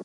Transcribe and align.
Hey, 0.00 0.04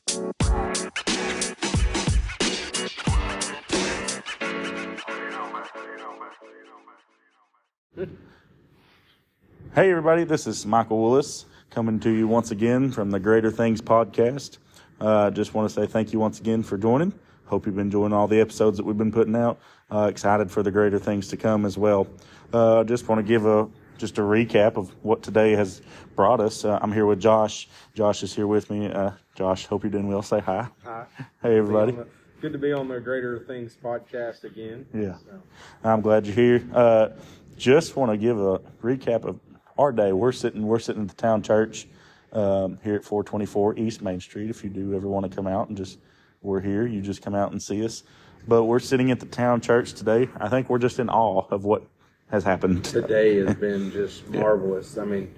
everybody, 9.90 10.24
this 10.24 10.48
is 10.48 10.66
Michael 10.66 11.00
Willis 11.00 11.46
coming 11.70 12.00
to 12.00 12.10
you 12.10 12.26
once 12.26 12.50
again 12.50 12.90
from 12.90 13.12
the 13.12 13.20
Greater 13.20 13.52
Things 13.52 13.80
podcast. 13.80 14.58
Uh, 15.00 15.30
just 15.30 15.54
want 15.54 15.68
to 15.68 15.74
say 15.74 15.86
thank 15.86 16.12
you 16.12 16.18
once 16.18 16.40
again 16.40 16.64
for 16.64 16.76
joining. 16.76 17.12
Hope 17.44 17.64
you've 17.64 17.76
been 17.76 17.86
enjoying 17.86 18.12
all 18.12 18.26
the 18.26 18.40
episodes 18.40 18.76
that 18.78 18.84
we've 18.84 18.98
been 18.98 19.12
putting 19.12 19.36
out. 19.36 19.60
Uh, 19.92 20.08
excited 20.10 20.50
for 20.50 20.64
the 20.64 20.72
greater 20.72 20.98
things 20.98 21.28
to 21.28 21.36
come 21.36 21.64
as 21.64 21.78
well. 21.78 22.08
Uh, 22.52 22.82
just 22.82 23.08
want 23.08 23.20
to 23.20 23.22
give 23.22 23.46
a 23.46 23.68
just 23.98 24.18
a 24.18 24.22
recap 24.22 24.76
of 24.76 24.94
what 25.02 25.22
today 25.22 25.52
has 25.52 25.82
brought 26.16 26.40
us. 26.40 26.64
Uh, 26.64 26.78
I'm 26.82 26.92
here 26.92 27.06
with 27.06 27.20
Josh. 27.20 27.68
Josh 27.94 28.22
is 28.22 28.34
here 28.34 28.46
with 28.46 28.70
me. 28.70 28.90
Uh, 28.90 29.12
Josh, 29.34 29.66
hope 29.66 29.82
you're 29.82 29.90
doing 29.90 30.08
well. 30.08 30.22
Say 30.22 30.40
hi. 30.40 30.68
Hi. 30.84 31.06
Hey, 31.42 31.58
everybody. 31.58 31.92
Good 31.92 32.02
to 32.02 32.04
be 32.04 32.04
on 32.04 32.06
the, 32.06 32.40
good 32.40 32.52
to 32.52 32.58
be 32.58 32.72
on 32.72 32.88
the 32.88 33.00
Greater 33.00 33.38
Things 33.40 33.76
podcast 33.82 34.44
again. 34.44 34.86
Yeah. 34.92 35.16
So, 35.18 35.42
I'm 35.84 36.00
glad 36.00 36.26
you're 36.26 36.34
here. 36.34 36.64
Uh, 36.72 37.08
just 37.56 37.96
want 37.96 38.10
to 38.10 38.16
give 38.16 38.38
a 38.38 38.58
recap 38.82 39.24
of 39.24 39.38
our 39.78 39.92
day. 39.92 40.12
We're 40.12 40.32
sitting 40.32 40.66
we're 40.66 40.78
sitting 40.78 41.02
at 41.02 41.08
the 41.08 41.14
town 41.14 41.42
church 41.42 41.86
um, 42.32 42.78
here 42.82 42.96
at 42.96 43.04
424 43.04 43.78
East 43.78 44.02
Main 44.02 44.20
Street. 44.20 44.50
If 44.50 44.64
you 44.64 44.70
do 44.70 44.94
ever 44.94 45.08
want 45.08 45.28
to 45.28 45.34
come 45.34 45.46
out 45.46 45.68
and 45.68 45.76
just 45.76 45.98
we're 46.42 46.60
here, 46.60 46.86
you 46.86 47.00
just 47.00 47.22
come 47.22 47.34
out 47.34 47.52
and 47.52 47.62
see 47.62 47.84
us. 47.84 48.02
But 48.46 48.64
we're 48.64 48.80
sitting 48.80 49.10
at 49.10 49.20
the 49.20 49.26
town 49.26 49.60
church 49.60 49.94
today. 49.94 50.28
I 50.36 50.48
think 50.48 50.68
we're 50.68 50.78
just 50.78 50.98
in 50.98 51.08
awe 51.08 51.46
of 51.50 51.64
what 51.64 51.84
has 52.30 52.44
happened. 52.44 52.84
today 52.84 53.36
has 53.36 53.54
been 53.60 53.90
just 53.90 54.28
marvelous. 54.30 54.98
I 54.98 55.04
mean, 55.04 55.32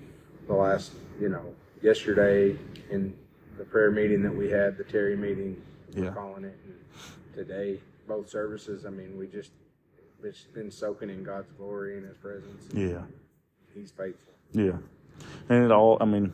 the 0.47 0.55
last, 0.55 0.93
you 1.21 1.29
know, 1.29 1.43
yesterday 1.83 2.57
in 2.91 3.15
the 3.59 3.65
prayer 3.65 3.91
meeting 3.91 4.23
that 4.23 4.35
we 4.35 4.51
had, 4.51 4.77
the 4.77 4.85
tarry 4.85 5.17
meeting, 5.17 5.61
we're 5.95 6.05
Yeah. 6.05 6.11
calling 6.11 6.45
it, 6.45 6.59
and 6.65 6.75
today, 7.35 7.81
both 8.07 8.29
services, 8.29 8.87
I 8.87 8.91
mean, 8.91 9.17
we 9.19 9.27
just, 9.27 9.51
it's 10.23 10.45
been 10.45 10.71
soaking 10.71 11.11
in 11.11 11.23
God's 11.25 11.51
glory 11.59 11.97
and 11.99 12.07
His 12.07 12.17
presence. 12.17 12.65
Yeah. 12.73 13.03
He's 13.75 13.91
faithful. 13.91 14.33
Yeah, 14.53 14.73
and 15.51 15.65
it 15.65 15.71
all. 15.71 15.99
I 16.01 16.07
mean, 16.07 16.33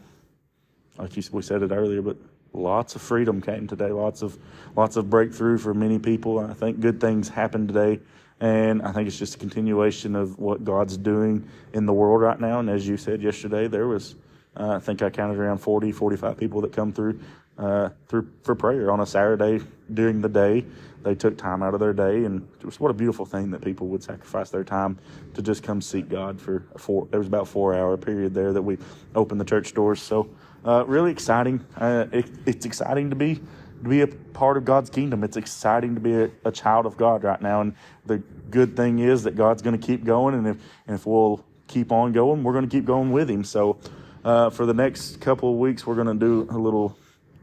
like 0.98 1.16
you, 1.16 1.22
we 1.32 1.42
said 1.42 1.62
it 1.62 1.72
earlier, 1.72 2.00
but 2.02 2.16
lots 2.52 2.94
of 2.94 3.02
freedom 3.02 3.40
came 3.40 3.66
today. 3.66 3.90
Lots 3.90 4.22
of 4.22 4.38
lots 4.76 4.96
of 4.96 5.10
breakthrough 5.10 5.58
for 5.58 5.74
many 5.74 5.98
people. 5.98 6.38
I 6.38 6.52
think 6.54 6.78
good 6.78 7.00
things 7.00 7.28
happened 7.28 7.66
today, 7.68 7.98
and 8.42 8.82
I 8.82 8.90
think 8.90 9.06
it's 9.06 9.20
just 9.20 9.36
a 9.36 9.38
continuation 9.38 10.16
of 10.16 10.36
what 10.36 10.64
God's 10.64 10.96
doing 10.96 11.48
in 11.74 11.86
the 11.86 11.92
world 11.92 12.20
right 12.20 12.40
now. 12.40 12.58
And 12.58 12.68
as 12.68 12.86
you 12.88 12.96
said 12.96 13.22
yesterday, 13.22 13.68
there 13.68 13.86
was. 13.86 14.16
Uh, 14.54 14.72
I 14.72 14.78
think 14.80 15.00
I 15.00 15.08
counted 15.08 15.38
around 15.38 15.58
40, 15.58 15.92
45 15.92 16.36
people 16.36 16.60
that 16.60 16.72
come 16.72 16.92
through 16.92 17.18
uh, 17.56 17.90
through 18.08 18.28
for 18.42 18.54
prayer 18.54 18.90
on 18.90 19.00
a 19.00 19.06
Saturday 19.06 19.64
during 19.94 20.20
the 20.20 20.28
day. 20.28 20.64
They 21.04 21.14
took 21.14 21.38
time 21.38 21.62
out 21.62 21.72
of 21.72 21.80
their 21.80 21.92
day, 21.92 22.24
and 22.24 22.46
it 22.58 22.66
was 22.66 22.80
what 22.80 22.90
a 22.90 22.94
beautiful 22.94 23.24
thing 23.24 23.50
that 23.52 23.62
people 23.62 23.86
would 23.88 24.02
sacrifice 24.02 24.50
their 24.50 24.64
time 24.64 24.98
to 25.34 25.42
just 25.42 25.62
come 25.62 25.80
seek 25.80 26.08
God 26.08 26.40
for 26.40 26.64
four. 26.76 27.06
There 27.10 27.20
was 27.20 27.28
about 27.28 27.46
four 27.46 27.74
hour 27.74 27.96
period 27.96 28.34
there 28.34 28.52
that 28.52 28.62
we 28.62 28.76
opened 29.14 29.40
the 29.40 29.44
church 29.44 29.72
doors. 29.72 30.02
So 30.02 30.28
uh, 30.64 30.84
really 30.86 31.12
exciting. 31.12 31.64
Uh, 31.76 32.06
it, 32.12 32.26
it's 32.44 32.66
exciting 32.66 33.08
to 33.10 33.16
be 33.16 33.40
to 33.82 33.88
be 33.88 34.00
a 34.00 34.06
part 34.06 34.56
of 34.56 34.64
God's 34.64 34.90
kingdom. 34.90 35.24
It's 35.24 35.36
exciting 35.36 35.94
to 35.94 36.00
be 36.00 36.14
a, 36.14 36.30
a 36.44 36.52
child 36.52 36.86
of 36.86 36.96
God 36.96 37.24
right 37.24 37.40
now, 37.40 37.60
and 37.60 37.74
the 38.06 38.18
good 38.50 38.76
thing 38.76 38.98
is 38.98 39.22
that 39.24 39.36
God's 39.36 39.62
going 39.62 39.78
to 39.78 39.86
keep 39.86 40.04
going, 40.04 40.34
and 40.34 40.46
if 40.46 40.56
and 40.86 40.94
if 40.94 41.06
we'll 41.06 41.44
keep 41.68 41.92
on 41.92 42.12
going, 42.12 42.42
we're 42.42 42.52
going 42.52 42.68
to 42.68 42.70
keep 42.70 42.84
going 42.84 43.12
with 43.12 43.30
Him. 43.30 43.44
So. 43.44 43.78
Uh, 44.24 44.48
for 44.50 44.66
the 44.66 44.72
next 44.72 45.20
couple 45.20 45.50
of 45.50 45.58
weeks, 45.58 45.84
we're 45.84 45.96
going 45.96 46.06
to 46.06 46.14
do 46.14 46.46
a 46.48 46.56
little 46.56 46.96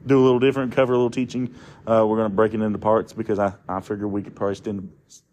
do 0.05 0.17
a 0.17 0.23
little 0.23 0.39
different, 0.39 0.71
cover 0.71 0.93
a 0.93 0.95
little 0.95 1.09
teaching. 1.09 1.53
Uh, 1.85 2.05
we're 2.07 2.17
going 2.17 2.29
to 2.29 2.35
break 2.35 2.53
it 2.53 2.61
into 2.61 2.79
parts 2.79 3.13
because 3.13 3.39
I, 3.39 3.53
I 3.67 3.81
figure 3.81 4.07
we 4.07 4.21
could 4.21 4.35
probably 4.35 4.55
spend, 4.55 4.91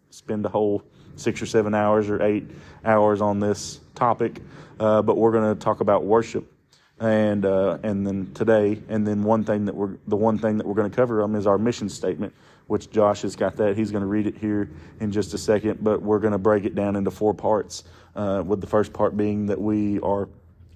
spend 0.09 0.45
a 0.45 0.49
whole 0.49 0.83
six 1.15 1.41
or 1.41 1.45
seven 1.45 1.73
hours 1.73 2.09
or 2.09 2.21
eight 2.21 2.49
hours 2.83 3.21
on 3.21 3.39
this 3.39 3.79
topic. 3.95 4.41
Uh, 4.79 5.01
but 5.01 5.17
we're 5.17 5.31
going 5.31 5.55
to 5.55 5.59
talk 5.59 5.79
about 5.79 6.03
worship. 6.03 6.51
And 6.99 7.45
uh, 7.45 7.77
and 7.83 8.05
then 8.07 8.31
today, 8.33 8.81
and 8.89 9.05
then 9.05 9.23
one 9.23 9.43
thing 9.43 9.65
that 9.65 9.75
we're 9.75 9.97
the 10.07 10.15
one 10.15 10.39
thing 10.39 10.57
that 10.57 10.65
we're 10.65 10.73
going 10.73 10.89
to 10.89 10.95
cover 10.95 11.21
um, 11.21 11.35
is 11.35 11.45
our 11.45 11.59
mission 11.59 11.89
statement, 11.89 12.33
which 12.65 12.89
Josh 12.89 13.21
has 13.21 13.35
got 13.35 13.55
that. 13.57 13.77
He's 13.77 13.91
going 13.91 14.01
to 14.01 14.07
read 14.07 14.25
it 14.25 14.35
here 14.35 14.71
in 14.99 15.11
just 15.11 15.35
a 15.35 15.37
second. 15.37 15.83
But 15.83 16.01
we're 16.01 16.19
going 16.19 16.31
to 16.31 16.39
break 16.39 16.65
it 16.65 16.73
down 16.73 16.95
into 16.95 17.11
four 17.11 17.33
parts. 17.33 17.83
Uh, 18.15 18.41
with 18.43 18.59
the 18.61 18.65
first 18.65 18.93
part 18.93 19.15
being 19.15 19.45
that 19.45 19.61
we 19.61 19.99
are 19.99 20.27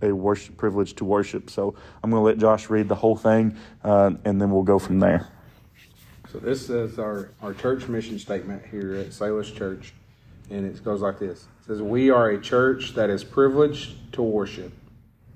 a 0.03 0.11
worship 0.11 0.57
privilege 0.57 0.95
to 0.95 1.05
worship. 1.05 1.49
So 1.49 1.75
I'm 2.03 2.09
going 2.09 2.19
to 2.19 2.25
let 2.25 2.37
Josh 2.37 2.69
read 2.69 2.87
the 2.87 2.95
whole 2.95 3.15
thing, 3.15 3.57
uh, 3.83 4.11
and 4.25 4.39
then 4.39 4.51
we'll 4.51 4.63
go 4.63 4.79
from 4.79 4.99
there. 4.99 5.27
So 6.31 6.39
this 6.39 6.69
is 6.69 6.97
our, 6.97 7.31
our 7.41 7.53
church 7.53 7.87
mission 7.87 8.17
statement 8.17 8.63
here 8.65 8.95
at 8.95 9.11
Salus 9.11 9.51
Church, 9.51 9.93
and 10.49 10.65
it 10.65 10.83
goes 10.83 11.01
like 11.01 11.19
this. 11.19 11.47
It 11.61 11.67
says, 11.67 11.81
We 11.81 12.09
are 12.09 12.29
a 12.29 12.39
church 12.39 12.93
that 12.93 13.09
is 13.09 13.23
privileged 13.23 14.13
to 14.13 14.21
worship, 14.21 14.71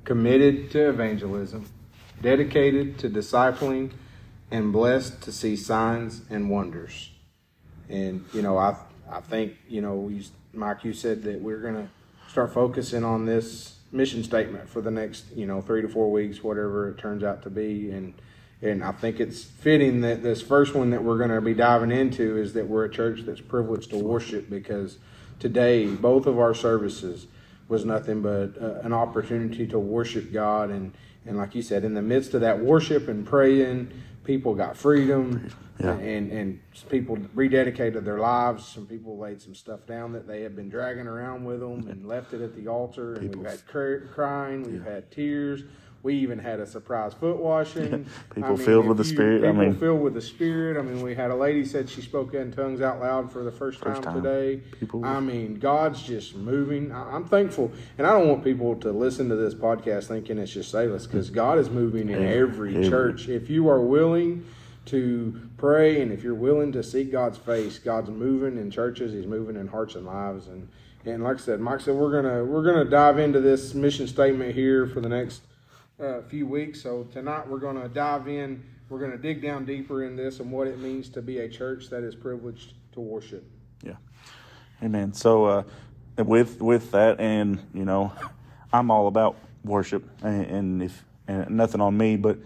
committed 0.06 0.72
to 0.72 0.90
evangelism, 0.90 1.66
dedicated 2.22 2.98
to 3.00 3.10
discipling, 3.10 3.92
and 4.52 4.72
blessed 4.72 5.22
to 5.24 5.32
see 5.32 5.56
signs 5.56 6.22
and 6.30 6.50
wonders. 6.50 7.10
And, 7.90 8.24
you 8.34 8.42
know, 8.42 8.58
I, 8.58 8.78
I 9.10 9.20
think, 9.20 9.56
you 9.68 9.82
know, 9.82 10.12
Mike, 10.54 10.84
you 10.84 10.94
said 10.94 11.24
that 11.24 11.42
we're 11.42 11.60
going 11.60 11.76
to 11.76 11.88
start 12.30 12.54
focusing 12.54 13.04
on 13.04 13.26
this 13.26 13.78
mission 13.92 14.24
statement 14.24 14.70
for 14.70 14.82
the 14.82 14.92
next, 14.92 15.26
you 15.36 15.46
know, 15.46 15.62
three 15.62 15.82
to 15.82 15.88
four 15.88 16.12
weeks, 16.12 16.44
whatever 16.44 16.90
it 16.90 16.98
turns 16.98 17.24
out 17.24 17.42
to 17.44 17.50
be. 17.50 17.92
And, 17.92 18.14
and 18.62 18.84
I 18.84 18.92
think 18.92 19.20
it's 19.20 19.44
fitting 19.44 20.02
that 20.02 20.22
this 20.22 20.42
first 20.42 20.76
one 20.76 20.92
that 20.92 21.04
we're 21.04 21.18
going 21.18 21.30
to 21.32 21.42
be 21.42 21.54
diving 21.54 21.92
into 21.92 22.38
is 22.38 22.54
that 22.54 22.68
we're 22.68 22.86
a 22.86 22.90
church 22.90 23.22
that's 23.26 23.42
privileged 23.42 23.90
to 23.92 23.98
worship 23.98 24.50
because 24.50 24.98
today 25.40 25.88
both 25.88 26.26
of 26.28 26.40
our 26.40 26.54
services 26.54 27.28
was 27.68 27.86
nothing 27.86 28.22
but 28.22 28.62
uh, 28.62 28.80
an 28.82 28.94
opportunity 28.94 29.68
to 29.68 29.80
worship 29.80 30.32
God. 30.32 30.70
And 30.70 30.94
and 31.26 31.38
like 31.38 31.56
you 31.56 31.62
said 31.62 31.84
in 31.84 31.94
the 31.94 32.02
midst 32.02 32.34
of 32.34 32.42
that 32.42 32.60
worship 32.60 33.08
and 33.08 33.26
praying 33.26 33.92
people 34.26 34.56
got 34.56 34.76
freedom. 34.76 35.50
Yeah. 35.78 35.92
and 35.98 36.32
and 36.32 36.60
people 36.90 37.18
rededicated 37.36 38.06
their 38.06 38.20
lives. 38.20 38.66
Some 38.66 38.86
people 38.86 39.18
laid 39.18 39.42
some 39.42 39.54
stuff 39.54 39.86
down 39.86 40.14
that 40.14 40.26
they 40.26 40.42
had 40.42 40.56
been 40.56 40.70
dragging 40.70 41.06
around 41.06 41.44
with 41.44 41.60
them 41.60 41.90
and 41.90 42.08
left 42.08 42.34
it 42.34 42.42
at 42.42 42.56
the 42.56 42.70
altar. 42.70 43.16
And 43.16 43.36
we've 43.36 43.46
had 43.46 43.66
cr- 43.68 44.06
crying. 44.14 44.64
We've 44.64 44.86
had 44.86 45.12
tears 45.12 45.64
we 46.06 46.14
even 46.14 46.38
had 46.38 46.60
a 46.60 46.68
surprise 46.68 47.16
foot 47.16 47.38
washing. 47.38 48.06
People 48.36 48.56
filled 48.58 48.86
with 48.86 49.00
if 49.00 49.08
the 49.08 49.10
you- 49.10 49.16
Spirit, 49.18 49.44
I 49.44 49.52
mean- 49.52 49.74
filled 49.74 50.02
with 50.02 50.14
the 50.14 50.22
Spirit. 50.22 50.78
I 50.78 50.84
mean, 50.84 51.02
we 51.02 51.16
had 51.16 51.32
a 51.32 51.36
lady 51.36 51.66
said 51.66 51.90
she 51.90 52.02
spoke 52.02 52.36
in 52.36 52.52
tongues 52.54 52.80
out 52.80 53.00
loud 53.02 53.32
for 53.32 53.44
the 53.44 53.52
first, 53.52 53.80
First 53.80 54.04
time, 54.04 54.14
time. 54.14 54.24
today. 54.24 54.62
People- 54.80 55.04
I 55.04 55.20
mean, 55.20 55.56
God's 55.56 56.04
just 56.04 56.36
moving. 56.36 56.92
I- 56.92 57.16
I'm 57.16 57.26
thankful, 57.26 57.72
and 57.98 58.06
I 58.06 58.12
don't 58.12 58.28
want 58.30 58.44
people 58.44 58.76
to 58.76 58.92
listen 58.92 59.28
to 59.30 59.36
this 59.36 59.56
podcast 59.56 60.06
thinking 60.06 60.38
it's 60.38 60.54
just 60.54 60.70
Salus 60.70 61.08
because 61.08 61.32
God 61.32 61.58
is 61.58 61.72
moving 61.72 62.10
in 62.10 62.24
every 62.24 62.76
Every- 62.76 62.88
church. 62.88 63.28
If 63.28 63.50
you 63.50 63.68
are 63.68 63.82
willing 63.82 64.46
to 64.86 65.42
pray 65.58 66.00
and 66.04 66.12
if 66.12 66.22
you're 66.24 66.36
willing 66.36 66.72
to 66.74 66.84
seek 66.84 67.12
God's 67.12 67.40
face, 67.40 67.80
God's 67.80 68.12
moving 68.12 68.60
in 68.60 68.70
churches. 68.70 69.12
He's 69.12 69.26
moving 69.26 69.56
in 69.56 69.66
hearts 69.68 69.96
and 69.96 70.06
lives. 70.06 70.48
And 70.48 70.68
and 71.04 71.24
like 71.24 71.38
I 71.38 71.40
said, 71.40 71.60
Mike 71.60 71.80
said 71.82 71.96
we're 71.96 72.12
gonna 72.12 72.46
we're 72.46 72.64
gonna 72.64 72.86
dive 72.88 73.18
into 73.18 73.40
this 73.42 73.74
mission 73.74 74.06
statement 74.08 74.54
here 74.54 74.86
for 74.86 75.02
the 75.02 75.10
next 75.10 75.42
uh, 76.00 76.22
few 76.24 76.46
weeks. 76.46 76.82
So 76.82 77.04
tonight 77.12 77.48
we're 77.48 77.60
gonna 77.60 77.88
dive 77.88 78.28
in. 78.28 78.64
We're 78.90 79.00
gonna 79.00 79.18
dig 79.18 79.42
down 79.42 79.66
deeper 79.66 80.04
in 80.04 80.16
this 80.16 80.40
and 80.40 80.52
what 80.52 80.68
it 80.68 80.80
means 80.80 81.10
to 81.10 81.22
be 81.22 81.40
a 81.40 81.50
church 81.50 81.90
that 81.90 82.04
is 82.04 82.16
privileged 82.16 82.74
to 82.94 83.00
worship. 83.00 83.44
Yeah. 83.84 83.96
Amen. 84.84 85.14
So 85.14 85.46
uh, 85.46 85.64
with 86.18 86.62
with 86.62 86.92
that, 86.92 87.20
and 87.20 87.60
you 87.74 87.86
know, 87.86 88.12
I'm 88.74 88.92
all 88.92 89.08
about 89.08 89.38
worship, 89.64 90.08
and, 90.22 90.46
and 90.46 90.84
if 90.84 91.06
and 91.28 91.50
nothing 91.52 91.82
on 91.82 91.98
me, 91.98 92.18
but 92.18 92.38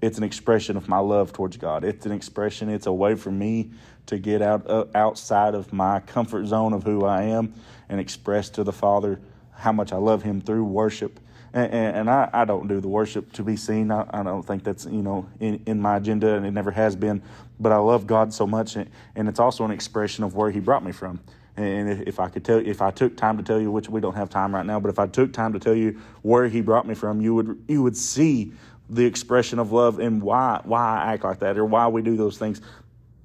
it's 0.00 0.18
an 0.18 0.24
expression 0.24 0.76
of 0.76 0.88
my 0.88 0.98
love 0.98 1.32
towards 1.32 1.56
God. 1.56 1.82
It's 1.82 2.06
an 2.06 2.12
expression. 2.12 2.68
It's 2.68 2.86
a 2.86 2.92
way 2.92 3.16
for 3.16 3.32
me 3.32 3.72
to 4.06 4.18
get 4.18 4.42
out 4.42 4.68
uh, 4.70 4.84
outside 4.94 5.54
of 5.54 5.72
my 5.72 6.00
comfort 6.00 6.46
zone 6.46 6.72
of 6.72 6.84
who 6.84 7.04
I 7.04 7.22
am 7.22 7.54
and 7.88 8.00
express 8.00 8.48
to 8.50 8.64
the 8.64 8.72
Father 8.72 9.20
how 9.52 9.72
much 9.72 9.92
I 9.92 9.96
love 9.96 10.22
Him 10.22 10.40
through 10.40 10.64
worship. 10.64 11.18
And, 11.64 11.96
and, 11.96 12.10
I, 12.10 12.28
I 12.32 12.44
don't 12.44 12.68
do 12.68 12.80
the 12.80 12.88
worship 12.88 13.32
to 13.34 13.42
be 13.42 13.56
seen. 13.56 13.90
I, 13.90 14.06
I 14.10 14.22
don't 14.22 14.42
think 14.42 14.64
that's 14.64 14.84
you 14.84 15.02
know 15.02 15.26
in, 15.40 15.62
in 15.66 15.80
my 15.80 15.96
agenda, 15.96 16.34
and 16.34 16.46
it 16.46 16.52
never 16.52 16.70
has 16.70 16.96
been. 16.96 17.22
But 17.60 17.72
I 17.72 17.78
love 17.78 18.06
God 18.06 18.32
so 18.32 18.46
much, 18.46 18.76
and, 18.76 18.88
and 19.16 19.28
it's 19.28 19.40
also 19.40 19.64
an 19.64 19.70
expression 19.70 20.24
of 20.24 20.34
where 20.34 20.50
He 20.50 20.60
brought 20.60 20.84
me 20.84 20.92
from. 20.92 21.20
And 21.56 22.06
if 22.06 22.20
I 22.20 22.28
could 22.28 22.44
tell, 22.44 22.58
if 22.58 22.80
I 22.80 22.92
took 22.92 23.16
time 23.16 23.36
to 23.36 23.42
tell 23.42 23.60
you, 23.60 23.72
which 23.72 23.88
we 23.88 24.00
don't 24.00 24.14
have 24.14 24.30
time 24.30 24.54
right 24.54 24.64
now, 24.64 24.78
but 24.78 24.90
if 24.90 24.98
I 25.00 25.08
took 25.08 25.32
time 25.32 25.52
to 25.54 25.58
tell 25.58 25.74
you 25.74 26.00
where 26.22 26.48
He 26.48 26.60
brought 26.60 26.86
me 26.86 26.94
from, 26.94 27.20
you 27.20 27.34
would 27.34 27.64
you 27.66 27.82
would 27.82 27.96
see 27.96 28.52
the 28.90 29.04
expression 29.04 29.58
of 29.58 29.72
love 29.72 29.98
and 29.98 30.22
why 30.22 30.60
why 30.64 31.02
I 31.02 31.14
act 31.14 31.24
like 31.24 31.40
that 31.40 31.58
or 31.58 31.64
why 31.64 31.88
we 31.88 32.02
do 32.02 32.16
those 32.16 32.38
things. 32.38 32.60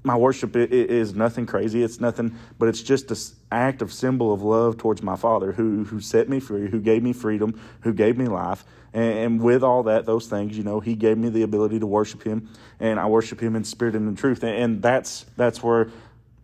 My 0.03 0.15
worship 0.17 0.55
is 0.55 1.15
nothing 1.15 1.45
crazy. 1.45 1.81
It's 1.81 1.99
nothing, 1.99 2.35
but 2.59 2.67
it's 2.67 2.81
just 2.81 3.09
an 3.11 3.17
act 3.51 3.81
of 3.81 3.91
symbol 3.93 4.33
of 4.33 4.41
love 4.41 4.77
towards 4.77 5.01
my 5.01 5.15
Father, 5.15 5.53
who 5.53 5.85
who 5.85 5.99
set 5.99 6.27
me 6.29 6.39
free, 6.39 6.69
who 6.69 6.79
gave 6.79 7.03
me 7.03 7.13
freedom, 7.13 7.59
who 7.81 7.93
gave 7.93 8.17
me 8.17 8.27
life, 8.27 8.65
and, 8.93 9.17
and 9.17 9.41
with 9.41 9.63
all 9.63 9.83
that, 9.83 10.05
those 10.05 10.27
things, 10.27 10.57
you 10.57 10.63
know, 10.63 10.79
He 10.79 10.95
gave 10.95 11.17
me 11.17 11.29
the 11.29 11.43
ability 11.43 11.79
to 11.79 11.87
worship 11.87 12.23
Him, 12.23 12.49
and 12.79 12.99
I 12.99 13.05
worship 13.05 13.39
Him 13.39 13.55
in 13.55 13.63
spirit 13.63 13.95
and 13.95 14.07
in 14.09 14.15
truth, 14.15 14.43
and, 14.43 14.55
and 14.55 14.81
that's 14.81 15.25
that's 15.37 15.63
where 15.63 15.89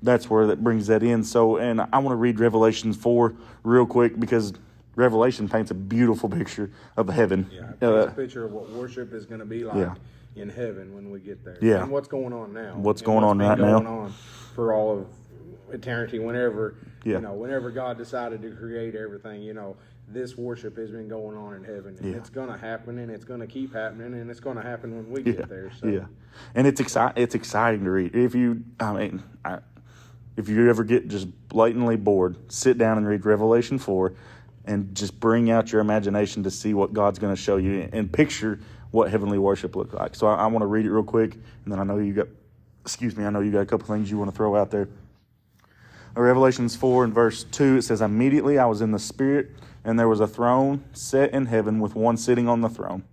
that's 0.02 0.30
where 0.30 0.48
that 0.48 0.64
brings 0.64 0.88
that 0.88 1.04
in. 1.04 1.24
So, 1.26 1.58
and 1.58 1.82
I 1.82 1.98
want 2.00 2.14
to 2.14 2.16
read 2.16 2.40
Revelations 2.40 2.96
four 2.96 3.36
real 3.64 3.86
quick 3.86 4.18
because 4.18 4.54
Revelation 4.96 5.50
paints 5.50 5.72
a 5.72 5.74
beautiful 5.74 6.30
picture 6.30 6.72
of 6.96 7.10
heaven. 7.10 7.50
Yeah, 7.52 7.62
it 7.62 7.80
paints 7.80 7.84
Uh, 7.84 8.08
a 8.08 8.12
picture 8.12 8.46
of 8.46 8.54
what 8.54 8.70
worship 8.70 9.14
is 9.14 9.26
going 9.26 9.40
to 9.40 9.46
be 9.46 9.66
like 9.66 9.78
Yeah. 9.78 9.96
In 10.36 10.50
heaven 10.50 10.94
when 10.96 11.10
we 11.10 11.20
get 11.20 11.44
there. 11.44 11.58
Yeah. 11.62 11.82
and 11.84 11.92
what's 11.92 12.08
going 12.08 12.34
on 12.34 12.54
now. 12.54 12.76
What's 12.76 13.02
going 13.02 13.24
on 13.24 13.38
been 13.38 13.48
right 13.48 13.58
now. 13.60 13.86
on 13.86 14.14
for 14.56 14.74
all 14.74 15.00
of 15.00 15.08
eternity. 15.74 16.20
Whenever 16.20 16.76
Yeah. 17.04 17.16
you 17.16 17.22
know, 17.22 17.34
whenever 17.34 17.72
God 17.72 17.98
decided 17.98 18.42
to 18.44 18.52
create 18.52 18.96
everything, 18.96 19.42
you 19.42 19.54
know, 19.54 19.76
this 20.08 20.38
worship 20.38 20.78
has 20.78 20.90
been 20.92 21.08
going 21.08 21.38
on 21.38 21.54
in 21.54 21.64
heaven, 21.64 21.96
and 22.00 22.12
Yeah. 22.12 22.18
it's 22.18 22.30
going 22.30 22.50
to 22.50 22.58
happen, 22.58 22.98
and 22.98 23.12
it's 23.12 23.26
going 23.26 23.42
to 23.42 23.48
keep 23.48 23.74
happening, 23.74 24.20
and 24.20 24.30
it's 24.32 24.40
going 24.40 24.58
to 24.58 24.64
happen 24.64 24.96
when 24.96 25.12
we 25.12 25.22
yeah, 25.22 25.38
get 25.38 25.50
there. 25.50 25.72
So. 25.80 25.88
yeah, 25.88 26.06
and 26.56 26.66
it's 26.66 26.82
exci- 26.82 27.14
It's 27.16 27.36
exciting 27.36 27.84
to 27.84 27.92
read. 27.92 28.16
If 28.16 28.34
you, 28.34 28.64
I 28.80 28.94
mean, 28.94 29.24
I, 29.46 29.60
if 30.36 30.50
you 30.50 30.68
ever 30.70 30.84
get 30.84 31.10
just 31.10 31.28
blatantly 31.50 31.96
bored, 31.96 32.38
sit 32.52 32.78
down 32.80 32.98
and 32.98 33.06
read 33.08 33.24
Revelation 33.26 33.78
four, 33.78 34.14
and 34.66 34.96
just 34.96 35.20
bring 35.20 35.52
out 35.52 35.72
your 35.72 35.82
imagination 35.82 36.44
to 36.44 36.52
see 36.52 36.74
what 36.74 36.92
God's 36.94 37.20
going 37.20 37.36
to 37.36 37.42
show 37.42 37.58
you 37.58 37.88
and 37.92 38.12
picture 38.12 38.60
what 38.92 39.12
heavenly 39.12 39.38
worship 39.38 39.76
looks 39.76 39.94
like. 39.94 40.16
So 40.16 40.28
I, 40.28 40.36
I 40.36 40.48
want 40.48 40.64
to 40.64 40.68
read 40.68 40.86
it 40.86 40.92
real 40.92 41.04
quick, 41.04 41.34
and 41.34 41.72
then 41.72 41.80
I 41.80 41.84
know 41.84 41.98
you 41.98 42.14
got, 42.14 42.28
excuse 42.82 43.16
me, 43.16 43.26
I 43.26 43.30
know 43.30 43.42
you 43.42 43.52
got 43.52 43.62
a 43.62 43.66
couple 43.66 43.88
things 43.88 44.10
you 44.10 44.18
want 44.18 44.32
to 44.32 44.36
throw 44.36 44.56
out 44.56 44.72
there. 44.72 44.90
Uh, 46.18 46.22
Revelations 46.22 46.76
4 46.76 47.04
and 47.04 47.14
verse 47.14 47.44
2, 47.44 47.78
it 47.78 47.82
says, 47.84 48.02
Immediately 48.02 48.58
I 48.58 48.66
was 48.66 48.82
in 48.82 48.92
the 48.92 49.00
Spirit, 49.00 49.52
and 49.84 50.00
there 50.00 50.08
was 50.08 50.20
a 50.20 50.28
throne 50.28 50.84
set 50.94 51.34
in 51.34 51.46
heaven 51.46 51.80
with 51.80 51.96
one 51.96 52.18
sitting 52.18 52.48
on 52.48 52.62
the 52.62 52.70
throne. 52.70 53.04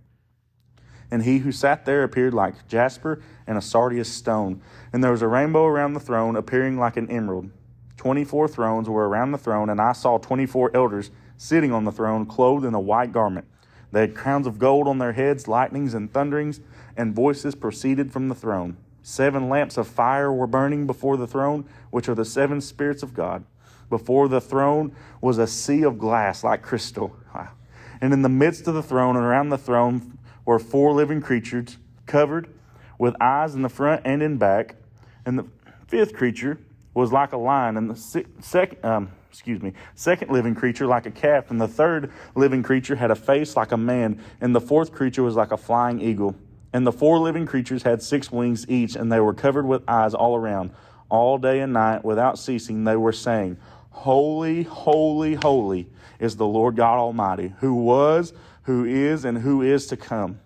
And 1.09 1.23
he 1.23 1.39
who 1.39 1.51
sat 1.51 1.85
there 1.85 2.03
appeared 2.03 2.33
like 2.33 2.67
jasper 2.67 3.21
and 3.45 3.57
a 3.57 3.61
sardius 3.61 4.11
stone. 4.11 4.61
And 4.91 5.03
there 5.03 5.11
was 5.11 5.21
a 5.21 5.27
rainbow 5.27 5.65
around 5.65 5.93
the 5.93 6.01
throne, 6.01 6.35
appearing 6.35 6.77
like 6.77 6.97
an 6.97 7.09
emerald. 7.09 7.49
Twenty 7.95 8.25
four 8.25 8.47
thrones 8.47 8.89
were 8.89 9.07
around 9.07 9.31
the 9.31 9.37
throne, 9.37 9.69
and 9.69 9.79
I 9.79 9.93
saw 9.93 10.17
twenty 10.17 10.45
four 10.45 10.69
elders 10.75 11.09
sitting 11.37 11.71
on 11.71 11.85
the 11.85 11.91
throne, 11.91 12.25
clothed 12.25 12.65
in 12.65 12.73
a 12.73 12.79
white 12.79 13.11
garment. 13.11 13.47
They 13.91 14.01
had 14.01 14.15
crowns 14.15 14.47
of 14.47 14.59
gold 14.59 14.87
on 14.87 14.97
their 14.97 15.13
heads, 15.13 15.47
lightnings 15.47 15.93
and 15.93 16.11
thunderings, 16.11 16.59
and 16.95 17.15
voices 17.15 17.55
proceeded 17.55 18.11
from 18.11 18.27
the 18.27 18.35
throne. 18.35 18.77
Seven 19.01 19.47
lamps 19.47 19.77
of 19.77 19.87
fire 19.87 20.31
were 20.31 20.47
burning 20.47 20.85
before 20.85 21.15
the 21.15 21.27
throne, 21.27 21.65
which 21.91 22.09
are 22.09 22.15
the 22.15 22.25
seven 22.25 22.59
spirits 22.59 23.03
of 23.03 23.13
God. 23.13 23.45
Before 23.89 24.27
the 24.27 24.41
throne 24.41 24.93
was 25.21 25.37
a 25.37 25.47
sea 25.47 25.83
of 25.83 25.97
glass 25.97 26.43
like 26.43 26.61
crystal. 26.61 27.15
Wow. 27.33 27.49
And 28.01 28.13
in 28.13 28.21
the 28.21 28.29
midst 28.29 28.67
of 28.67 28.73
the 28.73 28.83
throne 28.83 29.15
and 29.15 29.25
around 29.25 29.49
the 29.49 29.57
throne 29.57 30.17
were 30.45 30.59
four 30.59 30.91
living 30.93 31.21
creatures 31.21 31.77
covered 32.05 32.49
with 32.99 33.15
eyes 33.21 33.55
in 33.55 33.61
the 33.61 33.69
front 33.69 34.01
and 34.03 34.21
in 34.21 34.37
back. 34.37 34.75
And 35.25 35.39
the 35.39 35.45
fifth 35.87 36.13
creature 36.13 36.59
was 36.93 37.11
like 37.11 37.31
a 37.31 37.37
lion, 37.37 37.77
and 37.77 37.89
the 37.89 37.95
se- 37.95 38.25
second, 38.41 38.83
um, 38.83 39.11
excuse 39.29 39.61
me, 39.61 39.73
second 39.95 40.31
living 40.31 40.55
creature 40.55 40.87
like 40.87 41.05
a 41.05 41.11
calf, 41.11 41.51
and 41.51 41.59
the 41.59 41.67
third 41.67 42.11
living 42.35 42.63
creature 42.63 42.95
had 42.95 43.11
a 43.11 43.15
face 43.15 43.55
like 43.55 43.71
a 43.71 43.77
man, 43.77 44.21
and 44.41 44.55
the 44.55 44.61
fourth 44.61 44.91
creature 44.91 45.23
was 45.23 45.35
like 45.35 45.51
a 45.51 45.57
flying 45.57 46.01
eagle. 46.01 46.35
And 46.73 46.85
the 46.85 46.91
four 46.91 47.19
living 47.19 47.45
creatures 47.45 47.83
had 47.83 48.01
six 48.01 48.31
wings 48.31 48.65
each, 48.69 48.95
and 48.95 49.11
they 49.11 49.19
were 49.19 49.33
covered 49.33 49.65
with 49.65 49.83
eyes 49.87 50.13
all 50.13 50.35
around. 50.35 50.71
All 51.09 51.37
day 51.37 51.61
and 51.61 51.73
night, 51.73 52.03
without 52.03 52.37
ceasing, 52.37 52.83
they 52.83 52.97
were 52.97 53.13
saying, 53.13 53.57
Holy, 53.89 54.63
holy, 54.63 55.35
holy 55.35 55.87
is 56.19 56.35
the 56.35 56.45
Lord 56.45 56.75
God 56.75 56.97
Almighty, 56.97 57.53
who 57.59 57.73
was, 57.73 58.33
who 58.63 58.85
is, 58.85 59.23
and 59.25 59.37
who 59.37 59.61
is 59.61 59.87
to 59.87 59.97
come. 59.97 60.39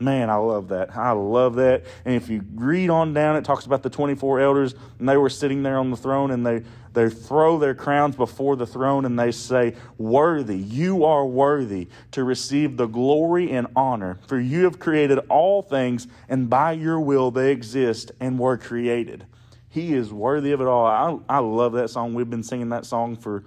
Man, 0.00 0.28
I 0.28 0.36
love 0.36 0.68
that. 0.68 0.96
I 0.96 1.12
love 1.12 1.54
that. 1.54 1.84
And 2.04 2.14
if 2.14 2.28
you 2.28 2.44
read 2.54 2.90
on 2.90 3.14
down, 3.14 3.36
it 3.36 3.44
talks 3.44 3.64
about 3.64 3.82
the 3.82 3.90
24 3.90 4.40
elders, 4.40 4.74
and 4.98 5.08
they 5.08 5.16
were 5.16 5.30
sitting 5.30 5.62
there 5.62 5.78
on 5.78 5.90
the 5.90 5.96
throne, 5.96 6.32
and 6.32 6.44
they, 6.44 6.62
they 6.92 7.08
throw 7.08 7.58
their 7.58 7.76
crowns 7.76 8.16
before 8.16 8.56
the 8.56 8.66
throne, 8.66 9.04
and 9.04 9.16
they 9.16 9.30
say, 9.30 9.76
Worthy, 9.96 10.58
you 10.58 11.04
are 11.04 11.24
worthy 11.24 11.88
to 12.10 12.24
receive 12.24 12.76
the 12.76 12.86
glory 12.86 13.52
and 13.52 13.68
honor, 13.76 14.18
for 14.26 14.38
you 14.38 14.64
have 14.64 14.80
created 14.80 15.20
all 15.28 15.62
things, 15.62 16.08
and 16.28 16.50
by 16.50 16.72
your 16.72 16.98
will 16.98 17.30
they 17.30 17.52
exist 17.52 18.10
and 18.18 18.36
were 18.36 18.56
created. 18.56 19.26
He 19.68 19.94
is 19.94 20.12
worthy 20.12 20.52
of 20.52 20.60
it 20.60 20.66
all. 20.66 20.86
I, 21.28 21.36
I 21.36 21.38
love 21.38 21.72
that 21.74 21.88
song. 21.88 22.14
We've 22.14 22.30
been 22.30 22.44
singing 22.44 22.68
that 22.70 22.84
song 22.84 23.16
for 23.16 23.44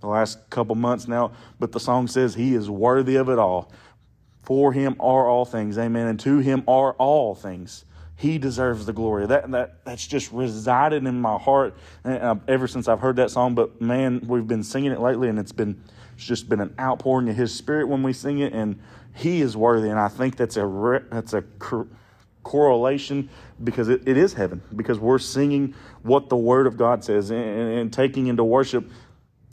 the 0.00 0.08
last 0.08 0.48
couple 0.50 0.74
months 0.74 1.08
now, 1.08 1.32
but 1.58 1.72
the 1.72 1.80
song 1.80 2.06
says, 2.06 2.34
He 2.34 2.54
is 2.54 2.68
worthy 2.68 3.16
of 3.16 3.28
it 3.30 3.38
all. 3.38 3.72
For 4.46 4.72
him 4.72 4.94
are 5.00 5.28
all 5.28 5.44
things, 5.44 5.76
amen. 5.76 6.06
And 6.06 6.20
to 6.20 6.38
him 6.38 6.62
are 6.68 6.92
all 6.92 7.34
things. 7.34 7.84
He 8.14 8.38
deserves 8.38 8.86
the 8.86 8.92
glory. 8.92 9.26
That 9.26 9.50
that 9.50 9.84
that's 9.84 10.06
just 10.06 10.32
resided 10.32 11.04
in 11.04 11.20
my 11.20 11.36
heart 11.36 11.76
uh, 12.04 12.36
ever 12.46 12.66
since 12.68 12.88
I've 12.88 13.00
heard 13.00 13.16
that 13.16 13.30
song. 13.30 13.56
But 13.56 13.80
man, 13.80 14.22
we've 14.26 14.46
been 14.46 14.62
singing 14.62 14.92
it 14.92 15.00
lately, 15.00 15.28
and 15.28 15.38
it's 15.38 15.52
been 15.52 15.82
it's 16.14 16.24
just 16.24 16.48
been 16.48 16.60
an 16.60 16.74
outpouring 16.80 17.28
of 17.28 17.36
His 17.36 17.52
Spirit 17.52 17.88
when 17.88 18.04
we 18.04 18.12
sing 18.12 18.38
it, 18.38 18.54
and 18.54 18.80
He 19.14 19.42
is 19.42 19.56
worthy. 19.56 19.90
And 19.90 19.98
I 19.98 20.08
think 20.08 20.36
that's 20.36 20.56
a 20.56 21.02
that's 21.10 21.34
a 21.34 21.44
correlation 22.44 23.28
because 23.64 23.88
it, 23.88 24.06
it 24.06 24.16
is 24.16 24.32
heaven 24.32 24.62
because 24.76 25.00
we're 25.00 25.18
singing 25.18 25.74
what 26.02 26.28
the 26.28 26.36
Word 26.36 26.68
of 26.68 26.76
God 26.76 27.02
says 27.02 27.30
and, 27.30 27.40
and, 27.40 27.78
and 27.80 27.92
taking 27.92 28.28
into 28.28 28.44
worship 28.44 28.88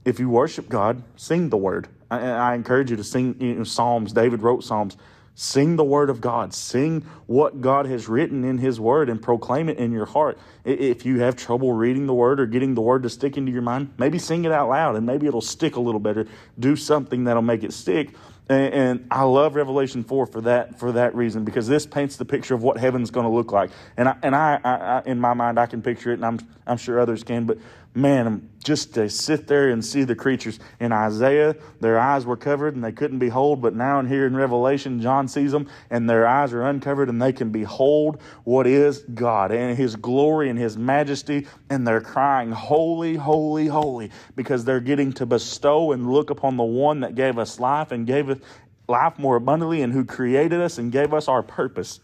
if 0.06 0.20
you 0.20 0.30
worship 0.30 0.70
God, 0.70 1.04
sing 1.16 1.50
the 1.50 1.58
word. 1.58 1.88
I, 2.10 2.20
I 2.20 2.56
encourage 2.56 2.92
you 2.92 2.98
to 2.98 3.04
sing 3.04 3.36
you 3.40 3.56
know, 3.56 3.64
Psalms. 3.64 4.14
David 4.14 4.42
wrote 4.42 4.64
Psalms. 4.64 4.98
Sing 5.36 5.78
the 5.78 5.84
word 5.84 6.12
of 6.12 6.22
God. 6.22 6.54
Sing 6.54 7.02
what 7.26 7.60
God 7.60 7.88
has 7.88 8.08
written 8.08 8.44
in 8.44 8.60
His 8.60 8.80
word 8.80 9.10
and 9.10 9.20
proclaim 9.20 9.68
it 9.68 9.78
in 9.78 9.92
your 9.92 10.06
heart. 10.06 10.38
If 10.64 11.06
you 11.06 11.22
have 11.22 11.36
trouble 11.36 11.74
reading 11.74 12.06
the 12.06 12.14
word 12.14 12.40
or 12.40 12.46
getting 12.46 12.76
the 12.76 12.82
word 12.82 13.04
to 13.04 13.10
stick 13.10 13.36
into 13.36 13.52
your 13.52 13.64
mind, 13.64 13.94
maybe 13.98 14.20
sing 14.20 14.46
it 14.46 14.52
out 14.52 14.70
loud 14.70 14.96
and 14.96 15.06
maybe 15.08 15.26
it'll 15.26 15.42
stick 15.42 15.76
a 15.76 15.80
little 15.80 16.00
better. 16.00 16.28
Do 16.60 16.76
something 16.76 17.24
that'll 17.24 17.42
make 17.42 17.64
it 17.64 17.74
stick. 17.74 18.14
And, 18.50 19.08
I 19.10 19.24
love 19.24 19.56
Revelation 19.56 20.04
four 20.04 20.26
for 20.26 20.42
that 20.42 20.78
for 20.78 20.92
that 20.92 21.16
reason 21.16 21.46
because 21.46 21.68
this 21.68 21.86
paints 21.86 22.18
the 22.18 22.26
picture 22.26 22.54
of 22.54 22.62
what 22.62 22.78
heaven's 22.78 23.10
going 23.10 23.26
to 23.26 23.32
look 23.32 23.52
like. 23.52 23.72
And 23.96 24.10
I, 24.10 24.18
and 24.22 24.36
I, 24.36 24.60
I 24.64 25.02
in 25.06 25.20
my 25.20 25.34
mind 25.34 25.58
I 25.58 25.66
can 25.66 25.82
picture 25.82 26.12
it, 26.12 26.16
and 26.16 26.26
I'm 26.26 26.40
I'm 26.68 26.78
sure 26.78 27.00
others 27.00 27.24
can. 27.24 27.46
But 27.46 27.58
man, 27.95 28.50
just 28.63 28.94
to 28.95 29.10
sit 29.10 29.48
there 29.48 29.69
and 29.69 29.84
see 29.84 30.04
the 30.04 30.16
creatures 30.16 30.60
in 30.80 30.92
Isaiah, 30.92 31.56
their 31.80 32.00
eyes 32.00 32.25
were 32.25 32.38
covered 32.38 32.75
and 32.75 32.84
they 32.84 32.92
couldn't 32.92 33.19
behold. 33.19 33.62
But 33.62 33.75
now 33.75 34.00
and 34.00 34.07
here 34.07 34.25
in 34.25 34.36
Revelation, 34.36 35.01
John 35.01 35.28
sees 35.28 35.51
them 35.51 35.69
and 35.90 36.10
their 36.10 36.25
eyes 36.25 36.54
are 36.54 36.63
uncovered 36.63 37.10
and 37.10 37.22
they 37.22 37.34
can 37.34 37.50
behold 37.51 38.22
what 38.45 38.66
is 38.66 39.00
God 39.13 39.51
and 39.51 39.78
His 39.78 39.95
glory 39.95 40.50
and 40.50 40.57
His 40.57 40.78
majesty. 40.78 41.47
And 41.69 41.85
they're 41.85 42.02
crying, 42.02 42.52
Holy, 42.52 43.16
holy, 43.16 43.68
holy, 43.68 44.12
because 44.35 44.66
they're 44.66 44.80
getting 44.80 45.12
to 45.14 45.26
bestow 45.26 45.92
and 45.92 46.09
look 46.12 46.30
upon 46.30 46.57
the 46.57 46.64
one 46.64 47.02
that 47.02 47.16
gave 47.16 47.38
us 47.38 47.59
life 47.59 47.92
and 47.92 48.07
gave 48.07 48.30
us 48.30 48.40
life 48.88 49.19
more 49.19 49.35
abundantly 49.35 49.81
and 49.81 49.94
who 49.94 50.06
created 50.06 50.62
us 50.62 50.78
and 50.78 50.92
gave 50.92 51.14
us 51.14 51.28
our 51.28 51.44
purpose. 51.44 52.00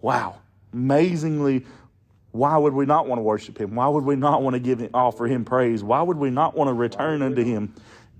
Wow. 0.00 0.40
Amazingly 0.72 1.64
why 2.34 2.56
would 2.56 2.74
we 2.74 2.84
not 2.84 3.06
want 3.06 3.20
to 3.20 3.22
worship 3.22 3.60
him? 3.60 3.76
Why 3.76 3.86
would 3.86 4.04
we 4.04 4.16
not 4.16 4.42
want 4.42 4.54
to 4.54 4.58
give 4.60 4.80
him, 4.80 4.90
offer 4.92 5.28
him 5.28 5.44
praise? 5.44 5.84
Why 5.84 6.02
would 6.02 6.16
we 6.16 6.30
not 6.30 6.56
want 6.56 6.66
to 6.66 6.74
return 6.74 7.22
unto 7.22 7.44
him 7.44 7.72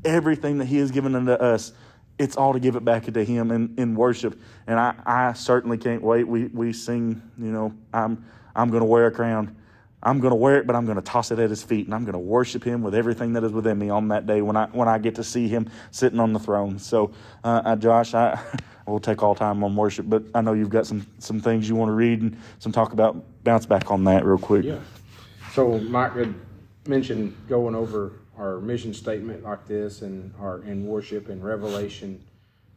everything 0.04 0.58
that 0.58 0.66
he 0.66 0.76
has 0.76 0.92
given 0.92 1.16
unto 1.16 1.32
us? 1.32 1.72
It's 2.16 2.36
all 2.36 2.52
to 2.52 2.60
give 2.60 2.76
it 2.76 2.84
back 2.84 3.12
to 3.12 3.24
him 3.24 3.50
in, 3.50 3.74
in 3.76 3.96
worship. 3.96 4.40
And 4.68 4.78
I, 4.78 4.94
I 5.04 5.32
certainly 5.32 5.78
can't 5.78 6.00
wait. 6.00 6.28
We, 6.28 6.44
we 6.44 6.72
sing, 6.72 7.22
you 7.36 7.50
know, 7.50 7.74
I'm, 7.92 8.24
I'm 8.54 8.70
going 8.70 8.82
to 8.82 8.86
wear 8.86 9.06
a 9.06 9.10
crown. 9.10 9.56
I'm 10.04 10.20
going 10.20 10.32
to 10.32 10.36
wear 10.36 10.58
it, 10.58 10.66
but 10.66 10.76
I'm 10.76 10.84
going 10.84 10.96
to 10.96 11.02
toss 11.02 11.30
it 11.30 11.38
at 11.38 11.50
his 11.50 11.62
feet, 11.62 11.86
and 11.86 11.94
I'm 11.94 12.04
going 12.04 12.14
to 12.14 12.18
worship 12.18 12.62
him 12.62 12.82
with 12.82 12.94
everything 12.94 13.32
that 13.34 13.44
is 13.44 13.52
within 13.52 13.78
me 13.78 13.90
on 13.90 14.08
that 14.08 14.26
day 14.26 14.42
when 14.42 14.56
I 14.56 14.66
when 14.66 14.88
I 14.88 14.98
get 14.98 15.14
to 15.16 15.24
see 15.24 15.48
him 15.48 15.70
sitting 15.90 16.20
on 16.20 16.32
the 16.32 16.38
throne. 16.38 16.78
So, 16.78 17.12
uh, 17.42 17.62
uh, 17.64 17.76
Josh, 17.76 18.14
I 18.14 18.38
will 18.86 19.00
take 19.00 19.22
all 19.22 19.34
time 19.34 19.64
on 19.64 19.74
worship, 19.74 20.08
but 20.08 20.22
I 20.34 20.40
know 20.40 20.52
you've 20.52 20.70
got 20.70 20.86
some 20.86 21.06
some 21.18 21.40
things 21.40 21.68
you 21.68 21.74
want 21.74 21.88
to 21.88 21.94
read 21.94 22.20
and 22.20 22.36
some 22.58 22.72
talk 22.72 22.92
about. 22.92 23.24
Bounce 23.44 23.66
back 23.66 23.90
on 23.90 24.04
that 24.04 24.24
real 24.24 24.38
quick. 24.38 24.64
Yeah. 24.64 24.78
So 25.52 25.78
Mike 25.78 26.14
had 26.14 26.34
mentioned 26.86 27.36
going 27.48 27.74
over 27.74 28.12
our 28.38 28.58
mission 28.58 28.92
statement 28.92 29.44
like 29.44 29.66
this 29.66 30.02
and 30.02 30.34
our 30.40 30.62
in 30.64 30.86
worship 30.86 31.28
and 31.28 31.42
Revelation 31.42 32.22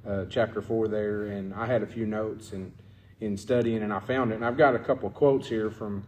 uh, 0.07 0.25
chapter 0.29 0.61
four 0.61 0.87
there, 0.87 1.27
and 1.27 1.53
I 1.53 1.65
had 1.65 1.83
a 1.83 1.87
few 1.87 2.05
notes 2.05 2.53
and 2.53 2.71
in 3.19 3.35
studying, 3.35 3.81
and 3.81 3.91
I 3.91 3.99
found 3.99 4.31
it, 4.31 4.35
and 4.35 4.45
I've 4.45 4.57
got 4.57 4.75
a 4.75 4.79
couple 4.79 5.09
quotes 5.09 5.47
here 5.47 5.69
from. 5.69 6.03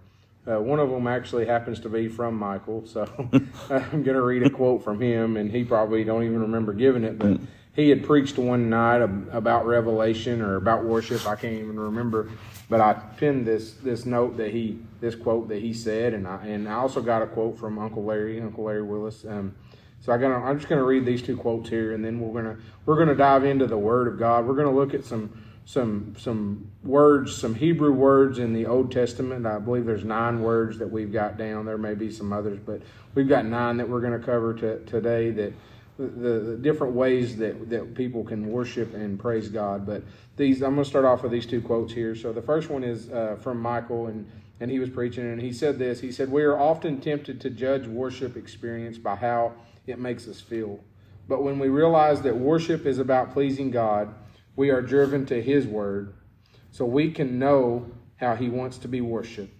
Uh, 0.49 0.59
one 0.59 0.79
of 0.79 0.89
them 0.89 1.05
actually 1.05 1.45
happens 1.45 1.79
to 1.81 1.89
be 1.89 2.07
from 2.07 2.35
Michael, 2.35 2.85
so 2.87 3.07
I'm 3.69 4.03
going 4.03 4.15
to 4.15 4.21
read 4.21 4.43
a 4.43 4.49
quote 4.49 4.83
from 4.83 4.99
him, 4.99 5.37
and 5.37 5.51
he 5.51 5.63
probably 5.63 6.03
don't 6.03 6.23
even 6.23 6.41
remember 6.41 6.73
giving 6.73 7.03
it, 7.03 7.19
but 7.19 7.39
he 7.73 7.89
had 7.89 8.03
preached 8.03 8.37
one 8.37 8.69
night 8.69 9.01
about 9.31 9.67
revelation 9.67 10.41
or 10.41 10.55
about 10.55 10.83
worship. 10.83 11.27
I 11.27 11.35
can't 11.35 11.53
even 11.53 11.79
remember, 11.79 12.29
but 12.67 12.81
I 12.81 12.93
pinned 12.93 13.45
this 13.45 13.73
this 13.73 14.05
note 14.05 14.37
that 14.37 14.51
he 14.51 14.79
this 14.99 15.15
quote 15.15 15.49
that 15.49 15.61
he 15.61 15.71
said, 15.71 16.13
and 16.13 16.27
I 16.27 16.45
and 16.45 16.67
I 16.67 16.73
also 16.73 17.01
got 17.01 17.21
a 17.21 17.27
quote 17.27 17.57
from 17.59 17.77
Uncle 17.77 18.03
Larry, 18.03 18.41
Uncle 18.41 18.63
Larry 18.63 18.81
Willis. 18.81 19.23
Um, 19.25 19.55
so 20.01 20.11
I'm 20.11 20.19
gonna 20.19 20.43
I'm 20.43 20.57
just 20.57 20.67
gonna 20.67 20.83
read 20.83 21.05
these 21.05 21.21
two 21.21 21.37
quotes 21.37 21.69
here, 21.69 21.93
and 21.93 22.03
then 22.03 22.19
we're 22.19 22.41
gonna 22.41 22.57
we're 22.85 22.97
gonna 22.97 23.15
dive 23.15 23.43
into 23.43 23.67
the 23.67 23.77
Word 23.77 24.07
of 24.07 24.17
God. 24.17 24.45
We're 24.45 24.55
gonna 24.55 24.75
look 24.75 24.93
at 24.93 25.05
some 25.05 25.31
some 25.69 26.15
some 26.17 26.71
words, 26.83 27.37
some 27.37 27.53
Hebrew 27.53 27.91
words 27.91 28.39
in 28.39 28.53
the 28.53 28.65
Old 28.65 28.91
Testament. 28.91 29.45
I 29.45 29.59
believe 29.59 29.85
there's 29.85 30.03
nine 30.03 30.41
words 30.41 30.79
that 30.79 30.89
we've 30.89 31.13
got 31.13 31.37
down. 31.37 31.67
There 31.67 31.77
may 31.77 31.93
be 31.93 32.09
some 32.09 32.33
others, 32.33 32.57
but 32.57 32.81
we've 33.13 33.29
got 33.29 33.45
nine 33.45 33.77
that 33.77 33.87
we're 33.87 34.01
going 34.01 34.19
to 34.19 34.25
cover 34.25 34.55
to, 34.55 34.83
today. 34.85 35.29
That 35.29 35.53
the, 35.99 36.07
the, 36.07 36.57
different 36.57 36.95
ways 36.95 37.37
that 37.37 37.69
that 37.69 37.93
people 37.93 38.23
can 38.23 38.51
worship 38.51 38.95
and 38.95 39.19
praise 39.19 39.47
God. 39.47 39.85
But 39.85 40.01
these, 40.37 40.63
I'm 40.63 40.73
going 40.73 40.85
to 40.85 40.89
start 40.89 41.05
off 41.05 41.21
with 41.21 41.31
these 41.31 41.45
two 41.45 41.61
quotes 41.61 41.93
here. 41.93 42.15
So 42.15 42.33
the 42.33 42.41
first 42.41 42.71
one 42.71 42.83
is 42.83 43.11
uh, 43.11 43.37
from 43.39 43.61
Michael, 43.61 44.07
and 44.07 44.27
and 44.59 44.71
he 44.71 44.79
was 44.79 44.89
preaching, 44.89 45.31
and 45.31 45.39
he 45.39 45.53
said 45.53 45.77
this. 45.77 45.99
He 45.99 46.11
said, 46.11 46.31
"We 46.31 46.41
are 46.45 46.59
often 46.59 46.99
tempted 46.99 47.39
to 47.41 47.49
judge 47.51 47.85
worship 47.85 48.35
experience 48.37 48.97
by 48.97 49.17
how 49.17 49.53
it 49.85 49.99
makes 49.99 50.27
us 50.27 50.41
feel, 50.41 50.79
but 51.27 51.43
when 51.43 51.59
we 51.59 51.67
realize 51.67 52.23
that 52.23 52.35
worship 52.35 52.87
is 52.87 52.97
about 52.97 53.33
pleasing 53.33 53.69
God." 53.69 54.15
We 54.59 54.71
are 54.71 54.81
driven 54.81 55.25
to 55.25 55.41
His 55.41 55.65
Word 55.65 56.13
so 56.71 56.83
we 56.83 57.11
can 57.11 57.39
know 57.39 57.89
how 58.17 58.35
He 58.35 58.49
wants 58.49 58.77
to 58.79 58.89
be 58.89 58.99
worshiped. 58.99 59.55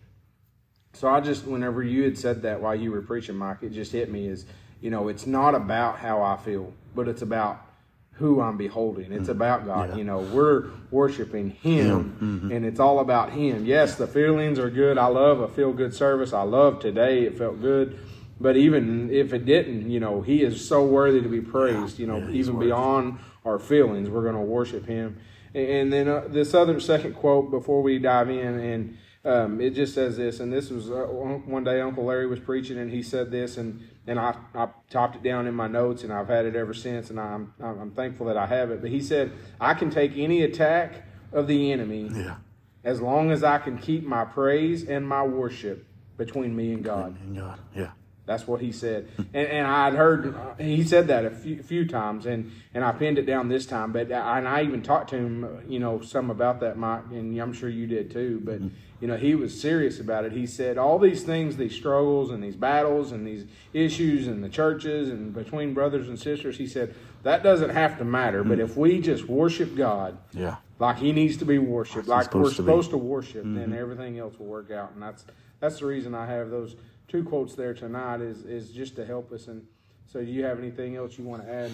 So 0.91 1.07
I 1.07 1.21
just, 1.21 1.45
whenever 1.45 1.81
you 1.81 2.03
had 2.03 2.17
said 2.17 2.41
that 2.41 2.59
while 2.59 2.75
you 2.75 2.91
were 2.91 3.01
preaching, 3.01 3.37
Mike, 3.37 3.59
it 3.61 3.69
just 3.69 3.93
hit 3.93 4.11
me 4.11 4.27
is, 4.27 4.45
you 4.81 4.89
know, 4.89 5.07
it's 5.07 5.25
not 5.25 5.55
about 5.55 5.99
how 5.99 6.21
I 6.21 6.35
feel, 6.35 6.73
but 6.93 7.07
it's 7.07 7.21
about 7.21 7.65
who 8.11 8.41
I'm 8.41 8.57
beholding. 8.57 9.13
It's 9.13 9.23
mm-hmm. 9.23 9.31
about 9.31 9.65
God. 9.65 9.91
Yeah. 9.91 9.95
You 9.95 10.03
know, 10.03 10.19
we're 10.19 10.65
worshiping 10.91 11.51
Him, 11.51 12.17
mm-hmm. 12.21 12.51
and 12.51 12.65
it's 12.65 12.81
all 12.81 12.99
about 12.99 13.31
Him. 13.31 13.65
Yes, 13.65 13.95
the 13.95 14.05
feelings 14.05 14.59
are 14.59 14.69
good. 14.69 14.97
I 14.97 15.05
love 15.05 15.39
a 15.39 15.47
feel 15.47 15.71
good 15.71 15.93
service. 15.93 16.33
I 16.33 16.41
love 16.41 16.81
today. 16.81 17.23
It 17.23 17.37
felt 17.37 17.61
good. 17.61 17.97
But 18.41 18.57
even 18.57 19.09
if 19.11 19.31
it 19.31 19.45
didn't, 19.45 19.89
you 19.89 20.01
know, 20.01 20.19
He 20.19 20.43
is 20.43 20.67
so 20.67 20.85
worthy 20.85 21.21
to 21.21 21.29
be 21.29 21.39
praised. 21.39 21.99
Yeah. 21.99 22.05
You 22.05 22.11
know, 22.11 22.17
yeah, 22.27 22.35
even 22.35 22.59
beyond 22.59 23.19
our 23.45 23.59
feelings. 23.59 24.09
We're 24.09 24.23
going 24.23 24.35
to 24.35 24.41
worship 24.41 24.85
Him. 24.85 25.17
And 25.53 25.91
then 25.91 26.07
uh, 26.07 26.25
this 26.27 26.53
other 26.53 26.79
second 26.79 27.15
quote 27.15 27.49
before 27.49 27.81
we 27.81 27.97
dive 27.97 28.29
in, 28.29 28.59
and 28.59 28.97
um, 29.25 29.59
it 29.59 29.71
just 29.71 29.95
says 29.95 30.17
this. 30.17 30.39
And 30.39 30.53
this 30.53 30.69
was 30.69 30.91
uh, 30.91 31.05
one 31.05 31.63
day 31.63 31.81
Uncle 31.81 32.05
Larry 32.05 32.27
was 32.27 32.39
preaching, 32.39 32.77
and 32.77 32.91
he 32.91 33.01
said 33.01 33.31
this, 33.31 33.57
and 33.57 33.81
and 34.05 34.19
I, 34.19 34.35
I 34.53 34.67
topped 34.89 35.15
it 35.15 35.23
down 35.23 35.47
in 35.47 35.55
my 35.55 35.67
notes, 35.67 36.03
and 36.03 36.13
I've 36.13 36.27
had 36.27 36.45
it 36.45 36.55
ever 36.55 36.73
since, 36.73 37.09
and 37.09 37.19
I'm 37.19 37.53
I'm 37.59 37.91
thankful 37.91 38.27
that 38.27 38.37
I 38.37 38.45
have 38.45 38.69
it. 38.69 38.81
But 38.81 38.91
he 38.91 39.01
said, 39.01 39.31
I 39.59 39.73
can 39.73 39.89
take 39.89 40.15
any 40.15 40.43
attack 40.43 41.03
of 41.31 41.47
the 41.47 41.71
enemy, 41.71 42.09
yeah. 42.13 42.37
as 42.83 43.01
long 43.01 43.31
as 43.31 43.43
I 43.43 43.57
can 43.57 43.77
keep 43.77 44.03
my 44.03 44.25
praise 44.25 44.87
and 44.87 45.07
my 45.07 45.23
worship 45.23 45.85
between 46.17 46.55
me 46.55 46.73
and 46.73 46.83
God. 46.83 47.19
And 47.21 47.35
God, 47.35 47.59
yeah. 47.75 47.91
That's 48.29 48.45
what 48.45 48.61
he 48.61 48.71
said, 48.71 49.09
and, 49.17 49.47
and 49.47 49.65
I'd 49.65 49.95
heard 49.95 50.35
he 50.59 50.83
said 50.83 51.07
that 51.07 51.25
a 51.25 51.31
few, 51.31 51.63
few 51.63 51.87
times, 51.87 52.27
and, 52.27 52.51
and 52.75 52.83
I 52.83 52.91
pinned 52.91 53.17
it 53.17 53.25
down 53.25 53.49
this 53.49 53.65
time. 53.65 53.91
But 53.91 54.11
I, 54.11 54.37
and 54.37 54.47
I 54.47 54.61
even 54.61 54.83
talked 54.83 55.09
to 55.09 55.15
him, 55.15 55.63
you 55.67 55.79
know, 55.79 55.99
some 56.01 56.29
about 56.29 56.59
that, 56.59 56.77
Mike, 56.77 57.05
and 57.09 57.35
I'm 57.39 57.53
sure 57.53 57.69
you 57.69 57.87
did 57.87 58.11
too. 58.11 58.39
But 58.43 58.61
you 59.01 59.07
know, 59.07 59.17
he 59.17 59.33
was 59.33 59.59
serious 59.59 59.99
about 59.99 60.25
it. 60.25 60.31
He 60.31 60.45
said 60.45 60.77
all 60.77 60.99
these 60.99 61.23
things, 61.23 61.57
these 61.57 61.73
struggles 61.73 62.29
and 62.29 62.43
these 62.43 62.55
battles 62.55 63.11
and 63.11 63.25
these 63.25 63.45
issues 63.73 64.27
in 64.27 64.41
the 64.41 64.49
churches 64.49 65.09
and 65.09 65.33
between 65.33 65.73
brothers 65.73 66.07
and 66.07 66.19
sisters. 66.19 66.59
He 66.59 66.67
said 66.67 66.93
that 67.23 67.41
doesn't 67.41 67.71
have 67.71 67.97
to 67.97 68.05
matter. 68.05 68.43
But 68.43 68.59
if 68.59 68.77
we 68.77 69.01
just 69.01 69.25
worship 69.27 69.75
God, 69.75 70.19
yeah, 70.33 70.57
like 70.77 70.97
He 70.97 71.13
needs 71.13 71.37
to 71.37 71.45
be 71.45 71.57
worshipped, 71.57 72.07
like, 72.07 72.31
we're 72.35 72.51
supposed 72.51 72.91
to 72.91 72.97
worship, 72.97 73.43
mm-hmm. 73.43 73.55
then 73.55 73.73
everything 73.73 74.19
else 74.19 74.37
will 74.37 74.45
work 74.45 74.69
out. 74.69 74.91
And 74.93 75.01
that's 75.01 75.25
that's 75.59 75.79
the 75.79 75.87
reason 75.87 76.13
I 76.13 76.27
have 76.27 76.51
those 76.51 76.75
two 77.09 77.23
quotes 77.23 77.55
there 77.55 77.73
tonight 77.73 78.21
is 78.21 78.45
is 78.45 78.71
just 78.71 78.95
to 78.95 79.05
help 79.05 79.31
us. 79.33 79.47
And 79.47 79.65
so, 80.05 80.23
do 80.23 80.31
you 80.31 80.45
have 80.45 80.59
anything 80.59 80.95
else 80.95 81.17
you 81.17 81.25
want 81.25 81.45
to 81.45 81.51
add 81.51 81.71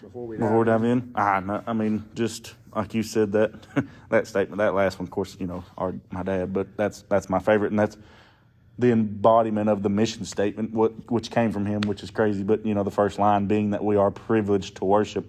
before 0.00 0.26
we 0.26 0.36
dive 0.36 0.46
before 0.46 0.58
we 0.60 0.64
dive 0.64 0.84
in? 0.84 1.10
I, 1.14 1.42
ah, 1.46 1.62
I 1.66 1.72
mean, 1.74 2.04
just 2.14 2.54
like 2.74 2.94
you 2.94 3.02
said 3.02 3.32
that 3.32 3.52
that 4.08 4.26
statement, 4.26 4.58
that 4.58 4.74
last 4.74 4.98
one, 4.98 5.06
of 5.06 5.10
course, 5.10 5.36
you 5.38 5.46
know, 5.46 5.64
our 5.76 5.94
my 6.10 6.22
dad, 6.22 6.52
but 6.54 6.76
that's 6.76 7.02
that's 7.02 7.28
my 7.28 7.40
favorite, 7.40 7.70
and 7.70 7.78
that's 7.78 7.98
the 8.78 8.92
embodiment 8.92 9.68
of 9.68 9.82
the 9.82 9.88
mission 9.88 10.24
statement, 10.24 10.72
what, 10.72 11.10
which 11.10 11.32
came 11.32 11.50
from 11.50 11.66
him, 11.66 11.80
which 11.80 12.04
is 12.04 12.12
crazy. 12.12 12.44
But 12.44 12.64
you 12.64 12.74
know, 12.74 12.84
the 12.84 12.92
first 12.92 13.18
line 13.18 13.46
being 13.46 13.70
that 13.70 13.84
we 13.84 13.96
are 13.96 14.10
privileged 14.10 14.76
to 14.76 14.84
worship. 14.84 15.28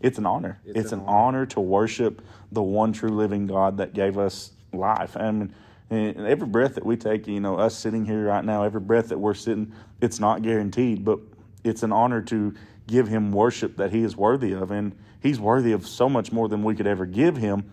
It's 0.00 0.18
an 0.18 0.26
honor. 0.26 0.60
It's, 0.64 0.78
it's 0.78 0.92
an, 0.92 1.00
an 1.00 1.06
honor. 1.06 1.38
honor 1.38 1.46
to 1.46 1.60
worship 1.60 2.22
the 2.52 2.62
one 2.62 2.92
true 2.92 3.10
living 3.10 3.48
God 3.48 3.78
that 3.78 3.94
gave 3.94 4.16
us 4.16 4.52
life. 4.72 5.16
I 5.16 5.28
mean, 5.32 5.52
and 5.90 6.26
every 6.26 6.46
breath 6.46 6.74
that 6.74 6.84
we 6.84 6.96
take, 6.96 7.26
you 7.26 7.40
know, 7.40 7.56
us 7.56 7.76
sitting 7.76 8.04
here 8.04 8.26
right 8.26 8.44
now, 8.44 8.62
every 8.62 8.80
breath 8.80 9.08
that 9.08 9.18
we're 9.18 9.34
sitting, 9.34 9.72
it's 10.00 10.20
not 10.20 10.42
guaranteed, 10.42 11.04
but 11.04 11.18
it's 11.64 11.82
an 11.82 11.92
honor 11.92 12.20
to 12.22 12.54
give 12.86 13.08
him 13.08 13.32
worship 13.32 13.76
that 13.76 13.90
he 13.90 14.02
is 14.02 14.16
worthy 14.16 14.52
of. 14.52 14.70
And 14.70 14.96
he's 15.20 15.40
worthy 15.40 15.72
of 15.72 15.86
so 15.86 16.08
much 16.08 16.30
more 16.30 16.48
than 16.48 16.62
we 16.62 16.74
could 16.74 16.86
ever 16.86 17.06
give 17.06 17.36
him. 17.36 17.72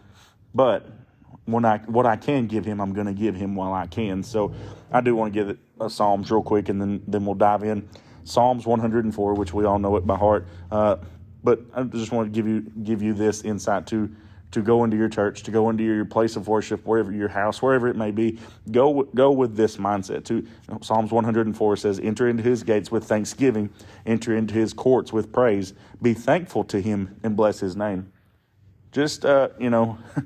But 0.54 0.88
when 1.46 1.66
I 1.66 1.78
what 1.80 2.06
I 2.06 2.16
can 2.16 2.48
give 2.48 2.66
him, 2.66 2.80
I'm 2.80 2.94
going 2.94 3.08
to 3.08 3.14
give 3.14 3.36
him 3.36 3.56
while 3.56 3.74
I 3.74 3.88
can. 3.88 4.24
So 4.24 4.54
I 4.92 5.02
do 5.02 5.16
want 5.16 5.34
to 5.34 5.40
give 5.40 5.50
it 5.50 5.58
a 5.80 5.90
Psalms 5.90 6.32
real 6.32 6.42
quick, 6.42 6.70
and 6.70 6.82
then 6.82 7.04
then 7.08 7.26
we'll 7.26 7.36
dive 7.36 7.64
in. 7.64 7.88
Psalms 8.24 8.66
104, 8.66 9.36
which 9.36 9.54
we 9.54 9.66
all 9.66 9.78
know 9.78 9.96
it 9.98 10.08
by 10.08 10.18
heart. 10.18 10.48
Uh, 10.72 10.98
but 11.44 11.62
I 11.76 11.84
just 11.84 12.12
want 12.12 12.28
to 12.28 12.36
give 12.36 12.48
you 12.48 12.62
give 12.84 13.02
you 13.02 13.14
this 13.14 13.44
insight 13.44 13.86
to 13.88 14.10
to 14.56 14.62
go 14.62 14.86
into 14.86 14.96
your 14.96 15.10
church, 15.10 15.44
to 15.44 15.52
go 15.52 15.70
into 15.70 15.84
your 15.84 16.06
place 16.06 16.38
of 16.38 16.48
worship, 16.48 16.86
wherever 16.86 17.12
your 17.12 17.28
house, 17.28 17.62
wherever 17.62 17.90
it 17.90 17.98
may 17.98 18.10
be. 18.10 18.40
Go 18.72 19.04
go 19.04 19.30
with 19.30 19.58
this 19.58 19.76
mindset. 19.76 20.24
To 20.26 20.48
Psalms 20.82 21.12
104 21.12 21.76
says, 21.76 22.00
"Enter 22.00 22.30
into 22.30 22.42
His 22.42 22.64
gates 22.64 22.90
with 22.90 23.04
thanksgiving, 23.04 23.70
enter 24.06 24.34
into 24.34 24.54
His 24.54 24.72
courts 24.72 25.12
with 25.12 25.34
praise. 25.34 25.74
Be 26.02 26.14
thankful 26.14 26.64
to 26.66 26.80
Him 26.80 27.20
and 27.22 27.36
bless 27.36 27.60
His 27.60 27.76
name." 27.76 28.14
Just 28.92 29.26
uh, 29.26 29.50
you 29.60 29.70
know. 29.70 29.98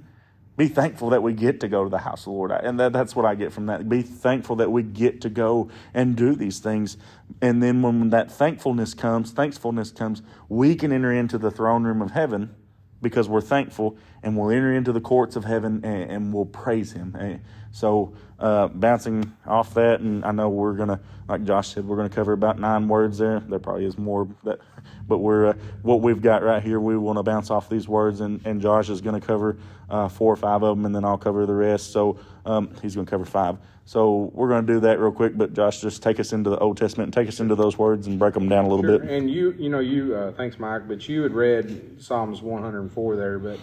be 0.58 0.68
thankful 0.68 1.12
that 1.12 1.24
we 1.24 1.32
get 1.32 1.62
to 1.62 1.70
go 1.70 1.86
to 1.86 1.90
the 1.90 2.00
house 2.00 2.24
of 2.24 2.26
the 2.26 2.32
Lord. 2.32 2.52
And 2.52 2.78
that, 2.82 2.92
that's 2.92 3.16
what 3.16 3.24
I 3.24 3.34
get 3.34 3.54
from 3.54 3.68
that. 3.68 3.88
Be 3.88 4.02
thankful 4.02 4.58
that 4.58 4.70
we 4.70 4.84
get 4.84 5.22
to 5.22 5.30
go 5.30 5.70
and 5.94 6.18
do 6.18 6.36
these 6.36 6.60
things. 6.60 6.98
And 7.42 7.64
then 7.64 7.82
when 7.82 8.10
that 8.10 8.30
thankfulness 8.30 8.94
comes, 8.94 9.32
thankfulness 9.32 9.92
comes, 9.92 10.22
we 10.50 10.76
can 10.76 10.92
enter 10.92 11.14
into 11.14 11.38
the 11.38 11.50
throne 11.50 11.86
room 11.86 12.02
of 12.02 12.12
heaven 12.12 12.54
because 13.02 13.30
we're 13.30 13.42
thankful 13.42 13.98
and 14.24 14.38
we'll 14.38 14.50
enter 14.50 14.74
into 14.74 14.92
the 14.92 15.02
courts 15.02 15.36
of 15.36 15.46
heaven 15.46 15.84
and, 15.84 16.12
and 16.12 16.34
we'll 16.34 16.46
praise 16.46 16.92
him. 16.92 17.40
So, 17.72 18.14
uh, 18.40 18.68
bouncing 18.70 19.36
off 19.46 19.74
that, 19.76 20.00
and 20.00 20.26
I 20.26 20.32
know 20.32 20.50
we're 20.50 20.74
going 20.74 20.90
to, 20.90 21.00
like 21.28 21.44
Josh 21.44 21.74
said, 21.74 21.86
we're 21.86 21.98
going 21.98 22.10
to 22.10 22.16
cover 22.16 22.34
about 22.34 22.58
nine 22.58 22.88
words 22.88 23.18
there. 23.18 23.42
There 23.42 23.60
probably 23.60 23.86
is 23.86 23.98
more, 23.98 24.28
that, 24.44 24.60
but 25.08 25.20
we're, 25.20 25.50
uh, 25.50 25.54
what 25.84 26.02
we've 26.02 26.22
got 26.22 26.42
right 26.42 26.64
here, 26.64 26.80
we 26.80 26.98
want 26.98 27.18
to 27.18 27.24
bounce 27.24 27.52
off 27.52 27.70
these 27.70 27.88
words, 27.88 28.22
and, 28.22 28.42
and 28.46 28.62
Josh 28.62 28.90
is 28.90 29.02
going 29.02 29.20
to 29.20 29.26
cover 29.26 29.58
uh, 29.90 30.08
four 30.08 30.34
or 30.34 30.38
five 30.38 30.64
of 30.64 30.78
them, 30.78 30.86
and 30.86 30.96
then 30.96 31.06
I'll 31.06 31.18
cover 31.18 31.46
the 31.46 31.54
rest. 31.54 31.92
So, 31.92 32.20
um, 32.46 32.74
he's 32.82 32.96
going 32.96 33.06
to 33.06 33.10
cover 33.10 33.26
five. 33.26 33.58
So 33.90 34.30
we're 34.36 34.50
going 34.50 34.68
to 34.68 34.74
do 34.74 34.80
that 34.82 35.00
real 35.00 35.12
quick, 35.12 35.36
but 35.36 35.54
Josh, 35.54 35.82
just 35.82 36.04
take 36.04 36.20
us 36.20 36.32
into 36.32 36.52
the 36.52 36.60
Old 36.60 36.78
Testament 36.78 37.08
and 37.08 37.14
take 37.16 37.28
us 37.28 37.40
into 37.40 37.56
those 37.56 37.76
words 37.76 38.06
and 38.06 38.20
break 38.20 38.36
them 38.36 38.48
down 38.48 38.66
a 38.66 38.68
little 38.68 38.86
sure. 38.86 39.00
bit. 39.00 39.10
And 39.10 39.32
you, 39.32 39.56
you 39.58 39.68
know, 39.68 39.80
you, 39.80 40.16
uh, 40.16 40.32
thanks, 40.34 40.60
Mike, 40.60 40.88
but 40.88 41.10
you 41.10 41.24
had 41.24 41.34
read 41.34 42.00
Psalms 42.00 42.44
104 42.44 43.16
there, 43.16 43.40
but 43.40 43.58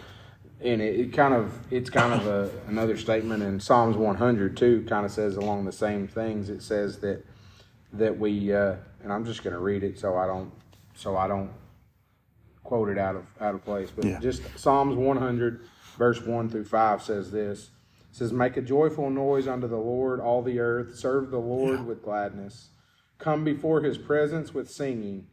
and 0.61 0.83
it, 0.83 0.99
it 0.99 1.13
kind 1.13 1.33
of 1.33 1.57
it's 1.71 1.91
kind 1.91 2.13
of 2.13 2.27
a, 2.27 2.51
another 2.67 2.97
statement 2.97 3.45
in 3.45 3.61
Psalms 3.61 3.97
100 3.97 4.57
too. 4.57 4.85
Kind 4.89 5.07
of 5.07 5.13
says 5.13 5.37
along 5.37 5.65
the 5.65 5.71
same 5.71 6.09
things. 6.09 6.51
It 6.51 6.61
says 6.61 6.99
that 7.03 7.25
that 7.93 8.19
we, 8.19 8.53
uh, 8.53 8.75
and 9.05 9.13
I'm 9.13 9.25
just 9.25 9.45
going 9.45 9.55
to 9.55 9.61
read 9.61 9.85
it 9.85 9.97
so 9.97 10.17
I 10.17 10.27
don't 10.27 10.51
so 10.97 11.17
I 11.17 11.29
don't 11.29 11.53
quote 12.65 12.89
it 12.89 12.99
out 12.99 13.15
of 13.15 13.27
out 13.41 13.55
of 13.55 13.65
place, 13.65 13.93
but 13.95 14.05
yeah. 14.05 14.19
just 14.19 14.43
Psalms 14.59 14.97
100 14.97 15.61
verse 15.97 16.21
1 16.21 16.51
through 16.51 16.65
5 16.65 17.01
says 17.01 17.31
this 17.31 17.71
says, 18.17 18.33
Make 18.33 18.57
a 18.57 18.63
joyful 18.63 19.11
noise 19.11 19.47
unto 19.47 19.69
the 19.69 19.77
Lord, 19.77 20.21
all 20.21 20.41
the 20.41 20.59
earth. 20.59 20.97
Serve 20.97 21.31
the 21.31 21.39
Lord 21.39 21.81
yeah. 21.81 21.85
with 21.85 22.03
gladness. 22.03 22.71
Come 23.19 23.45
before 23.45 23.83
his 23.83 23.99
presence 23.99 24.55
with 24.55 24.71
singing. 24.71 25.27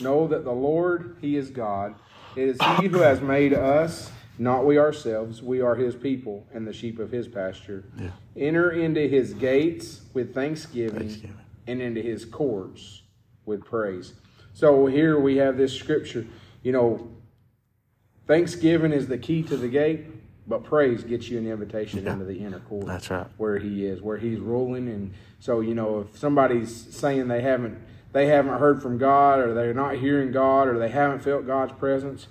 Know 0.00 0.26
that 0.26 0.44
the 0.44 0.52
Lord, 0.52 1.18
he 1.20 1.36
is 1.36 1.50
God. 1.50 1.96
It 2.36 2.48
is 2.48 2.58
he 2.78 2.86
who 2.86 3.00
has 3.00 3.20
made 3.20 3.52
us, 3.52 4.10
not 4.38 4.64
we 4.64 4.78
ourselves. 4.78 5.42
We 5.42 5.60
are 5.60 5.74
his 5.74 5.94
people 5.94 6.46
and 6.54 6.66
the 6.66 6.72
sheep 6.72 6.98
of 6.98 7.10
his 7.10 7.28
pasture. 7.28 7.84
Yeah. 7.98 8.10
Enter 8.34 8.70
into 8.70 9.06
his 9.06 9.34
gates 9.34 10.00
with 10.14 10.32
thanksgiving, 10.34 10.98
thanksgiving 10.98 11.36
and 11.66 11.82
into 11.82 12.00
his 12.00 12.24
courts 12.24 13.02
with 13.44 13.66
praise. 13.66 14.14
So 14.54 14.86
here 14.86 15.20
we 15.20 15.36
have 15.36 15.58
this 15.58 15.74
scripture. 15.74 16.26
You 16.62 16.72
know, 16.72 17.08
thanksgiving 18.26 18.92
is 18.92 19.08
the 19.08 19.18
key 19.18 19.42
to 19.42 19.58
the 19.58 19.68
gate 19.68 20.06
but 20.50 20.64
praise 20.64 21.04
gets 21.04 21.28
you 21.28 21.38
an 21.38 21.46
invitation 21.46 22.04
yeah. 22.04 22.12
into 22.12 22.24
the 22.24 22.40
inner 22.40 22.58
court. 22.58 22.84
That's 22.84 23.08
right. 23.08 23.26
Where 23.36 23.58
he 23.58 23.86
is, 23.86 24.02
where 24.02 24.18
he's 24.18 24.40
ruling. 24.40 24.88
And 24.88 25.14
so, 25.38 25.60
you 25.60 25.76
know, 25.76 26.00
if 26.00 26.18
somebody's 26.18 26.92
saying 26.94 27.28
they 27.28 27.40
haven't 27.40 27.80
they 28.12 28.26
haven't 28.26 28.58
heard 28.58 28.82
from 28.82 28.98
God 28.98 29.38
or 29.38 29.54
they're 29.54 29.72
not 29.72 29.94
hearing 29.94 30.32
God 30.32 30.66
or 30.66 30.78
they 30.80 30.88
haven't 30.88 31.20
felt 31.20 31.46
God's 31.46 31.72
presence, 31.72 32.26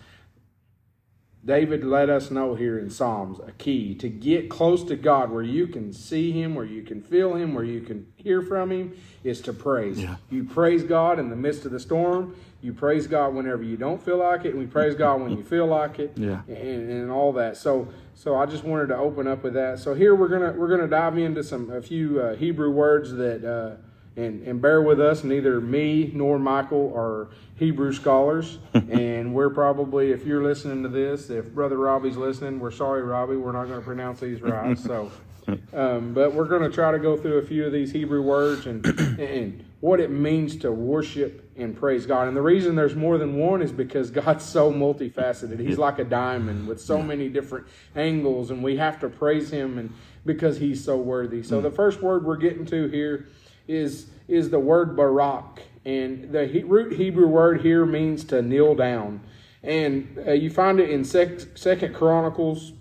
David 1.45 1.85
let 1.85 2.09
us 2.09 2.29
know 2.29 2.53
here 2.55 2.77
in 2.77 2.89
Psalms 2.89 3.39
a 3.39 3.51
key 3.53 3.95
to 3.95 4.09
get 4.09 4.49
close 4.49 4.83
to 4.83 4.95
God 4.97 5.31
where 5.31 5.41
you 5.43 5.67
can 5.67 5.93
see 5.93 6.31
Him, 6.31 6.53
where 6.53 6.65
you 6.65 6.83
can 6.83 7.01
feel 7.01 7.35
Him, 7.35 7.53
where 7.53 7.63
you 7.63 7.79
can 7.81 8.07
hear 8.17 8.41
from 8.41 8.71
Him 8.71 8.97
is 9.23 9.39
to 9.41 9.53
praise. 9.53 9.99
Yeah. 10.01 10.17
You 10.29 10.43
praise 10.43 10.83
God 10.83 11.17
in 11.17 11.29
the 11.29 11.37
midst 11.37 11.65
of 11.65 11.71
the 11.71 11.79
storm. 11.79 12.35
You 12.61 12.73
praise 12.73 13.07
God 13.07 13.33
whenever 13.33 13.63
you 13.63 13.77
don't 13.77 14.03
feel 14.03 14.17
like 14.17 14.43
it, 14.43 14.49
and 14.49 14.59
we 14.59 14.65
praise 14.65 14.95
God 14.95 15.21
when 15.21 15.31
you 15.31 15.41
feel 15.43 15.65
like 15.65 15.97
it, 15.99 16.11
Yeah. 16.17 16.41
and, 16.49 16.89
and 16.91 17.09
all 17.09 17.31
that. 17.33 17.55
So, 17.55 17.87
so 18.15 18.35
I 18.35 18.45
just 18.45 18.65
wanted 18.65 18.87
to 18.87 18.97
open 18.97 19.25
up 19.25 19.43
with 19.43 19.53
that. 19.53 19.79
So 19.79 19.93
here 19.93 20.13
we're 20.15 20.27
gonna 20.27 20.51
we're 20.51 20.67
gonna 20.67 20.89
dive 20.89 21.17
into 21.17 21.41
some 21.41 21.71
a 21.71 21.81
few 21.81 22.19
uh, 22.21 22.35
Hebrew 22.35 22.69
words 22.71 23.13
that. 23.13 23.45
Uh, 23.45 23.81
and, 24.19 24.47
and 24.47 24.61
bear 24.61 24.81
with 24.81 24.99
us, 24.99 25.23
neither 25.23 25.61
me 25.61 26.11
nor 26.13 26.37
Michael 26.39 26.93
are 26.95 27.29
Hebrew 27.55 27.93
scholars. 27.93 28.59
and 28.73 29.33
we're 29.33 29.49
probably, 29.49 30.11
if 30.11 30.25
you're 30.25 30.43
listening 30.43 30.83
to 30.83 30.89
this, 30.89 31.29
if 31.29 31.53
Brother 31.53 31.77
Robbie's 31.77 32.17
listening, 32.17 32.59
we're 32.59 32.71
sorry, 32.71 33.01
Robbie, 33.01 33.37
we're 33.37 33.51
not 33.51 33.65
going 33.65 33.79
to 33.79 33.85
pronounce 33.85 34.19
these 34.19 34.41
right. 34.41 34.77
So, 34.77 35.11
um, 35.73 36.13
but 36.13 36.33
we're 36.33 36.45
going 36.45 36.63
to 36.63 36.69
try 36.69 36.91
to 36.91 36.99
go 36.99 37.15
through 37.15 37.37
a 37.37 37.41
few 37.41 37.65
of 37.65 37.71
these 37.71 37.91
Hebrew 37.91 38.21
words 38.21 38.65
and, 38.65 38.85
and 39.19 39.65
what 39.79 40.01
it 40.01 40.11
means 40.11 40.57
to 40.57 40.71
worship 40.71 41.49
and 41.55 41.75
praise 41.75 42.05
God. 42.05 42.27
And 42.27 42.35
the 42.35 42.41
reason 42.41 42.75
there's 42.75 42.95
more 42.95 43.17
than 43.17 43.37
one 43.37 43.61
is 43.61 43.71
because 43.71 44.11
God's 44.11 44.43
so 44.43 44.71
multifaceted. 44.71 45.59
He's 45.59 45.77
like 45.77 45.99
a 45.99 46.03
diamond 46.03 46.67
with 46.67 46.81
so 46.81 47.01
many 47.01 47.29
different 47.29 47.67
angles, 47.95 48.51
and 48.51 48.61
we 48.61 48.75
have 48.77 48.99
to 48.99 49.09
praise 49.09 49.49
Him 49.49 49.77
and 49.77 49.93
because 50.25 50.57
He's 50.57 50.83
so 50.83 50.97
worthy. 50.97 51.41
So 51.41 51.61
the 51.61 51.71
first 51.71 52.01
word 52.01 52.25
we're 52.25 52.37
getting 52.37 52.65
to 52.67 52.87
here 52.87 53.27
is 53.69 54.07
is 54.27 54.49
the 54.49 54.59
word 54.59 54.97
barak, 54.97 55.61
and 55.85 56.31
the 56.31 56.45
he, 56.47 56.63
root 56.63 56.93
Hebrew 56.93 57.27
word 57.27 57.61
here 57.61 57.85
means 57.85 58.23
to 58.25 58.41
kneel 58.41 58.75
down, 58.75 59.21
and 59.63 60.21
uh, 60.27 60.31
you 60.31 60.49
find 60.49 60.79
it 60.79 60.89
in 60.89 61.05
sec, 61.05 61.55
Second 61.55 61.93
Chronicles. 61.93 62.73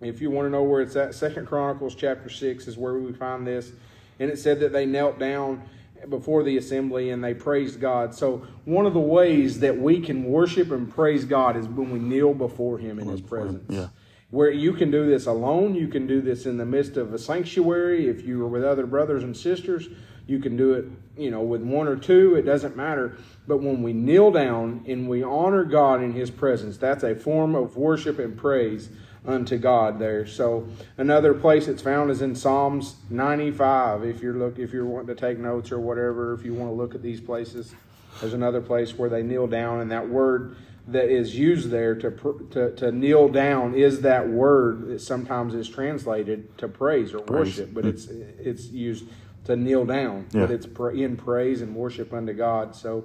If 0.00 0.20
you 0.20 0.30
want 0.30 0.46
to 0.46 0.50
know 0.50 0.62
where 0.62 0.80
it's 0.80 0.96
at, 0.96 1.14
Second 1.14 1.46
Chronicles 1.46 1.94
chapter 1.94 2.28
six 2.28 2.66
is 2.66 2.76
where 2.76 2.94
we 2.94 3.12
find 3.12 3.46
this, 3.46 3.72
and 4.18 4.30
it 4.30 4.38
said 4.38 4.60
that 4.60 4.72
they 4.72 4.84
knelt 4.84 5.18
down 5.18 5.62
before 6.08 6.42
the 6.42 6.56
assembly 6.56 7.10
and 7.10 7.22
they 7.22 7.34
praised 7.34 7.78
God. 7.78 8.14
So 8.14 8.46
one 8.64 8.86
of 8.86 8.94
the 8.94 9.00
ways 9.00 9.60
that 9.60 9.76
we 9.76 10.00
can 10.00 10.24
worship 10.24 10.70
and 10.70 10.90
praise 10.90 11.26
God 11.26 11.58
is 11.58 11.68
when 11.68 11.90
we 11.90 11.98
kneel 11.98 12.32
before 12.32 12.78
Him 12.78 12.98
in 12.98 13.08
His 13.08 13.20
presence 13.20 13.64
Yeah. 13.68 13.88
Where 14.30 14.50
you 14.50 14.72
can 14.72 14.90
do 14.90 15.06
this 15.06 15.26
alone. 15.26 15.74
You 15.74 15.88
can 15.88 16.06
do 16.06 16.20
this 16.20 16.46
in 16.46 16.56
the 16.56 16.64
midst 16.64 16.96
of 16.96 17.12
a 17.12 17.18
sanctuary. 17.18 18.08
If 18.08 18.24
you 18.24 18.42
are 18.44 18.48
with 18.48 18.64
other 18.64 18.86
brothers 18.86 19.22
and 19.22 19.36
sisters, 19.36 19.88
you 20.26 20.38
can 20.38 20.56
do 20.56 20.74
it, 20.74 20.84
you 21.16 21.30
know, 21.30 21.40
with 21.40 21.62
one 21.62 21.88
or 21.88 21.96
two. 21.96 22.36
It 22.36 22.42
doesn't 22.42 22.76
matter. 22.76 23.16
But 23.48 23.58
when 23.58 23.82
we 23.82 23.92
kneel 23.92 24.30
down 24.30 24.84
and 24.86 25.08
we 25.08 25.22
honor 25.22 25.64
God 25.64 26.02
in 26.02 26.12
His 26.12 26.30
presence, 26.30 26.76
that's 26.76 27.02
a 27.02 27.14
form 27.14 27.54
of 27.54 27.76
worship 27.76 28.18
and 28.18 28.36
praise 28.36 28.90
unto 29.26 29.58
God 29.58 29.98
there. 29.98 30.26
So 30.26 30.68
another 30.96 31.34
place 31.34 31.68
it's 31.68 31.82
found 31.82 32.10
is 32.10 32.22
in 32.22 32.34
Psalms 32.34 32.96
95. 33.10 34.04
If 34.04 34.22
you're 34.22 34.34
look, 34.34 34.58
if 34.58 34.72
you're 34.72 34.86
wanting 34.86 35.08
to 35.08 35.14
take 35.14 35.38
notes 35.38 35.72
or 35.72 35.80
whatever, 35.80 36.32
if 36.32 36.44
you 36.44 36.54
want 36.54 36.70
to 36.70 36.74
look 36.74 36.94
at 36.94 37.02
these 37.02 37.20
places, 37.20 37.74
there's 38.20 38.32
another 38.32 38.60
place 38.60 38.96
where 38.96 39.10
they 39.10 39.22
kneel 39.22 39.46
down, 39.46 39.80
and 39.80 39.90
that 39.90 40.08
word 40.08 40.56
that 40.88 41.08
is 41.10 41.36
used 41.36 41.70
there 41.70 41.94
to, 41.94 42.10
to 42.50 42.72
to 42.76 42.92
kneel 42.92 43.28
down 43.28 43.74
is 43.74 44.00
that 44.02 44.28
word 44.28 44.88
that 44.88 45.00
sometimes 45.00 45.54
is 45.54 45.68
translated 45.68 46.56
to 46.58 46.68
praise 46.68 47.14
or 47.14 47.20
worship, 47.20 47.72
but 47.74 47.84
it's 47.86 48.06
it's 48.08 48.68
used 48.68 49.04
to 49.44 49.56
kneel 49.56 49.84
down, 49.84 50.26
but 50.32 50.50
it's 50.50 50.66
in 50.94 51.16
praise 51.16 51.62
and 51.62 51.74
worship 51.74 52.12
unto 52.12 52.32
God. 52.32 52.74
So, 52.74 53.04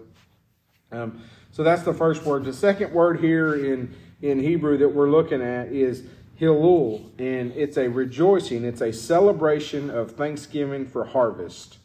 um, 0.91 1.21
so 1.51 1.63
that's 1.63 1.83
the 1.83 1.93
first 1.93 2.23
word. 2.23 2.43
The 2.45 2.53
second 2.53 2.93
word 2.93 3.19
here 3.19 3.55
in 3.55 3.93
in 4.21 4.39
Hebrew 4.39 4.77
that 4.79 4.89
we're 4.89 5.09
looking 5.09 5.41
at 5.41 5.67
is 5.71 6.03
Hilul, 6.39 7.11
and 7.19 7.51
it's 7.53 7.77
a 7.77 7.87
rejoicing. 7.87 8.65
It's 8.65 8.81
a 8.81 8.91
celebration 8.91 9.89
of 9.89 10.11
thanksgiving 10.11 10.85
for 10.85 11.05
harvest. 11.05 11.77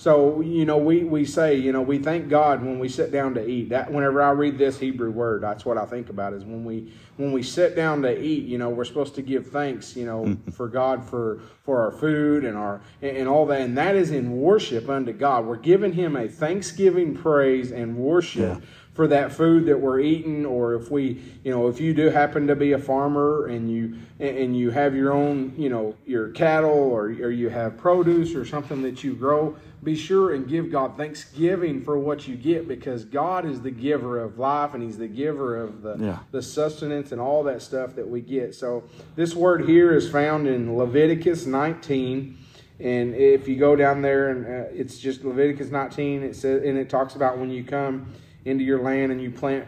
So 0.00 0.40
you 0.40 0.64
know, 0.64 0.78
we 0.78 1.04
we 1.04 1.26
say 1.26 1.56
you 1.56 1.72
know 1.72 1.82
we 1.82 1.98
thank 1.98 2.30
God 2.30 2.64
when 2.64 2.78
we 2.78 2.88
sit 2.88 3.12
down 3.12 3.34
to 3.34 3.46
eat. 3.46 3.68
That 3.68 3.92
whenever 3.92 4.22
I 4.22 4.30
read 4.30 4.56
this 4.56 4.78
Hebrew 4.78 5.10
word, 5.10 5.42
that's 5.42 5.66
what 5.66 5.76
I 5.76 5.84
think 5.84 6.08
about 6.08 6.32
is 6.32 6.42
when 6.42 6.64
we 6.64 6.90
when 7.18 7.32
we 7.32 7.42
sit 7.42 7.76
down 7.76 8.00
to 8.02 8.18
eat. 8.18 8.46
You 8.46 8.56
know, 8.56 8.70
we're 8.70 8.86
supposed 8.86 9.14
to 9.16 9.22
give 9.22 9.48
thanks. 9.48 9.94
You 9.96 10.06
know, 10.06 10.38
for 10.52 10.68
God 10.68 11.04
for 11.04 11.42
for 11.64 11.82
our 11.82 11.90
food 11.90 12.46
and 12.46 12.56
our 12.56 12.80
and, 13.02 13.14
and 13.14 13.28
all 13.28 13.44
that, 13.44 13.60
and 13.60 13.76
that 13.76 13.94
is 13.94 14.10
in 14.10 14.40
worship 14.40 14.88
unto 14.88 15.12
God. 15.12 15.44
We're 15.44 15.56
giving 15.56 15.92
Him 15.92 16.16
a 16.16 16.28
thanksgiving 16.28 17.14
praise 17.14 17.70
and 17.70 17.98
worship 17.98 18.62
Yeah. 18.62 18.66
For 18.94 19.06
that 19.06 19.32
food 19.32 19.66
that 19.66 19.78
we're 19.80 20.00
eating 20.00 20.44
or 20.44 20.74
if 20.74 20.90
we 20.90 21.20
you 21.44 21.50
know 21.50 21.68
if 21.68 21.80
you 21.80 21.94
do 21.94 22.10
happen 22.10 22.46
to 22.46 22.56
be 22.56 22.72
a 22.72 22.78
farmer 22.78 23.46
and 23.46 23.70
you 23.70 23.96
and 24.18 24.56
you 24.56 24.70
have 24.70 24.94
your 24.94 25.12
own 25.12 25.54
you 25.56 25.68
know 25.68 25.94
your 26.06 26.28
cattle 26.30 26.70
or, 26.70 27.04
or 27.04 27.30
you 27.30 27.48
have 27.48 27.76
produce 27.76 28.34
or 28.34 28.44
something 28.44 28.82
that 28.82 29.04
you 29.04 29.14
grow 29.14 29.56
be 29.82 29.94
sure 29.94 30.34
and 30.34 30.48
give 30.48 30.70
god 30.72 30.96
thanksgiving 30.96 31.82
for 31.82 31.98
what 31.98 32.26
you 32.26 32.36
get 32.36 32.66
because 32.66 33.04
god 33.04 33.46
is 33.46 33.62
the 33.62 33.70
giver 33.70 34.18
of 34.18 34.38
life 34.38 34.74
and 34.74 34.82
he's 34.82 34.98
the 34.98 35.08
giver 35.08 35.56
of 35.56 35.82
the 35.82 35.96
Yeah. 35.98 36.18
the 36.32 36.42
sustenance 36.42 37.12
and 37.12 37.20
all 37.20 37.44
that 37.44 37.62
stuff 37.62 37.94
that 37.94 38.08
we 38.08 38.20
get 38.20 38.54
so 38.56 38.82
this 39.14 39.34
word 39.36 39.68
here 39.68 39.94
is 39.94 40.10
found 40.10 40.48
in 40.48 40.76
leviticus 40.76 41.46
19 41.46 42.36
and 42.80 43.14
if 43.14 43.46
you 43.46 43.56
go 43.56 43.76
down 43.76 44.02
there 44.02 44.30
and 44.30 44.46
uh, 44.46 44.68
it's 44.72 44.96
just 44.98 45.22
Leviticus 45.22 45.70
19, 45.70 46.22
it 46.22 46.34
says, 46.34 46.62
and 46.64 46.78
it 46.78 46.88
talks 46.88 47.14
about 47.14 47.36
when 47.36 47.50
you 47.50 47.62
come 47.62 48.10
into 48.44 48.64
your 48.64 48.82
land 48.82 49.12
and 49.12 49.20
you 49.20 49.30
plant 49.30 49.66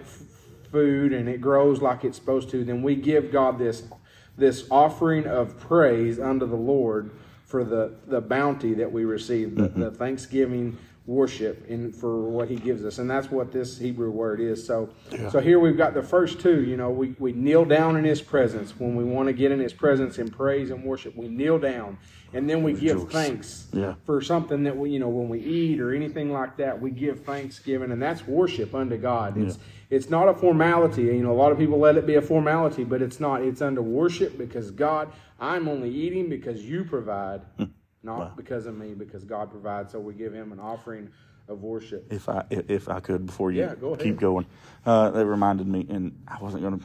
food 0.71 1.13
and 1.13 1.29
it 1.29 1.41
grows 1.41 1.83
like 1.83 2.05
it's 2.05 2.17
supposed 2.17 2.51
to, 2.51 2.65
then 2.65 2.83
we 2.83 2.97
give 2.97 3.31
God 3.31 3.59
this 3.59 3.85
this 4.37 4.67
offering 4.71 5.27
of 5.27 5.61
praise 5.61 6.19
unto 6.19 6.47
the 6.47 6.57
Lord 6.57 7.11
for 7.45 7.65
the 7.65 7.95
the 8.07 8.21
bounty 8.21 8.75
that 8.75 8.91
we 8.91 9.05
receive, 9.05 9.55
the, 9.55 9.63
the 9.63 9.69
mm-hmm. 9.69 9.97
Thanksgiving 9.97 10.79
worship 11.07 11.69
and 11.69 11.95
for 11.95 12.23
what 12.23 12.49
He 12.49 12.57
gives 12.57 12.85
us, 12.85 12.99
and 12.99 13.11
that's 13.11 13.31
what 13.31 13.53
this 13.53 13.79
Hebrew 13.79 14.11
word 14.11 14.41
is. 14.41 14.65
So, 14.65 14.91
so 15.31 15.41
here 15.41 15.59
we've 15.59 15.77
got 15.77 15.95
the 15.95 16.03
first 16.03 16.41
two. 16.41 16.63
You 16.63 16.77
know, 16.77 16.91
we 16.91 17.15
we 17.19 17.33
kneel 17.33 17.65
down 17.65 17.97
in 17.97 18.05
His 18.05 18.23
presence 18.23 18.79
when 18.79 18.97
we 18.97 19.05
want 19.05 19.29
to 19.29 19.33
get 19.33 19.51
in 19.51 19.61
His 19.61 19.73
presence 19.73 20.19
in 20.19 20.31
praise 20.31 20.71
and 20.71 20.85
worship. 20.85 21.17
We 21.17 21.29
kneel 21.29 21.59
down, 21.59 21.99
and 22.35 22.49
then 22.49 22.63
we 22.63 22.73
give 22.73 23.11
thanks 23.11 23.67
Yeah. 23.73 23.95
for 24.05 24.21
something 24.21 24.63
that 24.65 24.77
we, 24.77 24.91
you 24.91 24.99
know, 24.99 25.09
when 25.09 25.29
we 25.29 25.39
eat 25.41 25.81
or 25.81 25.93
anything 25.93 26.33
like 26.33 26.57
that, 26.57 26.81
we 26.81 26.91
give 26.91 27.21
thanksgiving, 27.25 27.91
and 27.93 28.01
that's 28.01 28.27
worship 28.27 28.75
unto 28.75 28.97
God. 28.97 29.37
It's 29.37 29.59
it's 29.91 30.09
not 30.09 30.27
a 30.29 30.33
formality. 30.35 31.03
You 31.03 31.23
know, 31.23 31.33
a 31.33 31.35
lot 31.35 31.53
of 31.53 31.59
people 31.59 31.79
let 31.79 31.97
it 31.97 32.07
be 32.07 32.15
a 32.15 32.23
formality, 32.23 32.85
but 32.85 33.03
it's 33.03 33.21
not. 33.21 33.43
It's 33.43 33.61
under 33.61 33.83
worship 33.83 34.39
because 34.39 34.71
God, 34.71 35.13
I'm 35.39 35.69
only 35.69 35.91
eating 35.91 36.31
because 36.31 36.63
you 36.65 36.85
provide, 36.85 37.43
not 38.03 38.37
because 38.37 38.65
of 38.67 38.77
me, 38.77 38.95
because 38.95 39.25
God 39.25 39.51
provides. 39.51 39.93
So 39.93 40.01
we 40.01 40.15
give 40.15 40.33
Him 40.33 40.53
an 40.53 40.59
offering 40.61 41.11
of 41.49 41.63
worship. 41.63 42.11
if 42.11 42.29
I 42.29 42.45
if 42.51 42.89
I 42.89 43.01
could 43.01 43.27
before 43.27 43.51
you 43.53 43.61
Yeah, 43.63 43.75
go 43.75 43.95
keep 43.97 44.19
going. 44.19 44.47
Uh, 44.87 45.11
that 45.11 45.27
reminded 45.27 45.67
me, 45.67 45.87
and 45.91 46.17
I 46.27 46.39
wasn't 46.43 46.63
gonna. 46.63 46.81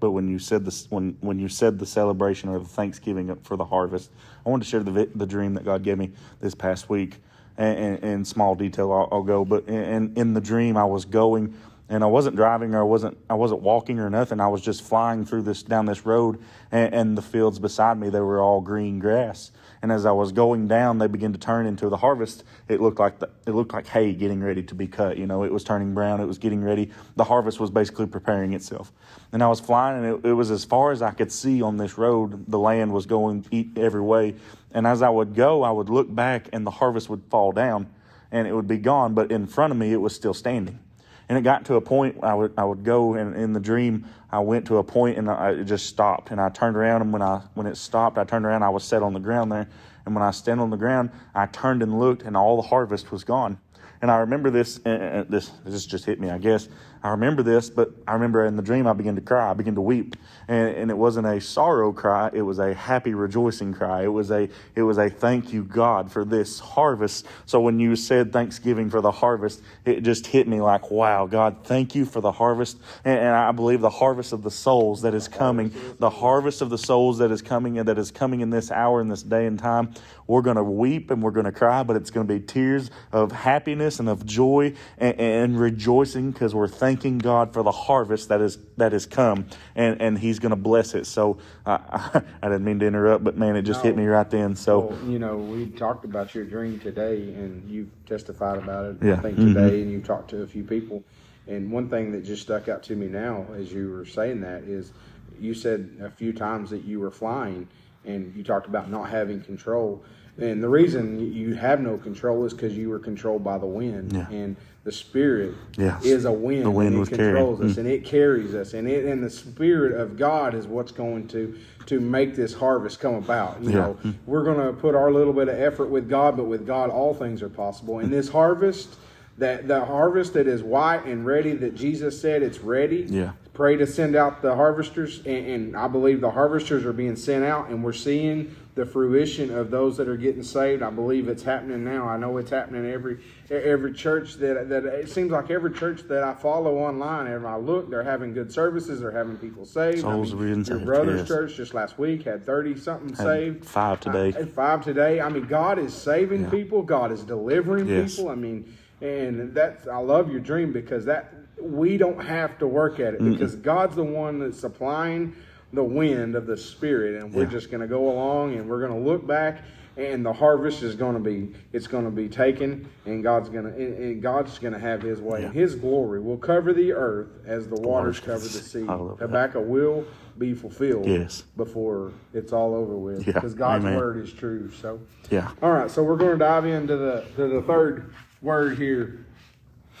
But 0.00 0.12
when 0.12 0.28
you 0.28 0.38
said 0.38 0.64
this, 0.64 0.86
when 0.90 1.16
when 1.20 1.38
you 1.38 1.48
said 1.48 1.78
the 1.78 1.86
celebration 1.86 2.48
or 2.48 2.58
the 2.58 2.64
Thanksgiving 2.64 3.34
for 3.42 3.56
the 3.56 3.64
harvest, 3.64 4.10
I 4.46 4.50
wanted 4.50 4.64
to 4.64 4.70
share 4.70 4.82
the 4.82 5.08
the 5.14 5.26
dream 5.26 5.54
that 5.54 5.64
God 5.64 5.82
gave 5.82 5.98
me 5.98 6.12
this 6.40 6.54
past 6.54 6.88
week. 6.88 7.16
And 7.56 7.98
in 8.04 8.24
small 8.24 8.54
detail, 8.54 8.92
I'll, 8.92 9.08
I'll 9.10 9.22
go. 9.24 9.44
But 9.44 9.66
in, 9.66 10.12
in 10.14 10.32
the 10.32 10.40
dream, 10.40 10.76
I 10.76 10.84
was 10.84 11.04
going, 11.04 11.54
and 11.88 12.04
I 12.04 12.06
wasn't 12.06 12.36
driving 12.36 12.74
or 12.74 12.80
I 12.80 12.84
wasn't 12.84 13.18
I 13.28 13.34
wasn't 13.34 13.62
walking 13.62 13.98
or 13.98 14.08
nothing. 14.10 14.40
I 14.40 14.48
was 14.48 14.62
just 14.62 14.82
flying 14.82 15.24
through 15.24 15.42
this 15.42 15.62
down 15.62 15.86
this 15.86 16.06
road, 16.06 16.38
and, 16.70 16.94
and 16.94 17.18
the 17.18 17.22
fields 17.22 17.58
beside 17.58 17.98
me 17.98 18.10
they 18.10 18.20
were 18.20 18.40
all 18.40 18.60
green 18.60 18.98
grass. 18.98 19.50
And 19.80 19.92
as 19.92 20.06
I 20.06 20.12
was 20.12 20.32
going 20.32 20.66
down, 20.66 20.98
they 20.98 21.06
began 21.06 21.32
to 21.32 21.38
turn 21.38 21.66
into 21.66 21.88
the 21.88 21.96
harvest. 21.96 22.44
It 22.68 22.80
looked 22.80 22.98
like 22.98 23.18
the, 23.20 23.30
it 23.46 23.52
looked 23.52 23.72
like 23.72 23.86
hay 23.86 24.12
getting 24.12 24.42
ready 24.42 24.62
to 24.64 24.74
be 24.74 24.86
cut. 24.86 25.18
You 25.18 25.26
know, 25.26 25.44
it 25.44 25.52
was 25.52 25.64
turning 25.64 25.94
brown. 25.94 26.20
It 26.20 26.26
was 26.26 26.38
getting 26.38 26.62
ready. 26.62 26.90
The 27.16 27.24
harvest 27.24 27.60
was 27.60 27.70
basically 27.70 28.06
preparing 28.06 28.54
itself. 28.54 28.92
And 29.32 29.42
I 29.42 29.48
was 29.48 29.60
flying, 29.60 30.04
and 30.04 30.24
it, 30.24 30.28
it 30.30 30.32
was 30.32 30.50
as 30.50 30.64
far 30.64 30.90
as 30.90 31.02
I 31.02 31.12
could 31.12 31.30
see 31.30 31.62
on 31.62 31.76
this 31.76 31.96
road. 31.96 32.44
The 32.48 32.58
land 32.58 32.92
was 32.92 33.06
going 33.06 33.44
every 33.76 34.00
way. 34.00 34.34
And 34.72 34.86
as 34.86 35.02
I 35.02 35.08
would 35.08 35.34
go, 35.34 35.62
I 35.62 35.70
would 35.70 35.88
look 35.88 36.12
back, 36.12 36.48
and 36.52 36.66
the 36.66 36.72
harvest 36.72 37.08
would 37.08 37.22
fall 37.30 37.52
down, 37.52 37.88
and 38.32 38.48
it 38.48 38.54
would 38.54 38.68
be 38.68 38.78
gone. 38.78 39.14
But 39.14 39.30
in 39.30 39.46
front 39.46 39.72
of 39.72 39.78
me, 39.78 39.92
it 39.92 40.00
was 40.00 40.14
still 40.14 40.34
standing. 40.34 40.80
And 41.28 41.36
it 41.36 41.42
got 41.42 41.66
to 41.66 41.74
a 41.74 41.80
point 41.80 42.18
I 42.22 42.34
would 42.34 42.52
I 42.56 42.64
would 42.64 42.84
go 42.84 43.14
and 43.14 43.36
in 43.36 43.52
the 43.52 43.60
dream 43.60 44.06
I 44.30 44.40
went 44.40 44.66
to 44.66 44.78
a 44.78 44.84
point 44.84 45.18
and 45.18 45.30
I, 45.30 45.50
it 45.50 45.64
just 45.64 45.86
stopped. 45.86 46.30
And 46.30 46.40
I 46.40 46.48
turned 46.48 46.76
around 46.76 47.02
and 47.02 47.12
when 47.12 47.22
I 47.22 47.42
when 47.54 47.66
it 47.66 47.76
stopped 47.76 48.18
I 48.18 48.24
turned 48.24 48.46
around 48.46 48.62
I 48.62 48.70
was 48.70 48.84
set 48.84 49.02
on 49.02 49.12
the 49.12 49.20
ground 49.20 49.52
there. 49.52 49.68
And 50.06 50.14
when 50.14 50.24
I 50.24 50.30
stand 50.30 50.60
on 50.60 50.70
the 50.70 50.76
ground 50.76 51.10
I 51.34 51.46
turned 51.46 51.82
and 51.82 51.98
looked 51.98 52.22
and 52.22 52.36
all 52.36 52.56
the 52.56 52.68
harvest 52.68 53.12
was 53.12 53.24
gone. 53.24 53.58
And 54.00 54.10
I 54.10 54.18
remember 54.18 54.50
this 54.50 54.84
uh, 54.86 55.24
this 55.28 55.50
this 55.64 55.84
just 55.86 56.04
hit 56.04 56.20
me 56.20 56.30
I 56.30 56.38
guess 56.38 56.68
I 57.02 57.10
remember 57.10 57.42
this, 57.42 57.70
but 57.70 57.92
I 58.06 58.14
remember 58.14 58.44
in 58.44 58.56
the 58.56 58.62
dream 58.62 58.86
I 58.86 58.92
began 58.92 59.14
to 59.14 59.20
cry. 59.20 59.50
I 59.50 59.54
began 59.54 59.74
to 59.76 59.80
weep, 59.80 60.16
and, 60.48 60.74
and 60.74 60.90
it 60.90 60.96
wasn't 60.96 61.26
a 61.26 61.40
sorrow 61.40 61.92
cry. 61.92 62.30
It 62.32 62.42
was 62.42 62.58
a 62.58 62.74
happy, 62.74 63.14
rejoicing 63.14 63.72
cry. 63.72 64.04
It 64.04 64.12
was 64.12 64.30
a 64.30 64.48
it 64.74 64.82
was 64.82 64.98
a 64.98 65.08
thank 65.08 65.52
you 65.52 65.62
God 65.64 66.10
for 66.10 66.24
this 66.24 66.58
harvest. 66.58 67.26
So 67.46 67.60
when 67.60 67.78
you 67.78 67.94
said 67.96 68.32
Thanksgiving 68.32 68.90
for 68.90 69.00
the 69.00 69.12
harvest, 69.12 69.62
it 69.84 70.00
just 70.02 70.26
hit 70.26 70.48
me 70.48 70.60
like, 70.60 70.90
wow, 70.90 71.26
God, 71.26 71.58
thank 71.64 71.94
you 71.94 72.04
for 72.04 72.20
the 72.20 72.32
harvest, 72.32 72.78
and, 73.04 73.18
and 73.18 73.28
I 73.34 73.52
believe 73.52 73.80
the 73.80 73.90
harvest 73.90 74.32
of 74.32 74.42
the 74.42 74.50
souls 74.50 75.02
that 75.02 75.14
is 75.14 75.28
coming, 75.28 75.72
the 75.98 76.10
harvest 76.10 76.62
of 76.62 76.70
the 76.70 76.78
souls 76.78 77.18
that 77.18 77.30
is 77.30 77.42
coming 77.42 77.78
and 77.78 77.88
that 77.88 77.98
is 77.98 78.10
coming 78.10 78.40
in 78.40 78.50
this 78.50 78.70
hour, 78.70 79.00
in 79.00 79.08
this 79.08 79.22
day 79.22 79.46
and 79.46 79.58
time. 79.58 79.94
We're 80.26 80.42
going 80.42 80.56
to 80.56 80.62
weep 80.62 81.10
and 81.10 81.22
we're 81.22 81.30
going 81.30 81.46
to 81.46 81.52
cry, 81.52 81.82
but 81.82 81.96
it's 81.96 82.10
going 82.10 82.26
to 82.26 82.32
be 82.32 82.40
tears 82.40 82.90
of 83.12 83.32
happiness 83.32 83.98
and 83.98 84.08
of 84.10 84.26
joy 84.26 84.74
and, 84.98 85.18
and 85.18 85.60
rejoicing 85.60 86.32
because 86.32 86.54
we're 86.54 86.68
thanking 86.88 87.18
God 87.18 87.52
for 87.52 87.62
the 87.62 87.70
harvest 87.70 88.30
that 88.30 88.40
is 88.40 88.58
that 88.78 88.92
has 88.92 89.04
come, 89.04 89.44
and 89.76 90.00
and 90.00 90.18
He's 90.18 90.38
going 90.38 90.50
to 90.50 90.56
bless 90.56 90.94
it. 90.94 91.06
So 91.06 91.38
uh, 91.66 91.78
I 92.42 92.48
didn't 92.48 92.64
mean 92.64 92.78
to 92.78 92.86
interrupt, 92.86 93.24
but 93.24 93.36
man, 93.36 93.56
it 93.56 93.62
just 93.62 93.82
hit 93.82 93.94
me 93.96 94.06
right 94.06 94.28
then. 94.30 94.56
So 94.56 94.80
Well, 94.86 94.98
you 95.10 95.18
know, 95.18 95.36
we 95.36 95.66
talked 95.66 96.04
about 96.06 96.34
your 96.34 96.44
dream 96.44 96.80
today, 96.80 97.34
and 97.34 97.68
you've 97.68 97.90
testified 98.06 98.58
about 98.58 98.86
it. 98.86 98.96
Yeah. 99.02 99.14
I 99.14 99.16
think 99.18 99.36
Mhm. 99.38 99.54
today, 99.54 99.82
and 99.82 99.90
you 99.90 100.00
talked 100.00 100.30
to 100.30 100.42
a 100.42 100.46
few 100.46 100.64
people. 100.64 101.04
And 101.46 101.70
one 101.70 101.88
thing 101.88 102.12
that 102.12 102.24
just 102.24 102.42
stuck 102.42 102.68
out 102.68 102.82
to 102.84 102.96
me 102.96 103.06
now, 103.06 103.46
as 103.58 103.72
you 103.72 103.90
were 103.90 104.04
saying 104.06 104.40
that, 104.42 104.62
is 104.64 104.92
you 105.38 105.52
said 105.54 105.90
a 106.02 106.10
few 106.10 106.32
times 106.32 106.70
that 106.70 106.84
you 106.84 107.00
were 107.00 107.10
flying, 107.10 107.68
and 108.06 108.34
you 108.34 108.42
talked 108.42 108.66
about 108.66 108.90
not 108.90 109.10
having 109.10 109.40
control. 109.42 110.02
And 110.38 110.62
the 110.62 110.68
reason 110.68 111.32
you 111.32 111.54
have 111.54 111.80
no 111.80 111.96
control 111.98 112.44
is 112.44 112.52
because 112.54 112.76
you 112.76 112.88
were 112.90 112.98
controlled 113.00 113.42
by 113.44 113.58
the 113.58 113.66
wind, 113.66 114.12
Yeah. 114.12 114.28
and 114.30 114.56
the 114.88 114.92
spirit 114.92 115.52
Yes. 115.76 116.02
is 116.02 116.24
a 116.24 116.32
wind. 116.32 116.64
The 116.64 116.70
wind 116.70 116.94
and 116.94 117.06
it 117.06 117.10
controls 117.10 117.60
us, 117.60 117.72
mm. 117.72 117.78
and 117.78 117.86
it 117.86 118.06
carries 118.06 118.54
us, 118.54 118.72
and 118.72 118.88
it 118.88 119.04
and 119.04 119.22
the 119.22 119.28
spirit 119.28 120.00
of 120.00 120.16
God 120.16 120.54
is 120.54 120.66
what's 120.66 120.92
going 120.92 121.28
to 121.28 121.58
to 121.84 122.00
make 122.00 122.34
this 122.34 122.54
harvest 122.54 122.98
come 122.98 123.14
about. 123.14 123.62
You 123.62 123.68
Yeah. 123.68 123.76
know, 123.76 123.98
mm. 124.02 124.14
we're 124.24 124.44
going 124.44 124.66
to 124.66 124.72
put 124.72 124.94
our 124.94 125.12
little 125.12 125.34
bit 125.34 125.48
of 125.48 125.60
effort 125.60 125.90
with 125.90 126.08
God, 126.08 126.38
but 126.38 126.44
with 126.44 126.66
God, 126.66 126.88
all 126.88 127.12
things 127.12 127.42
are 127.42 127.50
possible. 127.50 127.98
And 127.98 128.08
mm. 128.08 128.12
this 128.12 128.30
harvest, 128.30 128.96
that 129.36 129.68
the 129.68 129.84
harvest 129.84 130.32
that 130.32 130.46
is 130.46 130.62
white 130.62 131.04
and 131.04 131.26
ready, 131.26 131.52
that 131.52 131.74
Jesus 131.74 132.18
said 132.18 132.42
it's 132.42 132.60
ready. 132.60 133.04
Yeah. 133.10 133.32
Pray 133.52 133.76
to 133.76 133.86
send 133.86 134.16
out 134.16 134.40
the 134.40 134.54
harvesters, 134.54 135.18
and, 135.26 135.46
and 135.46 135.76
I 135.76 135.88
believe 135.88 136.22
the 136.22 136.30
harvesters 136.30 136.86
are 136.86 136.94
being 136.94 137.16
sent 137.16 137.44
out, 137.44 137.68
and 137.68 137.84
we're 137.84 137.92
seeing 137.92 138.56
the 138.78 138.86
fruition 138.86 139.50
of 139.52 139.72
those 139.72 139.96
that 139.96 140.08
are 140.08 140.16
getting 140.16 140.42
saved. 140.44 140.82
I 140.84 140.90
believe 140.90 141.26
it's 141.28 141.42
happening 141.42 141.82
now. 141.82 142.06
I 142.08 142.16
know 142.16 142.36
it's 142.36 142.50
happening 142.50 142.88
every 142.88 143.18
every 143.50 143.92
church 143.92 144.34
that 144.36 144.68
that 144.68 144.84
it 144.84 145.10
seems 145.10 145.32
like 145.32 145.50
every 145.50 145.72
church 145.72 146.02
that 146.04 146.22
I 146.22 146.32
follow 146.32 146.78
online. 146.78 147.26
And 147.26 147.44
I 147.44 147.56
look, 147.56 147.90
they're 147.90 148.04
having 148.04 148.32
good 148.32 148.52
services. 148.52 149.00
They're 149.00 149.10
having 149.10 149.36
people 149.36 149.64
saved. 149.64 150.02
Souls 150.02 150.32
I 150.32 150.36
mean, 150.36 150.54
your 150.58 150.64
saved, 150.64 150.84
brother's 150.86 151.18
yes. 151.20 151.28
church 151.28 151.56
just 151.56 151.74
last 151.74 151.98
week 151.98 152.22
had 152.22 152.46
thirty 152.46 152.78
something 152.78 153.08
Had 153.08 153.16
saved. 153.18 153.64
five 153.64 153.98
today. 153.98 154.28
I- 154.38 154.44
five 154.44 154.84
today. 154.84 155.20
I 155.20 155.28
mean, 155.28 155.46
God 155.46 155.80
is 155.80 155.92
saving 155.92 156.42
Yeah. 156.44 156.50
people. 156.50 156.82
God 156.82 157.10
is 157.10 157.24
delivering 157.24 157.88
Yes. 157.88 158.14
people. 158.14 158.30
I 158.30 158.36
mean, 158.36 158.72
and 159.02 159.52
that's 159.54 159.88
I 159.88 159.98
love 159.98 160.30
your 160.30 160.40
dream 160.40 160.72
because 160.72 161.04
that 161.06 161.34
we 161.60 161.96
don't 161.96 162.24
have 162.24 162.56
to 162.58 162.68
work 162.68 163.00
at 163.00 163.14
it 163.14 163.24
because 163.24 163.56
God's 163.56 163.96
the 163.96 164.04
one 164.04 164.38
that's 164.38 164.60
supplying 164.60 165.34
the 165.72 165.84
wind 165.84 166.34
of 166.34 166.46
the 166.46 166.56
Spirit, 166.56 167.20
and 167.22 167.32
we're 167.34 167.42
Yeah. 167.44 167.50
just 167.50 167.70
going 167.70 167.80
to 167.82 167.86
go 167.86 168.10
along 168.10 168.54
and 168.54 168.68
we're 168.68 168.80
going 168.80 168.92
to 169.02 169.08
look 169.08 169.26
back. 169.26 169.62
And 169.96 170.24
the 170.24 170.32
harvest 170.32 170.84
is 170.84 170.94
going 170.94 171.14
to 171.14 171.20
be, 171.20 171.52
it's 171.72 171.88
going 171.88 172.04
to 172.04 172.10
be 172.12 172.28
taken, 172.28 172.88
and 173.04 173.20
God's 173.20 173.48
going 173.48 173.64
to, 173.64 173.70
and, 173.76 174.22
God's 174.22 174.56
going 174.60 174.72
to 174.72 174.78
have 174.78 175.02
His 175.02 175.20
way. 175.20 175.42
Yeah. 175.42 175.50
His 175.50 175.74
glory 175.74 176.20
will 176.20 176.36
cover 176.36 176.72
the 176.72 176.92
earth 176.92 177.26
as 177.44 177.66
the, 177.66 177.74
waters 177.74 177.84
waters 177.84 178.20
cover 178.20 178.38
the 178.38 178.44
the 178.44 178.64
sea. 178.64 178.84
Habakkuk 179.24 179.64
will 179.66 180.04
be 180.38 180.54
fulfilled 180.54 181.04
Yes. 181.06 181.42
before 181.56 182.12
it's 182.32 182.52
all 182.52 182.76
over 182.76 182.96
with, 182.96 183.26
Yeah. 183.26 183.32
because 183.32 183.54
God's 183.54 183.84
Amen. 183.86 183.96
word 183.98 184.18
is 184.18 184.32
true. 184.32 184.70
So, 184.70 185.00
yeah, 185.30 185.50
all 185.60 185.72
right, 185.72 185.90
so 185.90 186.04
we're 186.04 186.16
going 186.16 186.30
to 186.30 186.38
dive 186.38 186.64
into 186.64 186.96
the 186.96 187.24
to 187.34 187.48
the 187.48 187.62
third 187.62 188.14
word 188.40 188.78
here, 188.78 189.26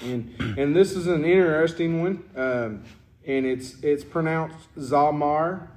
and 0.00 0.32
and 0.56 0.76
this 0.76 0.92
is 0.92 1.08
an 1.08 1.24
interesting 1.24 2.02
one, 2.02 2.22
um, 2.36 2.82
and 3.28 3.44
it's 3.46 3.78
it's 3.82 4.02
pronounced 4.02 4.74
zamar, 4.76 5.68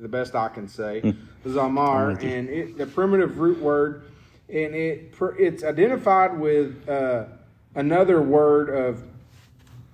the 0.00 0.08
best 0.08 0.34
I 0.34 0.48
can 0.48 0.68
say, 0.68 1.14
zamar, 1.44 2.22
and 2.22 2.48
it, 2.48 2.78
the 2.78 2.86
primitive 2.86 3.38
root 3.38 3.60
word, 3.60 4.04
and 4.48 4.74
it 4.74 5.12
it's 5.38 5.64
identified 5.64 6.38
with 6.38 6.88
uh, 6.88 7.24
another 7.74 8.22
word 8.22 8.70
of 8.70 9.02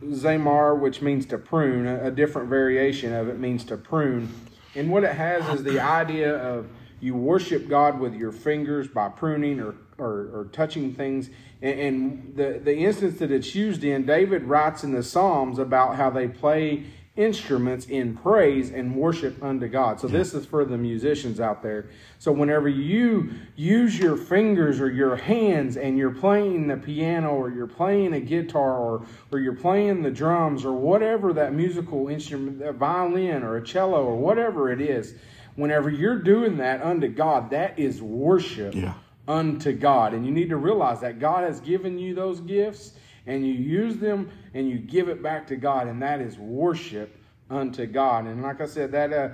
zamar, 0.04 0.78
which 0.78 1.00
means 1.00 1.24
to 1.26 1.38
prune. 1.38 1.86
A, 1.86 2.08
a 2.08 2.10
different 2.10 2.48
variation 2.48 3.14
of 3.14 3.28
it 3.28 3.40
means 3.40 3.64
to 3.64 3.78
prune, 3.78 4.28
and 4.74 4.90
what 4.90 5.04
it 5.04 5.14
has 5.14 5.58
is 5.58 5.64
the 5.64 5.80
idea 5.80 6.36
of 6.36 6.68
you 7.00 7.14
worship 7.14 7.66
God 7.66 7.98
with 7.98 8.14
your 8.14 8.30
fingers 8.32 8.88
by 8.88 9.08
pruning 9.08 9.58
or 9.58 9.74
or, 9.96 10.28
or 10.34 10.48
touching 10.52 10.92
things. 10.94 11.30
And, 11.64 12.34
the 12.36 12.60
the 12.62 12.76
instance 12.76 13.18
that 13.20 13.30
it's 13.30 13.54
used 13.54 13.84
in, 13.84 14.04
David 14.04 14.44
writes 14.44 14.84
in 14.84 14.92
the 14.92 15.02
Psalms 15.02 15.58
about 15.58 15.96
how 15.96 16.10
they 16.10 16.28
play 16.28 16.84
instruments 17.16 17.86
in 17.86 18.16
praise 18.16 18.72
and 18.72 18.96
worship 18.96 19.40
unto 19.40 19.68
God. 19.68 20.00
So 20.00 20.08
this 20.08 20.34
is 20.34 20.44
for 20.44 20.64
the 20.64 20.76
musicians 20.76 21.38
out 21.38 21.62
there. 21.62 21.86
So 22.18 22.32
whenever 22.32 22.68
you 22.68 23.30
use 23.54 23.96
your 23.96 24.16
fingers 24.16 24.80
or 24.80 24.90
your 24.90 25.14
hands 25.14 25.76
and 25.76 25.96
you're 25.96 26.10
playing 26.10 26.66
the 26.66 26.76
piano 26.76 27.30
or 27.30 27.50
you're 27.50 27.68
playing 27.68 28.14
a 28.14 28.20
guitar 28.20 28.76
or 28.76 29.06
or 29.30 29.38
you're 29.38 29.54
playing 29.54 30.02
the 30.02 30.10
drums 30.10 30.64
or 30.64 30.72
whatever 30.72 31.32
that 31.32 31.54
musical 31.54 32.08
instrument, 32.08 32.60
a 32.60 32.72
violin 32.72 33.44
or 33.44 33.56
a 33.56 33.64
cello 33.64 34.04
or 34.04 34.16
whatever 34.16 34.72
it 34.72 34.80
is, 34.80 35.14
whenever 35.54 35.88
you're 35.88 36.18
doing 36.18 36.56
that 36.56 36.82
unto 36.82 37.08
God, 37.08 37.50
that 37.50 37.78
is 37.78 38.02
worship 38.02 38.74
Yeah. 38.74 38.94
Unto 39.26 39.72
God. 39.72 40.14
And 40.14 40.24
you 40.26 40.32
need 40.32 40.50
to 40.50 40.56
realize 40.56 41.00
that 41.00 41.18
God 41.18 41.44
has 41.44 41.60
given 41.60 41.98
you 41.98 42.14
those 42.14 42.40
gifts 42.40 42.92
and 43.26 43.46
you 43.46 43.54
use 43.54 43.96
them 43.96 44.30
and 44.52 44.68
you 44.68 44.78
give 44.78 45.08
it 45.08 45.22
back 45.22 45.46
to 45.48 45.56
God, 45.56 45.86
and 45.86 46.02
that 46.02 46.20
is 46.20 46.38
worship 46.38 47.16
unto 47.50 47.86
God. 47.86 48.26
And 48.26 48.42
like 48.42 48.60
I 48.60 48.66
said, 48.66 48.92
that 48.92 49.12
uh, 49.12 49.28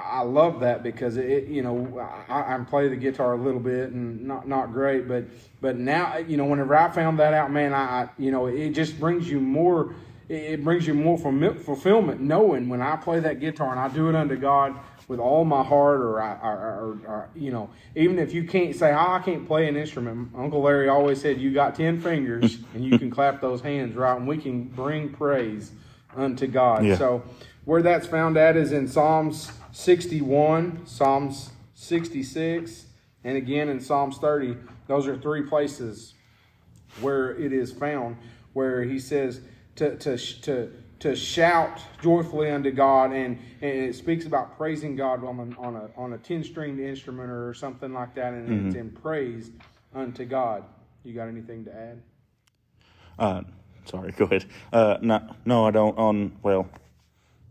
I 0.00 0.22
love 0.22 0.60
that 0.60 0.82
because 0.82 1.16
it, 1.16 1.48
you 1.48 1.62
know, 1.62 1.98
I, 2.28 2.54
I 2.54 2.58
play 2.58 2.88
the 2.88 2.96
guitar 2.96 3.32
a 3.32 3.36
little 3.36 3.60
bit 3.60 3.90
and 3.90 4.22
not 4.22 4.46
not 4.46 4.72
great, 4.72 5.08
but 5.08 5.24
but 5.60 5.76
now 5.76 6.18
you 6.18 6.36
know, 6.36 6.44
whenever 6.44 6.76
I 6.76 6.88
found 6.90 7.18
that 7.18 7.34
out, 7.34 7.50
man, 7.50 7.72
I 7.74 8.02
I- 8.02 8.08
you 8.18 8.30
know, 8.30 8.46
it 8.46 8.70
just 8.70 8.98
brings 9.00 9.28
you 9.28 9.40
more. 9.40 9.94
It 10.28 10.64
brings 10.64 10.86
you 10.86 10.94
more 10.94 11.18
fulfillment 11.18 12.20
knowing 12.22 12.70
when 12.70 12.80
I 12.80 12.96
play 12.96 13.20
that 13.20 13.38
guitar 13.38 13.70
and 13.72 13.78
I 13.78 13.88
do 13.88 14.08
it 14.08 14.14
unto 14.14 14.36
God 14.36 14.74
with 15.08 15.18
all 15.18 15.44
my 15.44 15.62
heart, 15.62 16.00
or, 16.00 16.20
I, 16.20 16.38
or, 16.42 16.56
or, 16.56 16.98
or 17.06 17.28
you 17.34 17.50
know, 17.50 17.70
even 17.96 18.18
if 18.18 18.32
you 18.32 18.44
can't 18.44 18.74
say, 18.74 18.92
oh, 18.92 19.12
I 19.12 19.20
can't 19.20 19.46
play 19.46 19.68
an 19.68 19.76
instrument. 19.76 20.30
Uncle 20.36 20.62
Larry 20.62 20.88
always 20.88 21.20
said, 21.20 21.40
you 21.40 21.52
got 21.52 21.74
10 21.74 22.00
fingers 22.00 22.58
and 22.74 22.84
you 22.84 22.98
can 22.98 23.10
clap 23.10 23.40
those 23.40 23.60
hands, 23.60 23.94
right? 23.94 24.16
And 24.16 24.26
we 24.26 24.38
can 24.38 24.64
bring 24.64 25.12
praise 25.12 25.72
unto 26.16 26.46
God. 26.46 26.84
Yeah. 26.84 26.96
So 26.96 27.22
where 27.64 27.82
that's 27.82 28.06
found 28.06 28.36
at 28.36 28.56
is 28.56 28.72
in 28.72 28.88
Psalms 28.88 29.50
61, 29.72 30.86
Psalms 30.86 31.50
66, 31.74 32.86
and 33.24 33.36
again 33.36 33.68
in 33.68 33.80
Psalms 33.80 34.18
30. 34.18 34.56
Those 34.86 35.06
are 35.06 35.16
three 35.16 35.42
places 35.42 36.14
where 37.00 37.30
it 37.36 37.52
is 37.52 37.72
found, 37.72 38.16
where 38.52 38.82
he 38.82 38.98
says 38.98 39.40
to 39.76 39.96
to 39.96 40.16
to 40.16 40.72
to 41.02 41.16
shout 41.16 41.80
joyfully 42.00 42.48
unto 42.48 42.70
God, 42.70 43.12
and, 43.12 43.36
and 43.60 43.70
it 43.70 43.96
speaks 43.96 44.24
about 44.24 44.56
praising 44.56 44.94
God 44.94 45.24
on 45.24 45.40
a, 45.40 45.60
on 45.60 45.74
a 45.74 45.90
on 45.96 46.12
a 46.12 46.18
ten 46.18 46.44
stringed 46.44 46.78
instrument 46.78 47.28
or 47.28 47.52
something 47.54 47.92
like 47.92 48.14
that, 48.14 48.32
and 48.32 48.66
it's 48.66 48.76
in 48.76 48.90
praise 48.90 49.50
unto 49.92 50.24
God. 50.24 50.62
You 51.02 51.12
got 51.12 51.26
anything 51.26 51.64
to 51.64 51.74
add? 51.74 52.02
Uh, 53.18 53.42
sorry, 53.84 54.12
go 54.16 54.26
ahead. 54.26 54.44
Uh, 54.72 54.98
no, 55.02 55.34
no, 55.44 55.66
I 55.66 55.72
don't. 55.72 55.98
On 55.98 56.38
well, 56.40 56.68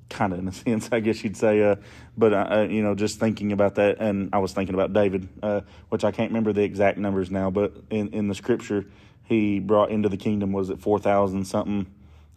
kind 0.10 0.32
of 0.32 0.40
in 0.40 0.48
a 0.48 0.52
sense, 0.54 0.88
I 0.94 1.02
guess 1.02 1.22
you'd 1.22 1.36
say. 1.36 1.62
Uh, 1.62 1.76
but 2.18 2.32
uh, 2.32 2.48
uh, 2.50 2.68
you 2.70 2.82
know, 2.82 2.96
just 2.96 3.20
thinking 3.20 3.52
about 3.52 3.76
that, 3.76 3.98
and 4.00 4.30
I 4.32 4.38
was 4.38 4.54
thinking 4.54 4.76
about 4.76 4.94
David, 4.94 5.28
uh, 5.44 5.60
which 5.90 6.06
I 6.06 6.12
can't 6.12 6.30
remember 6.30 6.54
the 6.54 6.64
exact 6.64 6.98
numbers 6.98 7.30
now, 7.30 7.52
but 7.52 7.74
in 7.90 8.08
in 8.14 8.30
the 8.30 8.36
scripture, 8.36 8.86
he 9.26 9.60
brought 9.60 9.92
into 9.92 10.08
the 10.08 10.16
kingdom 10.16 10.54
was 10.54 10.70
it 10.70 10.80
four 10.80 11.00
thousand 11.00 11.44
something. 11.44 11.88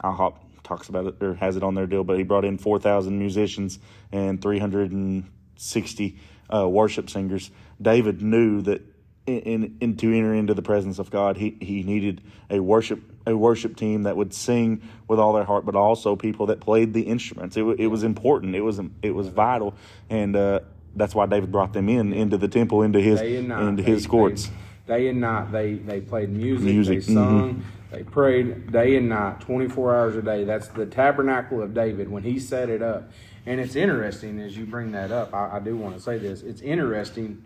IHOP 0.03 0.44
talks 0.65 0.89
about 0.89 1.07
it 1.07 1.23
or 1.23 1.35
has 1.35 1.57
it 1.57 1.63
on 1.63 1.75
their 1.75 1.87
deal, 1.87 2.03
but 2.03 2.17
he 2.19 2.25
brought 2.25 2.45
in 2.45 2.59
four 2.59 2.79
thousand 2.81 3.19
musicians 3.19 3.79
and 4.11 4.43
three 4.43 4.59
hundred 4.59 4.91
and 4.91 5.31
sixty 5.57 6.19
uh, 6.53 6.69
worship 6.69 7.09
singers. 7.09 7.51
David 7.81 8.23
knew 8.23 8.63
that 8.63 8.83
in, 9.27 9.39
in, 9.41 9.77
in 9.81 9.97
to 9.99 10.13
enter 10.13 10.35
into 10.35 10.55
the 10.55 10.63
presence 10.63 10.99
of 10.99 11.11
God, 11.11 11.37
he, 11.37 11.57
he 11.61 11.83
needed 11.83 12.21
a 12.51 12.59
worship 12.61 13.01
a 13.27 13.35
worship 13.37 13.77
team 13.77 14.03
that 14.03 14.17
would 14.17 14.35
sing 14.35 14.83
with 15.09 15.19
all 15.19 15.33
their 15.33 15.45
heart, 15.45 15.65
but 15.65 15.75
also 15.75 16.15
people 16.17 16.47
that 16.47 16.61
played 16.61 16.93
the 16.93 17.03
instruments. 17.03 17.57
It, 17.57 17.63
it 17.79 17.87
was 17.87 18.03
important. 18.03 18.55
It 18.55 18.61
was 18.63 18.81
it 19.03 19.13
was 19.13 19.29
vital, 19.29 19.75
and 20.11 20.35
uh, 20.35 20.61
that's 20.97 21.15
why 21.15 21.27
David 21.27 21.53
brought 21.53 21.73
them 21.73 21.89
in 21.89 22.13
into 22.13 22.37
the 22.37 22.49
temple, 22.49 22.83
into 22.83 23.01
his 23.01 23.21
night, 23.21 23.63
into 23.69 23.83
they- 23.83 23.91
his 23.91 24.07
courts. 24.07 24.47
they- 24.47 24.53
day 24.87 25.09
and 25.09 25.21
night, 25.23 25.51
they 25.51 25.75
they 25.75 26.01
played 26.03 26.29
music, 26.29 26.67
Music, 26.67 27.05
they 27.07 27.15
sung, 27.15 27.65
They 27.95 28.03
prayed 28.03 28.73
day 28.73 28.97
and 28.97 29.09
night, 29.09 29.41
24 29.41 29.95
hours 29.95 30.17
a 30.17 30.23
day. 30.23 30.45
That's 30.45 30.69
the 30.69 30.87
tabernacle 30.87 31.63
of 31.63 31.75
David 31.75 32.11
when 32.11 32.23
he 32.23 32.41
set 32.41 32.69
it 32.69 32.83
up. 32.83 33.11
And 33.47 33.61
it's 33.61 33.77
interesting 33.77 34.41
as 34.41 34.57
you 34.57 34.67
bring 34.67 34.93
that 34.93 35.13
up. 35.13 35.33
I, 35.35 35.57
I 35.57 35.59
do 35.61 35.77
want 35.77 35.95
to 35.97 36.01
say 36.01 36.19
this. 36.19 36.43
It's 36.43 36.61
interesting 36.61 37.45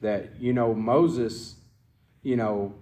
that, 0.00 0.40
you 0.40 0.52
know, 0.52 0.74
Moses, 0.74 1.56
you 2.22 2.36
know, 2.36 2.72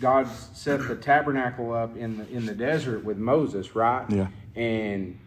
God 0.00 0.28
set 0.28 0.86
the 0.88 0.96
tabernacle 0.96 1.72
up 1.72 1.96
in 1.96 2.18
the 2.18 2.28
in 2.28 2.46
the 2.46 2.54
desert 2.54 3.04
with 3.04 3.16
Moses, 3.16 3.76
right? 3.76 4.04
Yeah. 4.10 4.26
And 4.56 5.18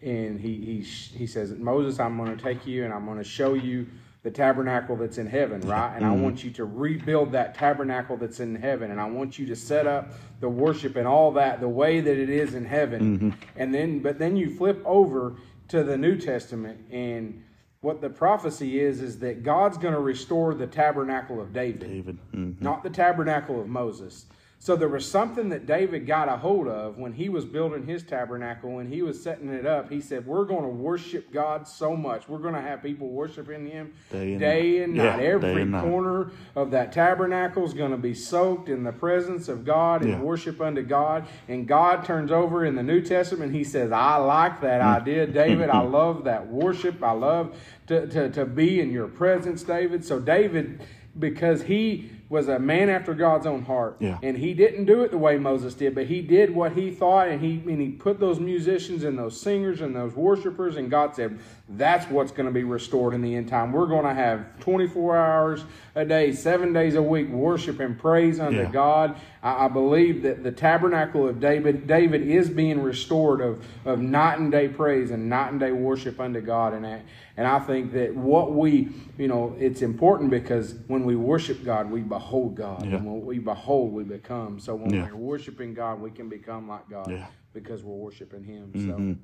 and 0.00 0.40
he 0.40 0.56
he 0.56 0.80
he 0.82 1.26
says, 1.26 1.50
Moses, 1.52 1.98
I'm 1.98 2.16
going 2.16 2.36
to 2.36 2.42
take 2.42 2.66
you 2.66 2.84
and 2.84 2.92
I'm 2.92 3.06
going 3.06 3.18
to 3.18 3.24
show 3.24 3.54
you 3.54 3.88
the 4.22 4.30
tabernacle 4.30 4.94
that's 4.96 5.18
in 5.18 5.26
heaven, 5.26 5.60
right? 5.62 5.96
And 5.96 6.04
I 6.04 6.12
want 6.12 6.44
you 6.44 6.50
to 6.52 6.64
rebuild 6.64 7.32
that 7.32 7.54
tabernacle 7.54 8.16
that's 8.16 8.38
in 8.38 8.54
heaven, 8.54 8.92
and 8.92 9.00
I 9.00 9.06
want 9.06 9.36
you 9.36 9.46
to 9.46 9.56
set 9.56 9.86
up 9.86 10.12
the 10.40 10.48
worship 10.48 10.94
and 10.94 11.08
all 11.08 11.32
that 11.32 11.60
the 11.60 11.68
way 11.68 12.00
that 12.00 12.16
it 12.16 12.30
is 12.30 12.54
in 12.54 12.64
heaven. 12.64 13.36
And 13.56 13.74
then, 13.74 13.98
but 13.98 14.18
then 14.18 14.36
you 14.36 14.54
flip 14.54 14.80
over 14.84 15.36
to 15.68 15.82
the 15.82 15.96
New 15.96 16.16
Testament, 16.16 16.84
and 16.92 17.42
what 17.80 18.00
the 18.00 18.10
prophecy 18.10 18.78
is 18.78 19.02
is 19.02 19.18
that 19.18 19.42
God's 19.42 19.76
going 19.76 19.94
to 19.94 20.00
restore 20.00 20.54
the 20.54 20.68
tabernacle 20.68 21.40
of 21.40 21.52
David 21.52 21.80
David. 21.80 22.18
Mm. 22.32 22.60
not 22.60 22.84
the 22.84 22.90
tabernacle 22.90 23.60
of 23.60 23.66
Moses. 23.66 24.26
So 24.64 24.76
there 24.76 24.86
was 24.88 25.10
something 25.10 25.48
that 25.48 25.66
David 25.66 26.06
got 26.06 26.28
a 26.28 26.36
hold 26.36 26.68
of 26.68 26.96
when 26.96 27.14
he 27.14 27.28
was 27.28 27.44
building 27.44 27.84
his 27.84 28.04
tabernacle 28.04 28.78
and 28.78 28.94
he 28.94 29.02
was 29.02 29.20
setting 29.20 29.48
it 29.48 29.66
up. 29.66 29.90
He 29.90 30.00
said, 30.00 30.24
We're 30.24 30.44
going 30.44 30.62
to 30.62 30.68
worship 30.68 31.32
God 31.32 31.66
so 31.66 31.96
much. 31.96 32.28
We're 32.28 32.38
going 32.38 32.54
to 32.54 32.60
have 32.60 32.80
people 32.80 33.08
worshiping 33.08 33.66
him 33.66 33.92
Day 34.12 34.30
and 34.34 34.38
day 34.40 34.72
night. 34.78 34.84
and 34.84 34.94
night. 34.94 35.18
Every 35.20 35.62
and 35.62 35.72
night. 35.72 35.82
corner 35.82 36.30
of 36.54 36.70
that 36.70 36.92
tabernacle 36.92 37.64
is 37.64 37.74
going 37.74 37.90
to 37.90 37.96
be 37.96 38.14
soaked 38.14 38.68
in 38.68 38.84
the 38.84 38.92
presence 38.92 39.48
of 39.48 39.64
God 39.64 40.02
and 40.02 40.10
Yeah. 40.12 40.20
worship 40.20 40.60
unto 40.60 40.82
God. 40.82 41.26
And 41.48 41.66
God 41.66 42.04
turns 42.04 42.30
over 42.30 42.64
in 42.64 42.76
the 42.76 42.84
New 42.84 43.00
Testament. 43.00 43.52
He 43.52 43.64
says, 43.64 43.90
I 43.90 44.14
like 44.18 44.60
that 44.60 44.80
Mm. 44.80 45.00
idea, 45.00 45.26
David. 45.26 45.70
I 45.70 45.80
love 45.80 46.22
that 46.22 46.46
worship. 46.46 47.02
I 47.02 47.10
love 47.10 47.56
to, 47.88 48.06
to, 48.06 48.30
to 48.30 48.44
be 48.46 48.80
in 48.80 48.92
your 48.92 49.08
presence, 49.08 49.64
David. 49.64 50.04
So, 50.04 50.20
David, 50.20 50.82
because 51.18 51.62
he 51.64 52.10
was 52.32 52.48
a 52.48 52.58
man 52.58 52.88
after 52.88 53.12
God's 53.12 53.44
own 53.44 53.60
heart, 53.62 53.96
Yeah. 54.00 54.16
and 54.22 54.38
he 54.38 54.54
didn't 54.54 54.86
do 54.86 55.02
it 55.02 55.10
the 55.10 55.18
way 55.18 55.36
Moses 55.36 55.74
did, 55.74 55.94
but 55.94 56.06
he 56.06 56.22
did 56.22 56.54
what 56.54 56.72
he 56.72 56.90
thought, 56.90 57.28
and 57.28 57.42
he 57.42 57.62
and 57.70 57.78
he 57.78 57.90
put 57.90 58.18
those 58.18 58.40
musicians 58.40 59.04
and 59.04 59.18
those 59.18 59.38
singers 59.38 59.82
and 59.82 59.94
those 59.94 60.16
worshipers, 60.16 60.78
and 60.78 60.90
God 60.90 61.14
said, 61.14 61.38
"That's 61.68 62.06
what's 62.10 62.32
going 62.32 62.46
to 62.46 62.52
be 62.52 62.64
restored 62.64 63.12
in 63.12 63.20
the 63.20 63.36
end 63.36 63.48
time. 63.48 63.70
We're 63.70 63.84
going 63.86 64.06
to 64.06 64.14
have 64.14 64.46
24 64.60 65.14
hours 65.14 65.64
a 65.94 66.06
day, 66.06 66.32
seven 66.32 66.72
days 66.72 66.94
a 66.94 67.02
week, 67.02 67.28
worship 67.28 67.80
and 67.80 67.98
praise 67.98 68.40
unto 68.40 68.60
Yeah. 68.60 68.70
God." 68.72 69.14
I, 69.42 69.66
I 69.66 69.68
believe 69.68 70.22
that 70.22 70.42
the 70.42 70.52
tabernacle 70.52 71.28
of 71.28 71.38
David, 71.38 71.86
David 71.86 72.22
is 72.22 72.48
being 72.48 72.80
restored 72.82 73.42
of 73.42 73.62
of 73.84 74.00
night 74.00 74.38
and 74.38 74.50
day 74.50 74.68
praise 74.68 75.10
and 75.10 75.28
night 75.28 75.50
and 75.50 75.60
day 75.60 75.72
worship 75.72 76.18
unto 76.18 76.40
God, 76.40 76.72
and 76.72 76.86
I, 76.86 77.02
and 77.36 77.46
I 77.46 77.58
think 77.58 77.92
that 77.92 78.14
what 78.14 78.54
we, 78.54 78.88
you 79.18 79.28
know, 79.28 79.54
it's 79.58 79.82
important 79.82 80.30
because 80.30 80.74
when 80.86 81.04
we 81.04 81.14
worship 81.14 81.62
God, 81.62 81.90
we 81.90 82.00
behold 82.00 82.21
God, 82.30 82.86
Yeah. 82.86 82.96
and 82.96 83.06
when 83.06 83.24
we 83.24 83.38
behold, 83.38 83.92
we 83.92 84.04
become. 84.04 84.58
So 84.60 84.74
when 84.74 84.94
Yeah. 84.94 85.06
we're 85.06 85.16
worshiping 85.16 85.74
God, 85.74 86.00
we 86.00 86.10
can 86.10 86.28
become 86.28 86.68
like 86.68 86.88
God 86.88 87.10
Yeah. 87.10 87.26
because 87.52 87.82
we're 87.82 87.96
worshiping 87.96 88.44
Him. 88.44 88.72
Mhm. 88.74 88.86
So 89.16 89.20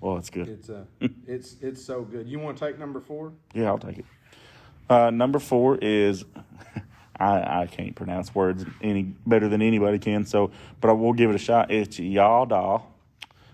Well, 0.00 0.14
that's 0.16 0.30
good. 0.30 0.48
it's 0.48 0.68
uh, 0.70 0.84
it's 1.26 1.56
it's 1.60 1.82
so 1.84 2.02
good. 2.02 2.28
You 2.28 2.38
want 2.38 2.56
to 2.58 2.66
take 2.66 2.78
number 2.78 3.00
four? 3.00 3.32
Yeah, 3.54 3.66
I'll 3.68 3.78
take 3.78 3.98
it. 3.98 4.04
Uh, 4.88 5.10
number 5.10 5.38
four 5.38 5.78
is 5.80 6.24
I, 7.18 7.62
I 7.62 7.66
can't 7.70 7.94
pronounce 7.94 8.34
words 8.34 8.64
any 8.82 9.14
better 9.26 9.48
than 9.48 9.62
anybody 9.62 9.98
can. 9.98 10.24
So, 10.26 10.50
but 10.80 10.90
I 10.90 10.92
will 10.92 11.12
give 11.14 11.30
it 11.30 11.36
a 11.36 11.38
shot. 11.38 11.70
It's 11.70 11.98
yada, 11.98 12.82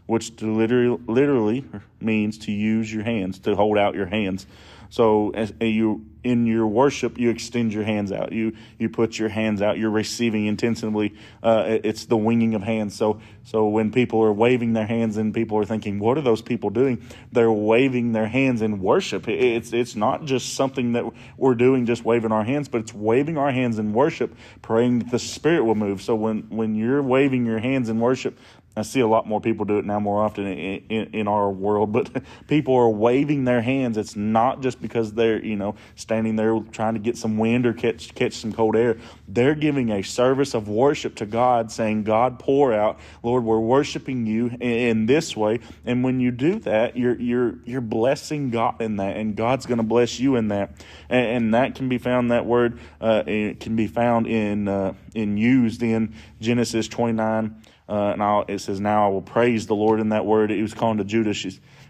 which 0.07 0.41
literally 0.43 0.99
literally 1.07 1.65
means 2.01 2.39
to 2.39 2.53
use 2.53 2.93
your 2.93 3.05
hands, 3.05 3.39
to 3.41 3.55
hold 3.55 3.79
out 3.79 3.95
your 3.95 4.07
hands. 4.07 4.47
So, 4.89 5.31
as 5.31 5.53
you 5.61 6.05
in 6.23 6.47
your 6.47 6.67
worship, 6.67 7.19
you 7.19 7.31
extend 7.31 7.73
your 7.73 7.85
hands 7.85 8.13
out. 8.13 8.33
You 8.33 8.53
you 8.79 8.89
put 8.89 9.19
your 9.19 9.29
hands 9.29 9.63
out. 9.63 9.79
You're 9.79 9.91
receiving 9.91 10.47
intentionally. 10.47 11.15
Uh, 11.43 11.65
it- 11.69 11.87
it's 11.87 12.05
the 12.07 12.17
winging 12.17 12.55
of 12.55 12.63
hands. 12.63 12.95
So 12.95 13.21
so 13.45 13.67
when 13.69 13.91
people 13.91 14.23
are 14.23 14.33
waving 14.33 14.75
their 14.75 14.87
hands 14.87 15.17
and 15.17 15.33
people 15.35 15.57
are 15.59 15.65
thinking, 15.65 15.99
what 15.99 16.19
are 16.19 16.21
those 16.21 16.43
people 16.43 16.71
doing? 16.71 17.03
They're 17.33 17.51
waving 17.51 18.13
their 18.13 18.29
hands 18.29 18.63
in 18.63 18.81
worship. 18.81 19.29
It- 19.29 19.41
It's 19.41 19.73
it's 19.73 19.97
not 19.97 20.25
just 20.25 20.55
something 20.55 20.93
that 20.93 21.05
we're 21.37 21.55
doing, 21.55 21.87
just 21.87 22.05
waving 22.05 22.33
our 22.33 22.45
hands, 22.45 22.69
but 22.69 22.83
it's 22.83 22.95
waving 22.95 23.39
our 23.39 23.51
hands 23.51 23.79
in 23.79 23.93
worship, 23.93 24.35
praying 24.63 25.01
that 25.01 25.11
the 25.11 25.19
Spirit 25.19 25.65
will 25.65 25.75
move. 25.75 26.03
So 26.03 26.15
when 26.15 26.45
when 26.51 26.75
you're 26.75 27.03
waving 27.03 27.47
your 27.47 27.59
hands 27.59 27.89
in 27.89 27.99
worship, 27.99 28.39
I 28.77 28.83
see 28.83 29.01
a 29.01 29.07
lot 29.07 29.27
more 29.27 29.41
people 29.41 29.65
do 29.65 29.79
it 29.79 29.85
now 29.85 29.99
more 29.99 30.23
often 30.23 30.47
in, 30.47 30.85
in, 30.89 31.11
in 31.13 31.29
our 31.29 31.51
world, 31.51 31.93
but 31.93 32.09
people 32.47 32.77
are 32.77 32.89
waving 32.89 33.45
their 33.45 33.61
hands. 33.61 33.99
It's 33.99 34.15
not 34.15 34.63
just 34.63 34.81
because 34.81 35.13
they're, 35.13 35.45
you 35.45 35.57
know, 35.57 35.75
standing 35.97 36.37
there 36.37 36.59
trying 36.71 36.95
to 36.95 37.01
get 37.01 37.17
some 37.17 37.37
wind 37.37 37.67
or 37.67 37.73
catch, 37.73 38.15
catch 38.15 38.35
some 38.35 38.53
cold 38.53 38.77
air. 38.77 38.97
They're 39.27 39.57
giving 39.57 39.91
a 39.91 40.03
service 40.03 40.55
of 40.55 40.69
worship 40.69 41.17
to 41.17 41.27
God, 41.27 41.73
saying, 41.73 42.05
God, 42.05 42.39
pour 42.39 42.73
out. 42.73 43.01
Lord, 43.25 43.43
we're 43.43 43.59
worshiping 43.59 44.27
you 44.27 44.47
in, 44.47 44.61
in 44.61 45.07
this 45.07 45.37
way. 45.37 45.59
And 45.85 46.05
when 46.05 46.21
you 46.21 46.31
do 46.31 46.61
that, 46.61 46.97
you're, 46.97 47.21
you're, 47.21 47.57
you're 47.65 47.81
blessing 47.81 48.51
God 48.51 48.81
in 48.81 48.97
that, 48.97 49.17
and 49.17 49.35
God's 49.35 49.67
going 49.67 49.79
to 49.79 49.85
bless 49.85 50.21
you 50.21 50.37
in 50.37 50.47
that. 50.49 50.71
And, 51.09 51.27
and 51.27 51.55
that 51.55 51.75
can 51.75 51.89
be 51.89 51.99
found, 51.99 52.31
that 52.31 52.47
word, 52.47 52.79
uh, 53.01 53.25
can 53.25 53.75
be 53.75 53.89
found 53.89 54.29
in, 54.29 54.69
uh, 54.69 54.95
in 55.13 55.37
used 55.37 55.83
in 55.83 56.15
Genesis 56.41 56.87
29. 56.87 57.61
Uh, 57.91 58.13
and 58.13 58.23
I'll, 58.23 58.45
it 58.47 58.61
says, 58.61 58.79
Now 58.79 59.07
I 59.07 59.09
will 59.11 59.23
praise 59.23 59.67
the 59.67 59.75
Lord 59.75 59.99
in 59.99 60.11
that 60.11 60.25
word. 60.25 60.53
It 60.53 60.63
was 60.63 60.75
calling 60.75 60.99
to 60.99 61.05
Judah. 61.05 61.35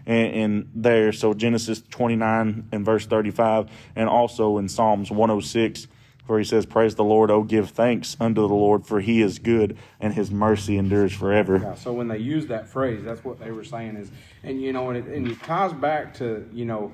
And, 0.07 0.35
and 0.35 0.71
there, 0.73 1.13
so 1.13 1.35
Genesis 1.35 1.83
29 1.91 2.69
and 2.71 2.85
verse 2.85 3.05
35, 3.05 3.69
and 3.95 4.09
also 4.09 4.57
in 4.57 4.67
Psalms 4.67 5.11
106, 5.11 5.87
where 6.25 6.39
he 6.39 6.45
says, 6.45 6.65
Praise 6.65 6.95
the 6.95 7.03
Lord, 7.03 7.29
oh, 7.29 7.43
give 7.43 7.69
thanks 7.69 8.17
unto 8.19 8.41
the 8.41 8.53
Lord, 8.53 8.87
for 8.87 8.99
he 8.99 9.21
is 9.21 9.37
good, 9.37 9.77
and 9.99 10.13
his 10.13 10.31
mercy 10.31 10.77
endures 10.77 11.13
forever. 11.13 11.59
Yeah. 11.61 11.75
So 11.75 11.93
when 11.93 12.07
they 12.07 12.17
use 12.17 12.47
that 12.47 12.67
phrase, 12.67 13.03
that's 13.03 13.23
what 13.23 13.39
they 13.39 13.51
were 13.51 13.63
saying 13.63 13.95
is, 13.95 14.09
and 14.41 14.59
you 14.59 14.73
know, 14.73 14.89
and 14.89 14.97
it, 14.97 15.05
and 15.05 15.27
it 15.27 15.43
ties 15.43 15.71
back 15.73 16.15
to 16.15 16.49
you 16.51 16.65
know, 16.65 16.93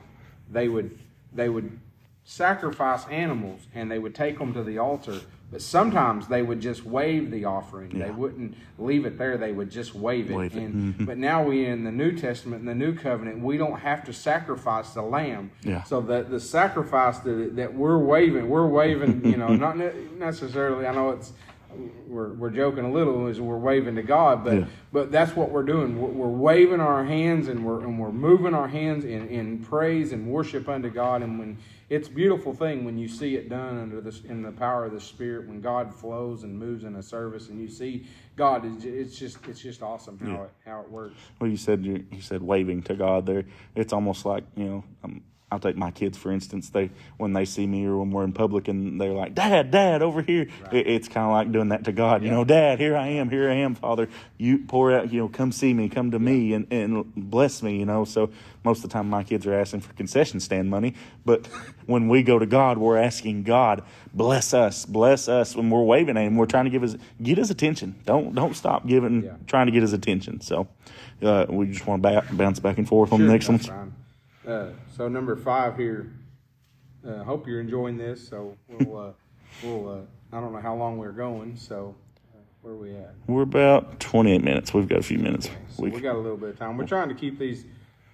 they 0.51 0.67
would 0.67 0.99
they 1.33 1.47
would 1.47 1.79
sacrifice 2.25 3.05
animals 3.07 3.61
and 3.73 3.89
they 3.89 3.99
would 3.99 4.13
take 4.13 4.37
them 4.37 4.53
to 4.53 4.63
the 4.63 4.79
altar, 4.79 5.21
but 5.49 5.61
sometimes 5.61 6.27
they 6.27 6.41
would 6.41 6.59
just 6.59 6.85
wave 6.85 7.31
the 7.31 7.45
offering. 7.45 7.97
They 7.97 8.11
wouldn't 8.11 8.55
leave 8.77 9.05
it 9.05 9.17
there; 9.17 9.37
they 9.37 9.53
would 9.53 9.71
just 9.71 9.95
wave 9.95 10.29
it. 10.29 10.35
Wave 10.35 10.55
it. 10.55 10.61
And 10.61 10.93
mm-hmm. 10.95 11.05
but 11.05 11.17
now 11.17 11.41
we 11.41 11.65
in 11.65 11.85
the 11.85 11.91
New 11.91 12.11
Testament, 12.17 12.59
in 12.59 12.65
the 12.65 12.75
New 12.75 12.93
Covenant, 12.93 13.39
we 13.39 13.57
don't 13.57 13.79
have 13.79 14.03
to 14.05 14.13
sacrifice 14.13 14.89
the 14.89 15.01
lamb. 15.01 15.51
Yeah. 15.63 15.83
So 15.83 16.01
that 16.01 16.29
the 16.29 16.39
sacrifice 16.39 17.19
that 17.19 17.55
that 17.55 17.73
we're 17.73 17.97
waving, 17.97 18.49
we're 18.49 18.67
waving. 18.67 19.25
You 19.25 19.37
know, 19.37 19.47
not 19.55 19.77
ne- 19.77 19.93
necessarily. 20.17 20.85
I 20.85 20.93
know 20.93 21.11
it's 21.11 21.31
we're, 22.07 22.33
we're 22.33 22.49
joking 22.49 22.85
a 22.85 22.91
little 22.91 23.27
as 23.27 23.39
we're 23.39 23.57
waving 23.57 23.95
to 23.95 24.03
God, 24.03 24.43
but 24.43 24.53
Yeah. 24.53 24.65
but 24.91 25.11
that's 25.11 25.35
what 25.35 25.51
we're 25.51 25.63
doing. 25.63 25.99
We're, 25.99 26.09
we're 26.09 26.27
waving 26.27 26.79
our 26.79 27.03
hands 27.05 27.47
and 27.47 27.65
we're 27.65 27.81
and 27.81 27.99
we're 27.99 28.11
moving 28.11 28.53
our 28.53 28.67
hands 28.67 29.05
in, 29.05 29.27
in 29.27 29.59
praise 29.59 30.11
and 30.13 30.27
worship 30.27 30.67
unto 30.69 30.89
God. 30.89 31.21
And 31.21 31.37
when 31.39 31.57
it's 31.89 32.07
a 32.07 32.11
beautiful 32.11 32.53
thing 32.53 32.83
when 32.85 32.97
you 32.97 33.07
see 33.07 33.35
it 33.35 33.49
done 33.49 33.79
under 33.79 34.01
this 34.01 34.21
in 34.21 34.41
the 34.41 34.51
power 34.51 34.85
of 34.85 34.93
the 34.93 35.01
Spirit, 35.01 35.47
when 35.47 35.61
God 35.61 35.93
flows 35.93 36.43
and 36.43 36.57
moves 36.57 36.83
in 36.83 36.95
a 36.95 37.03
service, 37.03 37.49
and 37.49 37.59
you 37.61 37.67
see 37.69 38.05
God, 38.35 38.65
it's, 38.65 38.83
it's 38.85 39.17
just 39.17 39.37
it's 39.47 39.59
just 39.61 39.81
awesome 39.81 40.17
how 40.19 40.27
Yeah. 40.31 40.43
it 40.43 40.51
how 40.65 40.79
it 40.81 40.89
works. 40.91 41.15
Well, 41.39 41.49
you 41.49 41.57
said 41.57 41.85
you, 41.85 42.05
you 42.11 42.21
said 42.21 42.41
waving 42.41 42.83
to 42.83 42.95
God 42.95 43.25
there. 43.25 43.43
It's 43.75 43.93
almost 43.93 44.25
like 44.25 44.43
you 44.55 44.65
know. 44.65 44.83
Um, 45.03 45.21
I'll 45.49 45.59
take 45.59 45.77
my 45.77 45.91
kids 45.91 46.17
for 46.17 46.29
instance. 46.31 46.69
They 46.69 46.89
when 47.15 47.31
they 47.31 47.45
see 47.45 47.65
me 47.65 47.85
or 47.85 47.97
when 47.99 48.11
we're 48.11 48.25
in 48.25 48.33
public 48.33 48.67
and 48.67 48.99
they're 48.99 49.13
like, 49.13 49.33
"Dad, 49.33 49.71
Dad, 49.71 50.01
over 50.01 50.21
here." 50.21 50.47
It, 50.73 50.87
it's 50.87 51.07
kind 51.07 51.25
of 51.25 51.31
like 51.31 51.53
doing 51.53 51.69
that 51.69 51.85
to 51.85 51.93
God. 51.93 52.21
You 52.21 52.31
know, 52.31 52.43
Dad, 52.43 52.79
here 52.79 52.97
I 52.97 53.07
am, 53.07 53.29
here 53.29 53.49
I 53.49 53.53
am, 53.53 53.73
Father. 53.73 54.09
You 54.37 54.57
pour 54.57 54.91
out. 54.91 55.13
You 55.13 55.21
know, 55.21 55.29
come 55.29 55.53
see 55.53 55.73
me, 55.73 55.87
come 55.87 56.11
to 56.11 56.19
me, 56.19 56.51
and 56.53 56.67
and 56.69 57.13
bless 57.15 57.63
me. 57.63 57.79
You 57.79 57.85
know. 57.85 58.03
So 58.03 58.29
most 58.65 58.79
of 58.83 58.89
the 58.89 58.93
time, 58.93 59.09
my 59.09 59.23
kids 59.23 59.47
are 59.47 59.53
asking 59.53 59.79
for 59.81 59.93
concession 59.93 60.41
stand 60.41 60.69
money, 60.69 60.95
but 61.23 61.47
when 61.85 62.09
we 62.09 62.23
go 62.23 62.37
to 62.37 62.45
God, 62.45 62.77
we're 62.77 62.97
asking 62.97 63.43
God, 63.43 63.83
bless 64.13 64.53
us, 64.53 64.85
bless 64.85 65.29
us. 65.29 65.55
When 65.55 65.69
we're 65.69 65.81
waving 65.83 66.17
at 66.17 66.23
Him, 66.23 66.35
we're 66.35 66.45
trying 66.45 66.65
to 66.65 66.71
give 66.71 66.81
his 66.81 66.97
get 67.23 67.37
His 67.37 67.49
attention. 67.51 67.95
Don't 68.05 68.35
don't 68.35 68.53
stop 68.53 68.85
giving, 68.85 69.23
Yeah. 69.23 69.35
trying 69.47 69.67
to 69.67 69.71
get 69.71 69.81
His 69.81 69.93
attention. 69.93 70.41
So. 70.41 70.67
Uh, 71.19 71.47
we 71.49 71.65
just 71.65 71.87
want 71.87 72.03
to 72.03 72.09
ba- 72.09 72.25
bounce 72.33 72.59
back 72.59 72.77
and 72.77 72.87
forth 72.87 73.11
on 73.11 73.17
Sure, 73.17 73.25
the 73.25 73.33
next 73.33 73.49
one. 73.49 73.95
Uh, 74.47 74.69
so 74.95 75.07
number 75.07 75.35
five 75.35 75.75
here. 75.75 76.11
Uh, 77.05 77.23
hope 77.23 77.47
you're 77.47 77.59
enjoying 77.59 77.97
this. 77.97 78.25
So 78.27 78.57
we'll 78.67 78.97
uh, 78.97 79.11
we'll 79.63 79.89
uh, 79.89 80.35
I 80.35 80.39
don't 80.39 80.53
know 80.53 80.61
how 80.61 80.75
long 80.75 80.97
we're 80.97 81.11
going. 81.11 81.57
So 81.57 81.95
uh, 82.33 82.39
where 82.61 82.73
are 82.73 82.77
we 82.77 82.95
at? 82.95 83.13
We're 83.27 83.43
about 83.43 83.99
28 83.99 84.43
minutes. 84.43 84.73
We've 84.73 84.87
got 84.87 84.99
a 84.99 85.03
few 85.03 85.19
minutes. 85.19 85.49
So 85.69 85.83
We, 85.83 85.89
we 85.89 86.01
got 86.01 86.15
a 86.15 86.19
little 86.19 86.37
bit 86.37 86.49
of 86.49 86.59
time. 86.59 86.77
We're 86.77 86.87
trying 86.87 87.09
to 87.09 87.15
keep 87.15 87.37
these 87.37 87.65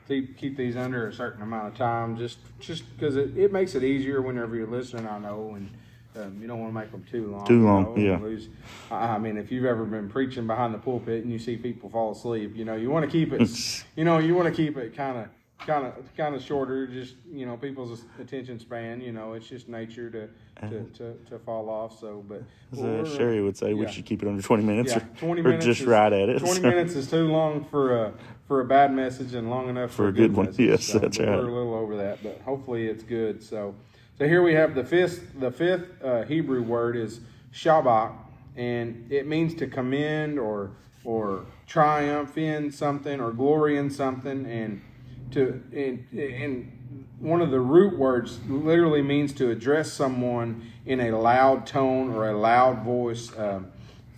keep, 0.07 0.37
keep 0.37 0.57
these 0.57 0.75
under 0.75 1.07
a 1.07 1.13
certain 1.13 1.41
amount 1.41 1.67
of 1.67 1.75
time, 1.75 2.17
just 2.17 2.39
just 2.59 2.83
because 2.95 3.15
it, 3.15 3.37
it 3.37 3.51
makes 3.51 3.75
it 3.75 3.83
easier 3.83 4.21
whenever 4.21 4.55
you're 4.55 4.67
listening. 4.67 5.07
I 5.07 5.19
know, 5.19 5.53
and 5.55 5.69
um, 6.15 6.39
you 6.41 6.47
don't 6.47 6.59
want 6.59 6.73
to 6.73 6.79
make 6.79 6.91
them 6.91 7.05
too 7.09 7.31
long. 7.31 7.45
Too 7.45 7.59
you 7.59 7.63
long, 7.63 7.95
know, 7.95 7.97
yeah. 7.97 8.17
Lose. 8.17 8.49
I 8.91 9.15
I 9.15 9.17
mean, 9.19 9.37
if 9.37 9.51
you've 9.51 9.65
ever 9.65 9.85
been 9.85 10.09
preaching 10.09 10.47
behind 10.47 10.73
the 10.73 10.79
pulpit 10.79 11.23
and 11.23 11.31
you 11.31 11.39
see 11.39 11.57
people 11.57 11.89
fall 11.89 12.11
asleep, 12.11 12.55
you 12.55 12.65
know, 12.65 12.75
you 12.75 12.89
want 12.89 13.05
to 13.05 13.11
keep 13.11 13.33
it. 13.33 13.85
you 13.95 14.03
know, 14.03 14.17
you 14.17 14.35
want 14.35 14.53
to 14.53 14.55
keep 14.55 14.77
it 14.77 14.95
kind 14.95 15.17
of, 15.19 15.27
kind 15.65 15.85
of, 15.85 15.93
kind 16.15 16.35
of 16.35 16.41
shorter. 16.41 16.87
Just 16.87 17.15
you 17.31 17.45
know, 17.45 17.57
people's 17.57 18.03
attention 18.19 18.59
span. 18.59 19.01
You 19.01 19.11
know, 19.11 19.33
it's 19.33 19.47
just 19.47 19.67
nature 19.69 20.09
to 20.09 20.27
to, 20.69 20.83
to, 20.97 21.13
to 21.29 21.39
fall 21.39 21.69
off. 21.69 21.99
So, 21.99 22.23
but 22.27 22.43
As 22.71 22.79
uh, 22.79 23.17
Sherry 23.17 23.41
would 23.41 23.57
say, 23.57 23.73
we 23.73 23.87
should 23.91 24.05
keep 24.05 24.21
it 24.23 24.27
under 24.29 24.41
20 24.41 24.63
minutes 24.63 24.91
Yeah, 24.91 24.97
or, 24.97 25.01
twenty 25.17 25.41
or 25.41 25.57
just 25.57 25.81
is, 25.81 25.87
right 25.87 26.11
at 26.13 26.29
it. 26.29 26.39
Twenty 26.39 26.61
So, 26.61 26.69
minutes 26.69 26.95
is 26.95 27.09
too 27.09 27.27
long 27.27 27.65
for 27.65 27.97
a 28.05 28.13
for 28.47 28.61
a 28.61 28.65
bad 28.65 28.93
message 28.93 29.33
and 29.33 29.49
long 29.49 29.69
enough 29.69 29.91
for, 29.91 29.95
For 30.03 30.07
a 30.09 30.11
good 30.11 30.35
one. 30.35 30.47
message. 30.47 30.67
Yes, 30.69 30.83
So, 30.85 30.99
that's 30.99 31.17
right. 31.19 31.27
We're 31.29 31.47
a 31.47 31.53
little 31.53 31.73
over 31.73 31.95
that, 31.97 32.21
but 32.21 32.41
hopefully 32.45 32.87
it's 32.87 33.03
good. 33.03 33.41
So, 33.41 33.73
so 34.17 34.27
here 34.27 34.43
we 34.43 34.53
have 34.53 34.75
the 34.75 34.83
fifth 34.83 35.39
the 35.39 35.51
fifth 35.51 36.03
uh, 36.03 36.23
Hebrew 36.23 36.61
word 36.61 36.95
is 36.95 37.19
Shabach, 37.53 38.13
and 38.55 39.11
it 39.11 39.27
means 39.27 39.53
to 39.55 39.67
commend 39.67 40.37
or 40.39 40.71
or 41.03 41.45
triumph 41.67 42.37
in 42.37 42.71
something 42.71 43.19
or 43.19 43.31
glory 43.31 43.77
in 43.77 43.89
something, 43.89 44.45
and 44.45 44.81
to 45.33 45.61
and, 45.73 46.05
and 46.11 47.05
one 47.19 47.41
of 47.41 47.51
the 47.51 47.59
root 47.59 47.97
words 47.97 48.39
literally 48.47 49.01
means 49.01 49.33
to 49.33 49.49
address 49.49 49.93
someone 49.93 50.71
in 50.85 50.99
a 50.99 51.17
loud 51.17 51.65
tone 51.65 52.11
or 52.11 52.29
a 52.29 52.37
loud 52.37 52.83
voice. 52.83 53.31
Um, 53.37 53.67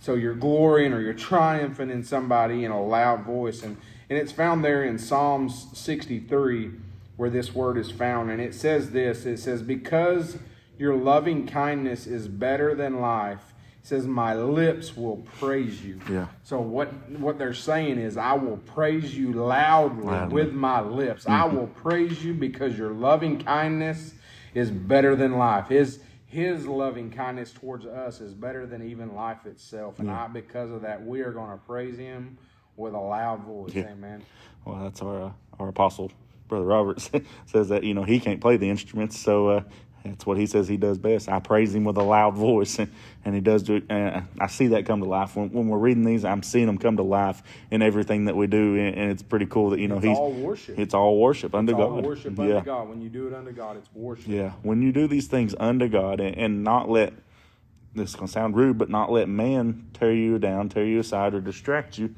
so 0.00 0.14
you're 0.14 0.34
glorying 0.34 0.92
or 0.92 1.00
you're 1.00 1.14
triumphing 1.14 1.90
in 1.90 2.04
somebody 2.04 2.64
in 2.64 2.70
a 2.70 2.84
loud 2.84 3.24
voice, 3.24 3.62
and 3.62 3.76
and 4.08 4.18
it's 4.18 4.32
found 4.32 4.64
there 4.64 4.84
in 4.84 4.98
Psalms 4.98 5.66
63 5.72 6.70
where 7.16 7.30
this 7.30 7.54
word 7.54 7.78
is 7.78 7.90
found, 7.90 8.30
and 8.30 8.40
it 8.40 8.54
says 8.54 8.90
this: 8.90 9.24
It 9.24 9.38
says, 9.38 9.62
"Because 9.62 10.38
your 10.78 10.94
loving 10.94 11.46
kindness 11.46 12.06
is 12.06 12.28
better 12.28 12.74
than 12.74 13.00
life." 13.00 13.54
Says, 13.86 14.06
"My 14.06 14.34
lips 14.34 14.96
will 14.96 15.18
praise 15.38 15.84
you." 15.84 16.00
Yeah. 16.10 16.26
So 16.42 16.60
what 16.60 16.88
what 17.10 17.38
they're 17.38 17.54
saying 17.54 17.98
is, 17.98 18.16
I 18.16 18.32
will 18.32 18.56
praise 18.56 19.16
you 19.16 19.32
loudly, 19.32 20.06
Loudly. 20.06 20.34
with 20.34 20.52
my 20.52 20.80
lips. 20.80 21.26
I 21.28 21.44
will 21.44 21.68
praise 21.68 22.24
you 22.24 22.34
because 22.34 22.76
your 22.76 22.90
loving 22.90 23.38
kindness 23.38 24.14
is 24.54 24.70
better 24.72 25.14
than 25.14 25.38
life. 25.38 25.68
His 25.68 26.00
his 26.26 26.66
loving 26.66 27.10
kindness 27.12 27.52
towards 27.52 27.86
us 27.86 28.20
is 28.20 28.34
better 28.34 28.66
than 28.66 28.82
even 28.82 29.14
life 29.14 29.46
itself. 29.46 30.00
And 30.00 30.10
I, 30.10 30.26
because 30.26 30.72
of 30.72 30.82
that, 30.82 31.06
we 31.06 31.20
are 31.20 31.30
going 31.30 31.50
to 31.52 31.56
praise 31.64 31.96
him 31.96 32.36
with 32.76 32.92
a 32.92 32.98
loud 32.98 33.44
voice. 33.44 33.72
Yeah. 33.72 33.84
Amen. 33.92 34.22
well, 34.64 34.82
that's 34.82 35.00
our 35.00 35.22
uh, 35.22 35.30
our 35.60 35.68
apostle, 35.68 36.10
Brother 36.48 36.64
Robert, 36.66 37.00
says 37.46 37.68
that, 37.68 37.84
you 37.84 37.94
know, 37.94 38.02
he 38.02 38.18
can't 38.18 38.40
play 38.40 38.56
the 38.56 38.68
instruments. 38.68 39.16
So 39.18 39.48
uh, 39.48 39.62
that's 40.10 40.26
what 40.26 40.36
he 40.36 40.46
says 40.46 40.68
he 40.68 40.76
does 40.76 40.98
best. 40.98 41.28
I 41.28 41.40
praise 41.40 41.74
him 41.74 41.84
with 41.84 41.96
a 41.96 42.02
loud 42.02 42.34
voice, 42.34 42.78
and, 42.80 42.90
and 43.24 43.34
he 43.34 43.40
does 43.40 43.62
do 43.62 43.76
it. 43.76 43.84
And 43.88 44.26
I 44.40 44.46
see 44.46 44.68
that 44.68 44.86
come 44.86 45.00
to 45.00 45.06
life. 45.06 45.36
When, 45.36 45.50
when 45.50 45.68
we're 45.68 45.78
reading 45.78 46.04
these, 46.04 46.24
I'm 46.24 46.42
seeing 46.42 46.66
them 46.66 46.78
come 46.78 46.96
to 46.96 47.02
life 47.02 47.42
in 47.70 47.82
everything 47.82 48.26
that 48.26 48.36
we 48.36 48.46
do. 48.46 48.76
And, 48.76 48.96
and 48.96 49.10
it's 49.10 49.22
pretty 49.22 49.46
cool 49.46 49.70
that, 49.70 49.80
you 49.80 49.88
know, 49.88 49.96
It's 49.96 50.06
he's 50.06 50.16
all 50.18 50.32
worship. 50.32 50.78
It's 50.78 50.94
all 50.94 51.18
worship 51.18 51.54
unto 51.54 51.72
It's 51.72 51.80
all 51.80 51.96
God. 51.96 52.04
worship 52.06 52.38
yeah. 52.38 52.44
unto 52.44 52.64
God. 52.64 52.88
When 52.88 53.00
you 53.02 53.08
do 53.08 53.26
it 53.26 53.34
unto 53.34 53.52
God, 53.52 53.76
it's 53.76 53.88
worship. 53.94 54.28
Yeah, 54.28 54.52
when 54.62 54.82
you 54.82 54.92
do 54.92 55.06
these 55.06 55.26
things 55.26 55.54
unto 55.58 55.88
God 55.88 56.20
and, 56.20 56.36
and 56.36 56.64
not 56.64 56.88
let 56.88 57.12
this 57.96 58.10
is 58.10 58.16
gonna 58.16 58.28
sound 58.28 58.56
rude, 58.56 58.78
but 58.78 58.90
not 58.90 59.10
let 59.10 59.28
man 59.28 59.88
tear 59.94 60.12
you 60.12 60.38
down, 60.38 60.68
tear 60.68 60.84
you 60.84 61.00
aside, 61.00 61.34
or 61.34 61.40
distract 61.40 61.98
you, 61.98 62.14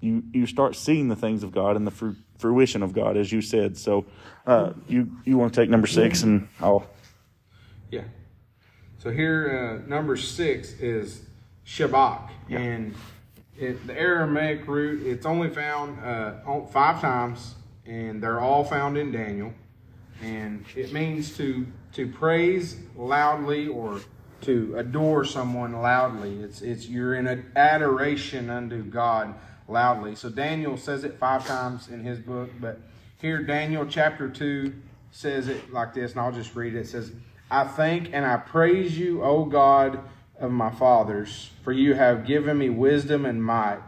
you 0.00 0.22
you 0.32 0.46
start 0.46 0.76
seeing 0.76 1.08
the 1.08 1.16
things 1.16 1.42
of 1.42 1.50
God 1.50 1.76
and 1.76 1.86
the 1.86 1.90
fru- 1.90 2.16
fruition 2.38 2.82
of 2.82 2.92
God, 2.92 3.16
as 3.16 3.32
you 3.32 3.40
said. 3.40 3.76
So, 3.76 4.04
uh, 4.46 4.72
you 4.86 5.10
you 5.24 5.36
want 5.38 5.54
to 5.54 5.60
take 5.60 5.70
number 5.70 5.86
six, 5.86 6.22
and 6.22 6.48
I'll 6.60 6.86
Yeah. 7.90 8.04
So 8.98 9.10
here, 9.10 9.82
uh, 9.84 9.88
number 9.88 10.16
six 10.16 10.72
is 10.80 11.22
Shabach, 11.66 12.30
Yeah. 12.48 12.58
and 12.58 12.94
it, 13.58 13.86
the 13.86 13.98
Aramaic 13.98 14.66
root. 14.66 15.06
It's 15.06 15.26
only 15.26 15.50
found 15.50 15.98
uh, 16.04 16.66
five 16.66 17.00
times, 17.00 17.54
and 17.86 18.22
they're 18.22 18.40
all 18.40 18.64
found 18.64 18.96
in 18.98 19.12
Daniel, 19.12 19.52
and 20.22 20.64
it 20.76 20.92
means 20.92 21.36
to 21.36 21.66
to 21.92 22.06
praise 22.08 22.76
loudly 22.96 23.66
or 23.68 24.00
to 24.42 24.74
adore 24.76 25.24
someone 25.24 25.72
loudly. 25.80 26.40
It's 26.40 26.60
it's 26.60 26.88
you're 26.88 27.14
in 27.14 27.26
an 27.26 27.50
adoration 27.56 28.50
unto 28.50 28.82
God 28.82 29.34
loudly. 29.68 30.14
So 30.14 30.28
Daniel 30.28 30.76
says 30.76 31.04
it 31.04 31.18
five 31.18 31.46
times 31.46 31.88
in 31.88 32.02
his 32.04 32.18
book, 32.18 32.50
but 32.60 32.80
here 33.20 33.42
Daniel 33.42 33.86
chapter 33.86 34.28
two 34.28 34.74
says 35.10 35.48
it 35.48 35.72
like 35.72 35.94
this, 35.94 36.12
and 36.12 36.20
I'll 36.20 36.32
just 36.32 36.54
read 36.54 36.74
it. 36.74 36.80
It 36.80 36.88
says, 36.88 37.12
"I 37.50 37.64
thank 37.64 38.10
and 38.12 38.24
I 38.26 38.36
praise 38.36 38.98
you, 38.98 39.22
O 39.22 39.44
God 39.44 40.00
of 40.38 40.50
my 40.50 40.70
fathers, 40.70 41.50
for 41.62 41.72
you 41.72 41.94
have 41.94 42.26
given 42.26 42.58
me 42.58 42.68
wisdom 42.68 43.24
and 43.26 43.42
might, 43.42 43.80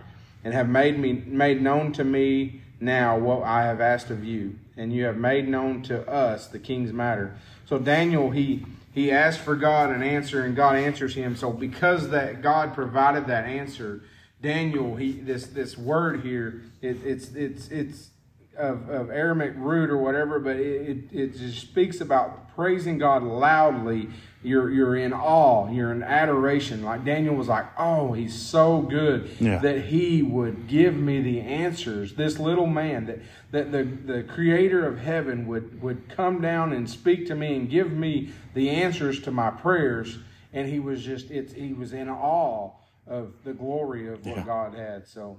and 0.44 0.52
have 0.54 0.68
made 0.68 0.98
me 0.98 1.12
made 1.12 1.62
known 1.62 1.92
to 1.92 2.04
me 2.04 2.62
now 2.80 3.18
what 3.18 3.42
I 3.42 3.64
have 3.64 3.80
asked 3.80 4.10
of 4.10 4.24
you, 4.24 4.58
and 4.76 4.92
you 4.92 5.04
have 5.04 5.16
made 5.16 5.48
known 5.48 5.82
to 5.82 6.08
us 6.08 6.46
the 6.46 6.58
king's 6.58 6.92
matter." 6.92 7.34
So 7.66 7.78
Daniel 7.78 8.30
he 8.30 8.64
he 8.92 9.12
asked 9.12 9.40
for 9.40 9.54
God 9.54 9.90
an 9.90 10.02
answer, 10.02 10.42
and 10.44 10.56
God 10.56 10.76
answers 10.76 11.14
him. 11.14 11.36
So 11.36 11.52
because 11.52 12.10
that 12.10 12.42
God 12.42 12.74
provided 12.74 13.26
that 13.28 13.44
answer, 13.44 14.00
Daniel 14.42 14.96
he 14.96 15.12
this 15.12 15.46
this 15.46 15.78
word 15.78 16.22
here 16.22 16.62
it, 16.82 16.96
it's 17.04 17.32
it's 17.34 17.68
it's 17.68 18.10
of, 18.56 18.88
of 18.88 19.10
Aramaic 19.10 19.54
root 19.56 19.90
or 19.90 19.96
whatever, 19.98 20.38
but 20.38 20.56
it, 20.56 20.88
it, 21.12 21.12
it 21.12 21.36
just 21.38 21.60
speaks 21.60 22.00
about 22.00 22.54
praising 22.54 22.98
God 22.98 23.22
loudly. 23.22 24.08
You're 24.42 24.70
you're 24.70 24.96
in 24.96 25.12
awe, 25.12 25.70
you're 25.70 25.92
in 25.92 26.02
adoration. 26.02 26.82
Like 26.82 27.04
Daniel 27.04 27.34
was 27.34 27.48
like, 27.48 27.66
"Oh, 27.78 28.14
he's 28.14 28.34
so 28.34 28.80
good 28.80 29.30
Yeah. 29.38 29.58
that 29.58 29.82
he 29.86 30.22
would 30.22 30.66
give 30.66 30.96
me 30.96 31.20
the 31.20 31.40
answers." 31.40 32.14
This 32.14 32.38
little 32.38 32.66
man 32.66 33.04
that 33.06 33.18
that 33.50 33.70
the 33.72 33.84
the 33.84 34.22
Creator 34.22 34.86
of 34.86 34.98
heaven 35.00 35.46
would 35.46 35.82
would 35.82 36.08
come 36.08 36.40
down 36.40 36.72
and 36.72 36.88
speak 36.88 37.26
to 37.26 37.34
me 37.34 37.54
and 37.54 37.68
give 37.68 37.92
me 37.92 38.30
the 38.54 38.70
answers 38.70 39.20
to 39.22 39.30
my 39.30 39.50
prayers. 39.50 40.18
And 40.54 40.66
he 40.68 40.80
was 40.80 41.04
just 41.04 41.30
it's 41.30 41.52
he 41.52 41.74
was 41.74 41.92
in 41.92 42.08
awe 42.08 42.70
of 43.06 43.34
the 43.44 43.52
glory 43.52 44.08
of 44.08 44.24
what 44.24 44.38
Yeah. 44.38 44.44
God 44.44 44.74
had. 44.74 45.06
So. 45.06 45.38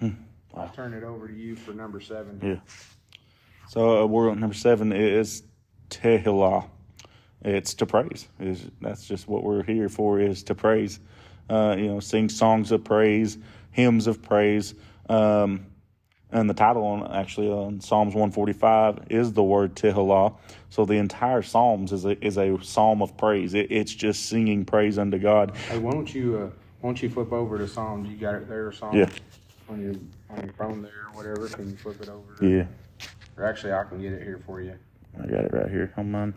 Hmm. 0.00 0.08
I'll 0.54 0.68
turn 0.68 0.94
it 0.94 1.04
over 1.04 1.28
to 1.28 1.34
you 1.34 1.56
for 1.56 1.72
number 1.72 2.00
seven. 2.00 2.40
Yeah. 2.42 2.56
So 3.68 4.02
uh, 4.02 4.06
we're 4.06 4.30
on 4.30 4.40
number 4.40 4.54
seven 4.54 4.92
is 4.92 5.42
Tehillah. 5.90 6.68
It's 7.42 7.74
to 7.74 7.86
praise. 7.86 8.28
Is 8.38 8.68
that's 8.80 9.06
just 9.06 9.28
what 9.28 9.44
we're 9.44 9.62
here 9.62 9.88
for 9.88 10.20
is 10.20 10.42
to 10.44 10.54
praise. 10.54 11.00
Uh, 11.48 11.74
you 11.78 11.86
know, 11.86 12.00
sing 12.00 12.28
songs 12.28 12.70
of 12.72 12.84
praise, 12.84 13.38
hymns 13.70 14.06
of 14.06 14.22
praise. 14.22 14.74
Um, 15.08 15.66
and 16.32 16.48
the 16.48 16.54
title 16.54 16.84
on 16.84 17.10
actually 17.12 17.48
on 17.48 17.80
Psalms 17.80 18.14
145 18.14 19.06
is 19.10 19.32
the 19.32 19.42
word 19.42 19.74
Tehillah. 19.74 20.36
So 20.68 20.84
the 20.84 20.94
entire 20.94 21.42
Psalms 21.42 21.92
is 21.92 22.04
a 22.04 22.24
is 22.24 22.38
a 22.38 22.58
psalm 22.62 23.02
of 23.02 23.16
praise. 23.16 23.54
It, 23.54 23.70
it's 23.70 23.94
just 23.94 24.26
singing 24.26 24.64
praise 24.64 24.98
unto 24.98 25.18
God. 25.18 25.56
Hey, 25.68 25.78
why 25.78 25.92
don't 25.92 26.12
you 26.14 26.36
uh, 26.36 26.46
why 26.80 26.88
don't 26.88 27.02
you 27.02 27.10
flip 27.10 27.32
over 27.32 27.58
to 27.58 27.66
Psalms? 27.66 28.08
You 28.08 28.16
got 28.16 28.34
it 28.34 28.48
there, 28.48 28.70
Psalms. 28.72 28.96
Yeah. 28.96 29.08
On 29.68 29.80
your 29.80 29.94
on 30.36 30.44
your 30.44 30.52
phone 30.54 30.82
there, 30.82 31.06
or 31.08 31.16
whatever. 31.16 31.48
Can 31.48 31.70
you 31.70 31.76
flip 31.76 32.00
it 32.00 32.08
over? 32.08 32.44
Yeah, 32.44 32.66
Or 33.36 33.44
actually, 33.44 33.72
I 33.72 33.84
can 33.84 34.00
get 34.00 34.12
it 34.12 34.22
here 34.22 34.40
for 34.46 34.60
you. 34.60 34.74
I 35.18 35.26
got 35.26 35.44
it 35.44 35.52
right 35.52 35.70
here 35.70 35.92
on 35.96 36.10
mine. 36.10 36.34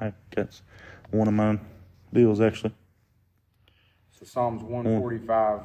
I 0.00 0.12
got 0.34 0.60
one 1.10 1.28
of 1.28 1.34
mine 1.34 1.60
deals 2.12 2.40
actually. 2.40 2.72
So 4.10 4.24
Psalms 4.24 4.62
one 4.62 4.84
forty 4.84 5.18
five. 5.18 5.60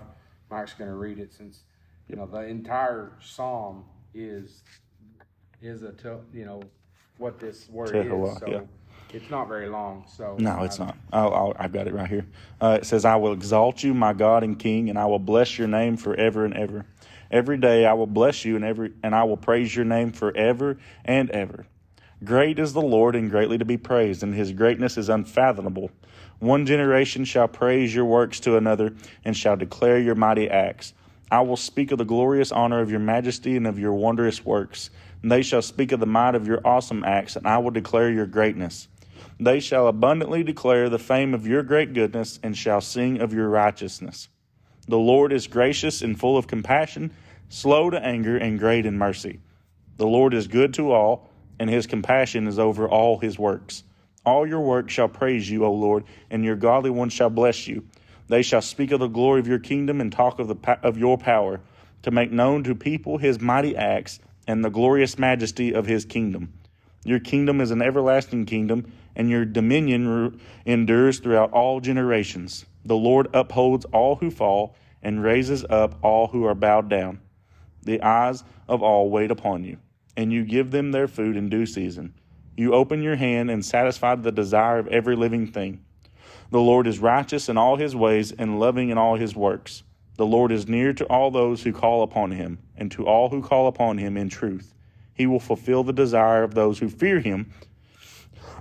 Mike's 0.51 0.73
going 0.73 0.89
to 0.89 0.95
read 0.95 1.17
it 1.19 1.33
since 1.33 1.63
you 2.07 2.15
know 2.15 2.25
the 2.27 2.41
entire 2.41 3.13
psalm 3.21 3.85
is 4.13 4.61
is 5.61 5.81
a 5.83 5.91
tel- 5.93 6.23
you 6.33 6.45
know 6.45 6.61
what 7.17 7.39
this 7.39 7.67
word 7.69 7.89
Tehillah, 7.89 8.33
is. 8.33 8.39
So 8.39 8.47
yeah. 8.49 8.61
it's 9.13 9.29
not 9.31 9.47
very 9.47 9.69
long. 9.69 10.05
So 10.07 10.35
No, 10.37 10.63
it's 10.63 10.79
I- 10.79 10.85
not. 10.85 10.97
I'll, 11.11 11.33
I'll, 11.33 11.53
I've 11.57 11.71
got 11.71 11.87
it 11.87 11.93
right 11.93 12.09
here. 12.09 12.25
Uh, 12.61 12.77
it 12.81 12.85
says, 12.85 13.05
I 13.05 13.15
will 13.15 13.33
exalt 13.33 13.81
you, 13.83 13.93
my 13.93 14.13
God 14.13 14.43
and 14.43 14.57
King, 14.59 14.89
and 14.89 14.99
I 14.99 15.05
will 15.05 15.19
bless 15.19 15.57
your 15.57 15.67
name 15.67 15.95
forever 15.95 16.43
and 16.45 16.53
ever. 16.55 16.85
Every 17.33 17.57
day 17.57 17.87
I 17.87 17.93
will 17.93 18.05
bless 18.05 18.45
you, 18.45 18.55
and, 18.55 18.63
every, 18.63 18.93
and 19.01 19.15
I 19.15 19.23
will 19.23 19.37
praise 19.37 19.75
your 19.75 19.85
name 19.85 20.11
forever 20.11 20.77
and 21.03 21.31
ever. 21.31 21.65
Great 22.23 22.59
is 22.59 22.73
the 22.73 22.81
Lord, 22.81 23.15
and 23.15 23.31
greatly 23.31 23.57
to 23.57 23.65
be 23.65 23.75
praised, 23.75 24.21
and 24.21 24.35
his 24.35 24.51
greatness 24.51 24.99
is 24.99 25.09
unfathomable. 25.09 25.89
One 26.37 26.67
generation 26.67 27.25
shall 27.25 27.47
praise 27.47 27.93
your 27.93 28.05
works 28.05 28.39
to 28.41 28.55
another, 28.55 28.93
and 29.25 29.35
shall 29.35 29.55
declare 29.55 29.97
your 29.97 30.13
mighty 30.13 30.47
acts. 30.47 30.93
I 31.31 31.41
will 31.41 31.57
speak 31.57 31.91
of 31.91 31.97
the 31.97 32.05
glorious 32.05 32.51
honor 32.51 32.81
of 32.81 32.91
your 32.91 32.99
majesty 32.99 33.57
and 33.57 33.65
of 33.65 33.79
your 33.79 33.93
wondrous 33.93 34.45
works. 34.45 34.91
And 35.23 35.31
they 35.31 35.41
shall 35.41 35.63
speak 35.63 35.91
of 35.91 35.99
the 35.99 36.05
might 36.05 36.35
of 36.35 36.45
your 36.45 36.61
awesome 36.63 37.03
acts, 37.03 37.35
and 37.35 37.47
I 37.47 37.57
will 37.57 37.71
declare 37.71 38.11
your 38.11 38.27
greatness. 38.27 38.87
They 39.39 39.59
shall 39.59 39.87
abundantly 39.87 40.43
declare 40.43 40.87
the 40.87 40.99
fame 40.99 41.33
of 41.33 41.47
your 41.47 41.63
great 41.63 41.95
goodness 41.95 42.39
and 42.43 42.55
shall 42.55 42.79
sing 42.79 43.21
of 43.21 43.33
your 43.33 43.49
righteousness. 43.49 44.29
The 44.87 44.97
Lord 44.97 45.31
is 45.31 45.47
gracious 45.47 46.01
and 46.01 46.19
full 46.19 46.37
of 46.37 46.47
compassion, 46.47 47.13
slow 47.47 47.89
to 47.89 48.05
anger, 48.05 48.35
and 48.35 48.59
great 48.59 48.85
in 48.85 48.97
mercy. 48.97 49.39
The 49.95 50.07
Lord 50.07 50.33
is 50.33 50.47
good 50.47 50.73
to 50.73 50.91
all, 50.91 51.29
and 51.57 51.69
his 51.69 51.87
compassion 51.87 52.47
is 52.47 52.59
over 52.59 52.89
all 52.89 53.19
his 53.19 53.39
works. 53.39 53.83
All 54.25 54.45
your 54.45 54.59
works 54.59 54.93
shall 54.93 55.07
praise 55.07 55.49
you, 55.49 55.63
O 55.63 55.71
Lord, 55.71 56.03
and 56.29 56.43
your 56.43 56.55
godly 56.55 56.89
ones 56.89 57.13
shall 57.13 57.29
bless 57.29 57.67
you. 57.67 57.87
They 58.27 58.41
shall 58.41 58.61
speak 58.61 58.91
of 58.91 58.99
the 58.99 59.07
glory 59.07 59.39
of 59.39 59.47
your 59.47 59.59
kingdom 59.59 60.01
and 60.01 60.11
talk 60.11 60.39
of, 60.39 60.47
the, 60.47 60.77
of 60.81 60.97
your 60.97 61.17
power, 61.17 61.61
to 62.01 62.11
make 62.11 62.31
known 62.31 62.63
to 62.63 62.75
people 62.75 63.17
his 63.17 63.39
mighty 63.39 63.77
acts 63.77 64.19
and 64.47 64.65
the 64.65 64.69
glorious 64.69 65.17
majesty 65.17 65.73
of 65.73 65.85
his 65.85 66.03
kingdom. 66.03 66.51
Your 67.05 67.19
kingdom 67.19 67.61
is 67.61 67.71
an 67.71 67.81
everlasting 67.81 68.45
kingdom, 68.45 68.91
and 69.15 69.29
your 69.29 69.45
dominion 69.45 70.41
endures 70.65 71.19
throughout 71.19 71.51
all 71.51 71.79
generations. 71.79 72.65
The 72.85 72.95
Lord 72.95 73.27
upholds 73.33 73.85
all 73.85 74.15
who 74.15 74.31
fall 74.31 74.75
and 75.03 75.23
raises 75.23 75.63
up 75.69 75.95
all 76.01 76.27
who 76.27 76.45
are 76.45 76.55
bowed 76.55 76.89
down. 76.89 77.19
The 77.83 78.01
eyes 78.01 78.43
of 78.67 78.81
all 78.81 79.09
wait 79.09 79.29
upon 79.29 79.63
you, 79.63 79.77
and 80.17 80.31
you 80.31 80.45
give 80.45 80.71
them 80.71 80.91
their 80.91 81.07
food 81.07 81.35
in 81.35 81.49
due 81.49 81.65
season. 81.65 82.15
You 82.55 82.73
open 82.73 83.03
your 83.03 83.17
hand 83.17 83.51
and 83.51 83.65
satisfy 83.65 84.15
the 84.15 84.31
desire 84.31 84.79
of 84.79 84.87
every 84.87 85.15
living 85.15 85.47
thing. 85.47 85.83
The 86.51 86.61
Lord 86.61 86.87
is 86.87 86.99
righteous 86.99 87.49
in 87.49 87.57
all 87.57 87.75
his 87.75 87.95
ways 87.95 88.31
and 88.31 88.59
loving 88.59 88.89
in 88.89 88.97
all 88.97 89.15
his 89.15 89.35
works. 89.35 89.83
The 90.15 90.25
Lord 90.25 90.51
is 90.51 90.67
near 90.67 90.93
to 90.93 91.05
all 91.05 91.31
those 91.31 91.63
who 91.63 91.73
call 91.73 92.03
upon 92.03 92.31
him, 92.31 92.59
and 92.77 92.91
to 92.91 93.05
all 93.05 93.29
who 93.29 93.41
call 93.41 93.67
upon 93.67 93.97
him 93.97 94.15
in 94.15 94.29
truth. 94.29 94.73
He 95.13 95.25
will 95.25 95.39
fulfill 95.39 95.83
the 95.83 95.93
desire 95.93 96.43
of 96.43 96.53
those 96.53 96.79
who 96.79 96.89
fear 96.89 97.19
him, 97.19 97.51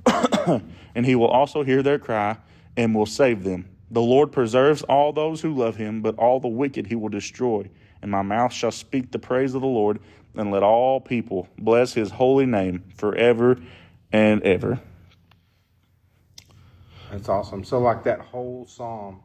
and 0.95 1.07
he 1.07 1.15
will 1.15 1.29
also 1.29 1.63
hear 1.63 1.83
their 1.83 1.99
cry 1.99 2.39
and 2.77 2.95
will 2.95 3.07
save 3.07 3.45
them. 3.45 3.69
The 3.93 4.01
Lord 4.01 4.33
preserves 4.33 4.83
all 4.85 5.13
those 5.13 5.43
who 5.43 5.55
love 5.55 5.77
him, 5.77 6.01
but 6.01 6.17
all 6.17 6.41
the 6.41 6.49
wicked 6.49 6.87
he 6.87 6.95
will 6.97 7.11
destroy. 7.11 7.69
And 8.01 8.11
my 8.11 8.23
mouth 8.23 8.51
shall 8.51 8.71
speak 8.71 9.13
the 9.13 9.19
praise 9.19 9.55
of 9.55 9.61
the 9.61 9.67
Lord, 9.67 10.01
and 10.35 10.51
let 10.51 10.63
all 10.63 10.99
people 10.99 11.47
bless 11.59 11.93
his 11.93 12.11
holy 12.11 12.47
name 12.47 12.85
forever 12.97 13.59
and 14.11 14.43
ever. 14.45 14.81
That's 17.11 17.29
awesome. 17.29 17.65
So, 17.65 17.81
like 17.81 18.03
that 18.05 18.21
whole 18.21 18.67
psalm, 18.67 19.21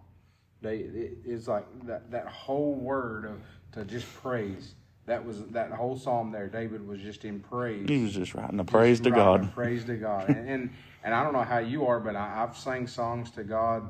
they 0.61 0.80
it 0.80 1.20
is 1.26 1.47
like 1.47 1.65
that 1.86 2.11
that 2.11 2.28
whole 2.28 2.76
word 2.76 3.24
of 3.24 3.39
to 3.72 3.86
just 3.86 4.13
praise. 4.15 4.76
That 5.05 5.26
was 5.26 5.45
that 5.51 5.72
whole 5.72 5.97
psalm 5.97 6.34
there. 6.34 6.49
David 6.49 6.86
was 6.86 6.99
just 6.99 7.24
in 7.24 7.39
praise. 7.39 7.88
He 7.88 8.03
was 8.03 8.13
just 8.13 8.36
writing 8.36 8.59
a 8.59 8.65
praise 8.65 8.99
to 8.99 9.11
God. 9.11 9.49
praise 9.53 9.86
to 9.86 9.95
God. 9.95 10.28
and, 10.28 10.49
and 10.49 10.70
and 11.05 11.15
I 11.15 11.24
don't 11.24 11.32
know 11.32 11.43
how 11.43 11.59
you 11.59 11.88
are, 11.88 12.01
but 12.01 12.18
I, 12.18 12.43
I've 12.43 12.57
sang 12.57 12.86
songs 12.86 13.32
to 13.32 13.45
God 13.45 13.89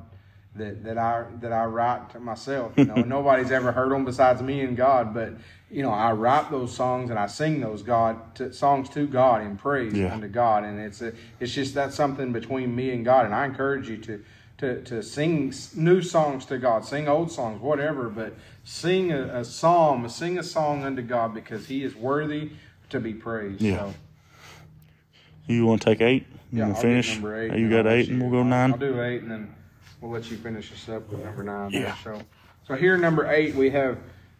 that, 0.57 0.83
that 0.83 0.97
I 0.97 1.25
that 1.39 1.53
I 1.53 1.65
write 1.65 2.09
to 2.11 2.19
myself. 2.19 2.73
You 2.77 2.85
know, 2.85 2.95
nobody's 3.05 3.51
ever 3.51 3.71
heard 3.71 3.91
them 3.91 4.05
besides 4.05 4.41
me 4.41 4.61
and 4.61 4.75
God. 4.75 5.13
But 5.13 5.33
you 5.69 5.83
know, 5.83 5.91
I 5.91 6.11
write 6.11 6.49
those 6.51 6.75
songs 6.75 7.09
and 7.09 7.19
I 7.19 7.27
sing 7.27 7.61
those 7.61 7.83
God 7.83 8.35
to, 8.35 8.53
songs 8.53 8.89
to 8.89 9.07
God 9.07 9.41
in 9.41 9.57
praise 9.57 9.93
yeah. 9.93 10.13
unto 10.13 10.27
God, 10.27 10.63
and 10.63 10.79
it's 10.79 11.01
a, 11.01 11.13
it's 11.39 11.53
just 11.53 11.73
that's 11.73 11.95
something 11.95 12.31
between 12.31 12.75
me 12.75 12.91
and 12.91 13.03
God. 13.03 13.25
And 13.25 13.35
I 13.35 13.45
encourage 13.45 13.89
you 13.89 13.97
to 13.97 14.23
to 14.59 14.81
to 14.83 15.03
sing 15.03 15.53
new 15.75 16.01
songs 16.01 16.45
to 16.45 16.57
God, 16.57 16.85
sing 16.85 17.07
old 17.07 17.31
songs, 17.31 17.61
whatever, 17.61 18.09
but 18.09 18.33
sing 18.63 19.11
a, 19.11 19.39
a 19.39 19.45
psalm, 19.45 20.07
sing 20.09 20.37
a 20.37 20.43
song 20.43 20.83
unto 20.83 21.01
God 21.01 21.33
because 21.33 21.67
He 21.67 21.83
is 21.83 21.95
worthy 21.95 22.51
to 22.89 22.99
be 22.99 23.13
praised. 23.13 23.61
Yeah. 23.61 23.77
So, 23.77 23.93
you 25.47 25.65
want 25.65 25.81
to 25.81 25.85
take 25.85 26.01
eight? 26.01 26.25
You 26.51 26.59
yeah, 26.59 26.73
finish? 26.73 27.17
Eight. 27.23 27.53
You 27.53 27.69
got 27.69 27.87
eight, 27.87 28.09
and 28.09 28.21
we'll 28.21 28.31
go 28.31 28.43
9 28.43 28.71
I'll 28.71 28.77
do 28.77 29.01
eight, 29.01 29.21
and 29.21 29.31
then 29.31 29.55
we'll 30.01 30.11
let 30.11 30.29
you 30.29 30.37
finish 30.37 30.69
this 30.69 30.89
up 30.89 31.09
with 31.09 31.23
number 31.23 31.43
nine. 31.43 31.71
Yeah. 31.71 31.95
So, 32.03 32.21
so 32.67 32.75
here, 32.75 32.97
number 32.97 33.29
eight, 33.31 33.55
we 33.55 33.69
have 33.71 33.97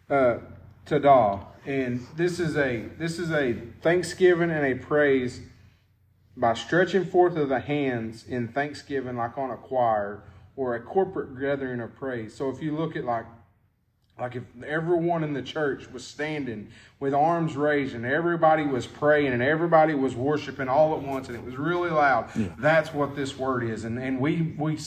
uh, 0.10 0.38
Towdah, 0.86 1.46
and 1.66 2.06
this 2.16 2.40
is 2.40 2.58
a 2.58 2.86
this 2.98 3.20
is 3.20 3.32
a 3.32 3.54
thanksgiving 3.82 4.52
and 4.52 4.66
a 4.66 4.76
praise 4.76 5.42
by 6.36 6.54
stretching 6.54 7.06
forth 7.06 7.36
of 7.36 7.50
the 7.50 7.60
hands 7.60 8.26
in 8.28 8.48
thanksgiving, 8.48 9.18
like 9.18 9.38
on 9.38 9.52
a 9.52 9.58
choir 9.58 10.24
or 10.56 10.76
a 10.76 10.82
corporate 10.82 11.40
gathering 11.40 11.80
of 11.80 11.96
praise. 11.96 12.36
So, 12.36 12.50
if 12.50 12.62
you 12.62 12.76
look 12.76 12.96
at 12.96 13.06
like 13.06 13.26
like 14.20 14.36
if 14.36 14.44
everyone 14.66 15.24
in 15.24 15.34
the 15.34 15.44
church 15.44 15.88
was 15.92 16.06
standing 16.06 16.70
with 17.00 17.14
arms 17.14 17.56
raised 17.56 17.94
and 17.94 18.04
everybody 18.06 18.64
was 18.64 18.88
praying 18.88 19.32
and 19.32 19.44
everybody 19.44 19.94
was 19.94 20.16
worshiping 20.16 20.68
all 20.68 20.96
at 20.96 21.04
once 21.04 21.28
and 21.28 21.38
it 21.38 21.44
was 21.44 21.56
really 21.56 21.92
loud. 21.92 22.36
Yeah. 22.36 22.48
That's 22.58 22.92
what 22.94 23.16
this 23.16 23.38
word 23.38 23.64
is. 23.64 23.84
And 23.84 24.00
and 24.00 24.20
we 24.20 24.56
we 24.58 24.80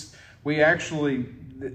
we 0.45 0.63
actually 0.63 1.27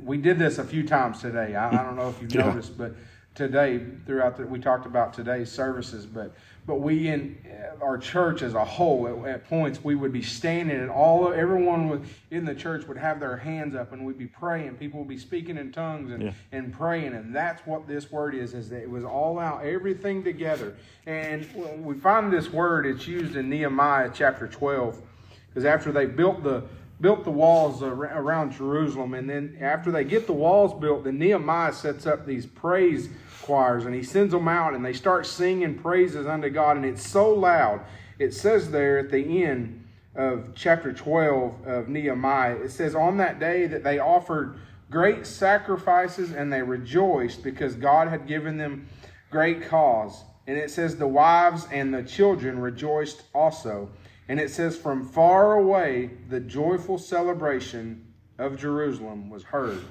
we 0.04 0.18
did 0.18 0.40
this 0.40 0.58
a 0.58 0.64
few 0.64 0.86
times 0.86 1.22
today. 1.22 1.56
I, 1.56 1.70
I 1.70 1.84
don't 1.84 1.96
know 1.96 2.10
if 2.10 2.22
you've 2.22 2.34
yeah. 2.36 2.48
noticed, 2.48 2.78
but 2.78 2.96
today 3.36 3.82
throughout 4.06 4.38
the, 4.38 4.46
we 4.46 4.60
talked 4.60 4.86
about 4.86 5.14
today's 5.14 5.52
services, 5.52 6.06
but 6.06 6.34
but 6.68 6.76
we 6.82 7.10
in 7.10 7.38
uh, 7.48 7.84
our 7.84 7.98
church 7.98 8.42
as 8.42 8.54
a 8.54 8.66
whole 8.66 9.08
at, 9.08 9.30
at, 9.30 9.48
points 9.48 9.84
we 9.84 9.96
would 9.96 10.12
be 10.12 10.22
standing 10.22 10.80
and 10.80 10.90
all 10.90 11.32
everyone 11.32 12.04
in 12.32 12.46
the 12.46 12.56
church 12.56 12.88
would 12.88 12.98
have 12.98 13.20
their 13.20 13.38
hands 13.38 13.76
up 13.76 13.94
and 13.94 14.04
we'd 14.06 14.18
be 14.18 14.26
praying 14.26 14.76
people 14.76 15.00
would 15.00 15.10
be 15.10 15.18
speaking 15.18 15.58
in 15.58 15.72
tongues 15.72 16.12
and, 16.12 16.24
yeah. 16.24 16.32
and 16.52 16.74
praying 16.74 17.14
and 17.14 17.36
that's 17.36 17.66
what 17.68 17.88
this 17.88 18.12
word 18.12 18.36
is 18.36 18.54
is 18.54 18.70
that 18.70 18.82
it 18.82 18.90
was 18.90 19.04
all 19.04 19.38
out 19.40 19.64
everything 19.64 20.24
together 20.24 20.76
and 21.06 21.48
we 21.84 21.96
find 21.96 22.32
this 22.32 22.52
word 22.52 22.86
it's 22.86 23.08
used 23.08 23.36
in 23.36 23.50
nehemiah 23.50 24.10
chapter 24.14 24.48
12 24.48 25.02
because 25.50 25.66
after 25.66 25.92
they 25.92 26.06
built 26.06 26.44
the 26.44 26.64
built 27.02 27.24
the 27.24 27.32
walls 27.32 27.84
around 27.84 28.52
Jerusalem. 28.52 29.14
And 29.14 29.30
then 29.30 29.58
after 29.60 29.92
they 29.92 30.04
get 30.04 30.28
the 30.28 30.34
walls 30.34 30.74
built, 30.80 31.04
then 31.04 31.18
Nehemiah 31.18 31.74
sets 31.74 32.06
up 32.08 32.26
these 32.26 32.46
praise 32.46 33.10
choirs 33.42 33.86
and 33.86 33.94
he 33.94 34.02
sends 34.04 34.32
them 34.32 34.48
out 34.48 34.74
and 34.74 34.84
they 34.84 34.94
start 34.94 35.26
singing 35.26 35.76
praises 35.76 36.26
unto 36.26 36.50
God. 36.50 36.78
And 36.78 36.86
it's 36.86 37.08
so 37.08 37.34
loud. 37.34 37.82
It 38.18 38.34
says 38.34 38.72
there 38.72 38.98
at 38.98 39.12
the 39.12 39.44
end 39.44 39.86
of 40.16 40.56
chapter 40.56 40.94
12 40.94 41.68
of 41.68 41.90
Nehemiah, 41.90 42.56
it 42.56 42.72
says, 42.72 42.96
On 42.96 43.18
that 43.18 43.40
day 43.40 43.68
that 43.68 43.84
they 43.84 44.00
offered 44.00 44.58
great 44.90 45.28
sacrifices 45.28 46.32
and 46.32 46.52
they 46.52 46.62
rejoiced 46.62 47.44
because 47.44 47.76
God 47.76 48.08
had 48.08 48.26
given 48.26 48.58
them 48.58 48.88
great 49.30 49.68
cause. 49.68 50.24
And 50.48 50.58
it 50.58 50.72
says, 50.72 50.96
The 50.96 51.08
wives 51.08 51.68
and 51.72 51.94
the 51.94 52.04
children 52.04 52.60
rejoiced 52.60 53.24
also. 53.34 53.90
And 54.28 54.40
it 54.40 54.50
says, 54.50 54.78
From 54.78 55.08
far 55.08 55.54
away, 55.54 56.12
the 56.30 56.40
joyful 56.40 56.98
celebration 56.98 58.06
of 58.38 58.58
Jerusalem 58.58 59.30
was 59.30 59.44
heard. 59.44 59.82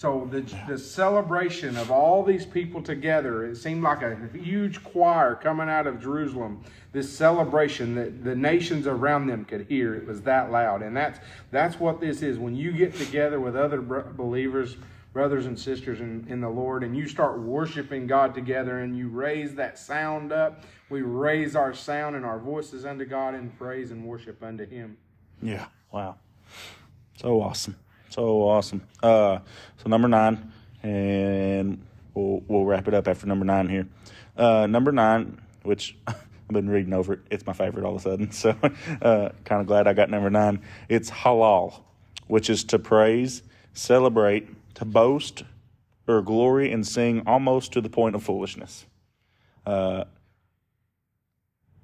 So 0.00 0.26
the, 0.30 0.40
the 0.66 0.78
celebration 0.78 1.76
of 1.76 1.90
all 1.90 2.22
these 2.22 2.46
people 2.46 2.80
together, 2.82 3.44
it 3.44 3.56
seemed 3.56 3.82
like 3.82 4.00
a 4.00 4.16
huge 4.32 4.82
choir 4.82 5.34
coming 5.34 5.68
out 5.68 5.86
of 5.86 6.00
Jerusalem. 6.00 6.64
This 6.92 7.14
celebration 7.14 7.94
that 7.96 8.24
the 8.24 8.34
nations 8.34 8.86
around 8.86 9.26
them 9.26 9.44
could 9.44 9.66
hear. 9.68 9.94
It 9.94 10.06
was 10.06 10.22
that 10.22 10.50
loud. 10.50 10.80
And 10.80 10.96
that's, 10.96 11.20
that's 11.50 11.78
what 11.78 12.00
this 12.00 12.22
is. 12.22 12.38
When 12.38 12.56
you 12.56 12.72
get 12.72 12.94
together 12.94 13.40
with 13.40 13.54
other 13.56 13.82
believers, 13.82 14.78
brothers 15.12 15.46
and 15.46 15.58
sisters 15.58 16.00
in, 16.00 16.24
in 16.28 16.40
the 16.40 16.48
Lord, 16.48 16.84
and 16.84 16.96
you 16.96 17.08
start 17.08 17.40
worshiping 17.40 18.06
God 18.06 18.34
together 18.34 18.80
and 18.80 18.96
you 18.96 19.08
raise 19.08 19.54
that 19.56 19.78
sound 19.78 20.32
up, 20.32 20.64
we 20.88 21.02
raise 21.02 21.56
our 21.56 21.74
sound 21.74 22.16
and 22.16 22.24
our 22.24 22.38
voices 22.38 22.84
unto 22.84 23.04
God 23.04 23.34
in 23.34 23.50
praise 23.50 23.90
and 23.90 24.04
worship 24.04 24.42
unto 24.42 24.66
Him. 24.66 24.96
Yeah, 25.42 25.66
wow. 25.92 26.16
So 27.16 27.40
awesome. 27.40 27.76
So 28.08 28.42
awesome. 28.42 28.82
Uh, 29.02 29.38
so 29.76 29.88
number 29.88 30.08
nine, 30.08 30.52
and 30.82 31.84
we'll, 32.14 32.42
we'll 32.48 32.64
wrap 32.64 32.88
it 32.88 32.94
up 32.94 33.08
after 33.08 33.26
number 33.26 33.44
nine 33.44 33.68
here. 33.68 33.86
Uh, 34.36 34.66
number 34.66 34.92
nine, 34.92 35.40
which 35.62 35.96
I've 36.06 36.16
been 36.48 36.68
reading 36.68 36.92
over 36.92 37.14
it, 37.14 37.20
it's 37.30 37.46
my 37.46 37.52
favorite 37.52 37.84
all 37.84 37.96
of 37.96 38.06
a 38.06 38.10
sudden. 38.10 38.30
So 38.32 38.50
uh, 39.02 39.30
kind 39.44 39.60
of 39.60 39.66
glad 39.66 39.86
I 39.86 39.92
got 39.92 40.10
number 40.10 40.30
nine. 40.30 40.62
It's 40.88 41.10
halal, 41.10 41.80
which 42.26 42.48
is 42.48 42.64
to 42.64 42.78
praise, 42.78 43.42
celebrate, 43.74 44.48
to 44.80 44.86
boast 44.86 45.44
or 46.08 46.22
glory 46.22 46.72
and 46.72 46.86
sing 46.86 47.22
almost 47.26 47.72
to 47.74 47.82
the 47.82 47.90
point 47.90 48.14
of 48.16 48.22
foolishness. 48.22 48.86
Uh, 49.66 50.04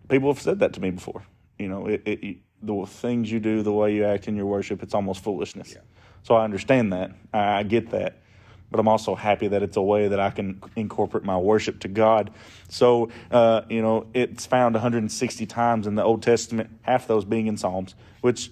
people 0.09 0.33
have 0.33 0.43
said 0.43 0.61
that 0.61 0.73
to 0.73 0.81
me 0.81 0.91
before. 0.91 1.23
You 1.59 1.69
know, 1.69 1.87
it, 1.87 2.03
it, 2.07 2.37
the 2.63 2.87
things 2.87 3.31
you 3.31 3.39
do, 3.39 3.63
the 3.63 3.73
way 3.73 3.95
you 3.95 4.05
act 4.05 4.29
in 4.29 4.35
your 4.35 4.47
worship, 4.47 4.83
it's 4.83 4.95
almost 4.95 5.23
foolishness. 5.23 5.75
Yeah. 5.75 5.83
So 6.23 6.37
I 6.37 6.45
understand 6.45 6.95
that. 6.95 7.13
I, 7.35 7.59
I 7.59 7.63
get 7.65 7.91
that. 7.91 8.23
But 8.71 8.81
I'm 8.81 8.89
also 8.89 9.15
happy 9.15 9.47
that 9.49 9.63
it's 9.63 9.77
a 9.77 9.83
way 9.83 10.09
that 10.09 10.19
I 10.19 10.31
can 10.31 10.63
incorporate 10.75 11.23
my 11.23 11.37
worship 11.37 11.81
to 11.81 11.89
God. 11.89 12.31
So, 12.69 13.11
uh, 13.31 13.61
you 13.69 13.83
know, 13.83 14.07
it's 14.15 14.47
found 14.47 14.75
160 14.75 15.47
times 15.47 15.87
in 15.87 15.97
the 15.97 16.03
Old 16.03 16.23
Testament, 16.23 16.71
half 16.81 17.07
those 17.07 17.27
being 17.27 17.47
in 17.47 17.59
Psalms, 17.59 17.95
which 18.23 18.51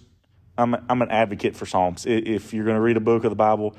I'm, 0.56 0.76
I'm 0.88 1.02
an 1.02 1.10
advocate 1.10 1.56
for 1.56 1.66
Psalms. 1.66 2.06
If 2.06 2.54
you're 2.54 2.64
going 2.64 2.76
to 2.76 2.80
read 2.80 2.96
a 2.96 3.00
book 3.00 3.24
of 3.24 3.30
the 3.30 3.36
Bible, 3.36 3.74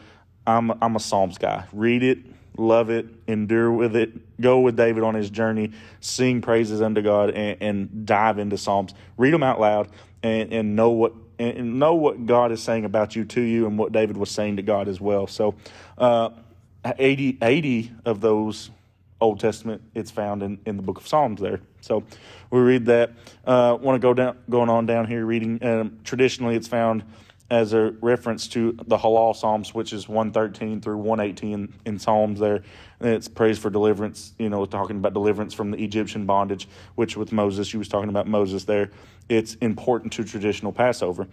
I'm 0.47 0.71
I'm 0.81 0.95
a 0.95 0.99
Psalms 0.99 1.37
guy. 1.37 1.65
Read 1.73 2.03
it, 2.03 2.19
love 2.57 2.89
it, 2.89 3.07
endure 3.27 3.71
with 3.71 3.95
it, 3.95 4.39
go 4.41 4.59
with 4.59 4.75
David 4.75 5.03
on 5.03 5.15
his 5.15 5.29
journey, 5.29 5.71
sing 5.99 6.41
praises 6.41 6.81
unto 6.81 7.01
God, 7.01 7.31
and, 7.31 7.57
and 7.61 8.05
dive 8.05 8.39
into 8.39 8.57
Psalms. 8.57 8.93
Read 9.17 9.33
them 9.33 9.43
out 9.43 9.59
loud, 9.59 9.89
and, 10.23 10.51
and 10.53 10.75
know 10.75 10.91
what 10.91 11.13
and 11.37 11.79
know 11.79 11.95
what 11.95 12.25
God 12.25 12.51
is 12.51 12.63
saying 12.63 12.85
about 12.85 13.15
you 13.15 13.25
to 13.25 13.41
you, 13.41 13.67
and 13.67 13.77
what 13.77 13.91
David 13.91 14.17
was 14.17 14.31
saying 14.31 14.55
to 14.57 14.61
God 14.61 14.87
as 14.87 15.01
well. 15.01 15.27
So, 15.27 15.55
uh, 15.97 16.29
80, 16.97 17.39
80 17.41 17.91
of 18.05 18.21
those 18.21 18.69
Old 19.19 19.39
Testament, 19.39 19.81
it's 19.93 20.11
found 20.11 20.43
in, 20.43 20.59
in 20.65 20.77
the 20.77 20.83
book 20.83 20.97
of 20.97 21.07
Psalms 21.07 21.41
there. 21.41 21.59
So 21.81 22.03
we 22.51 22.59
read 22.59 22.85
that. 22.85 23.11
Uh, 23.45 23.77
Want 23.79 23.95
to 23.95 23.99
go 23.99 24.13
down, 24.13 24.37
going 24.49 24.69
on 24.69 24.85
down 24.85 25.07
here 25.07 25.25
reading. 25.25 25.63
Um, 25.63 25.99
traditionally, 26.03 26.55
it's 26.55 26.67
found 26.67 27.03
as 27.49 27.73
a 27.73 27.91
reference 28.01 28.47
to 28.47 28.71
the 28.87 28.97
Halal 28.97 29.35
Psalms, 29.35 29.73
which 29.73 29.93
is 29.93 30.07
113 30.07 30.81
through 30.81 30.97
118 30.97 31.73
in 31.85 31.99
Psalms 31.99 32.39
there. 32.39 32.63
It's 32.99 33.27
praise 33.27 33.59
for 33.59 33.69
deliverance, 33.69 34.33
you 34.39 34.49
know, 34.49 34.65
talking 34.65 34.97
about 34.97 35.13
deliverance 35.13 35.53
from 35.53 35.71
the 35.71 35.83
Egyptian 35.83 36.25
bondage, 36.25 36.67
which 36.95 37.15
with 37.15 37.31
Moses, 37.31 37.71
you 37.71 37.79
was 37.79 37.87
talking 37.87 38.09
about 38.09 38.27
Moses 38.27 38.63
there. 38.63 38.89
It's 39.29 39.55
important 39.55 40.13
to 40.13 40.23
traditional 40.23 40.71
Passover. 40.71 41.27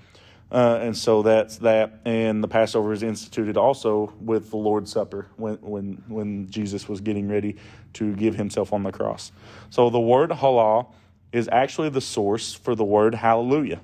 Uh, 0.51 0.81
and 0.83 0.95
so 0.95 1.23
that's 1.23 1.57
that. 1.59 2.01
And 2.05 2.45
the 2.45 2.49
Passover 2.49 2.93
is 2.93 3.03
instituted 3.03 3.57
also 3.57 4.13
with 4.21 4.51
the 4.51 4.59
Lord's 4.59 4.93
Supper 4.93 5.29
when, 5.37 5.55
when, 5.63 6.03
when 6.09 6.51
Jesus 6.51 6.91
was 6.91 7.01
getting 7.01 7.27
ready 7.27 7.57
to 7.95 8.15
give 8.17 8.35
himself 8.35 8.75
on 8.75 8.83
the 8.83 8.93
cross. 8.93 9.33
So 9.71 9.89
the 9.89 10.01
word 10.01 10.29
halal 10.29 10.93
is 11.33 11.49
actually 11.51 11.89
the 11.89 12.03
source 12.03 12.53
for 12.53 12.75
the 12.75 12.85
word 12.85 13.15
hallelujah 13.15 13.81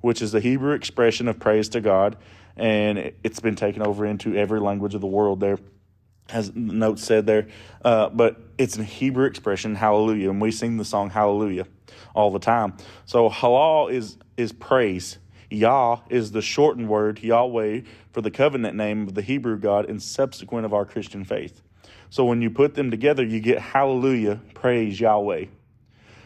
which 0.00 0.22
is 0.22 0.32
the 0.32 0.40
Hebrew 0.40 0.72
expression 0.72 1.28
of 1.28 1.38
praise 1.38 1.68
to 1.70 1.80
God, 1.80 2.16
and 2.56 3.12
it's 3.22 3.40
been 3.40 3.56
taken 3.56 3.82
over 3.82 4.04
into 4.04 4.34
every 4.34 4.60
language 4.60 4.94
of 4.94 5.00
the 5.00 5.06
world. 5.06 5.40
There, 5.40 5.58
as 6.28 6.50
the 6.50 6.60
note 6.60 6.98
said 6.98 7.26
there, 7.26 7.48
uh, 7.84 8.08
but 8.10 8.40
it's 8.58 8.76
a 8.78 8.84
Hebrew 8.84 9.26
expression, 9.26 9.74
hallelujah, 9.74 10.30
and 10.30 10.40
we 10.40 10.50
sing 10.50 10.76
the 10.76 10.84
song 10.84 11.10
hallelujah 11.10 11.66
all 12.14 12.30
the 12.30 12.38
time. 12.38 12.74
So 13.06 13.28
halal 13.28 13.92
is 13.92 14.16
is 14.36 14.52
praise. 14.52 15.18
Yah 15.50 16.00
is 16.10 16.32
the 16.32 16.42
shortened 16.42 16.88
word 16.88 17.22
Yahweh 17.22 17.80
for 18.12 18.20
the 18.20 18.30
covenant 18.30 18.76
name 18.76 19.08
of 19.08 19.14
the 19.14 19.22
Hebrew 19.22 19.58
God 19.58 19.88
and 19.88 20.02
subsequent 20.02 20.66
of 20.66 20.74
our 20.74 20.84
Christian 20.84 21.24
faith. 21.24 21.62
So 22.10 22.24
when 22.24 22.42
you 22.42 22.50
put 22.50 22.74
them 22.74 22.90
together, 22.90 23.24
you 23.24 23.40
get 23.40 23.58
hallelujah, 23.58 24.40
praise 24.54 25.00
Yahweh. 25.00 25.46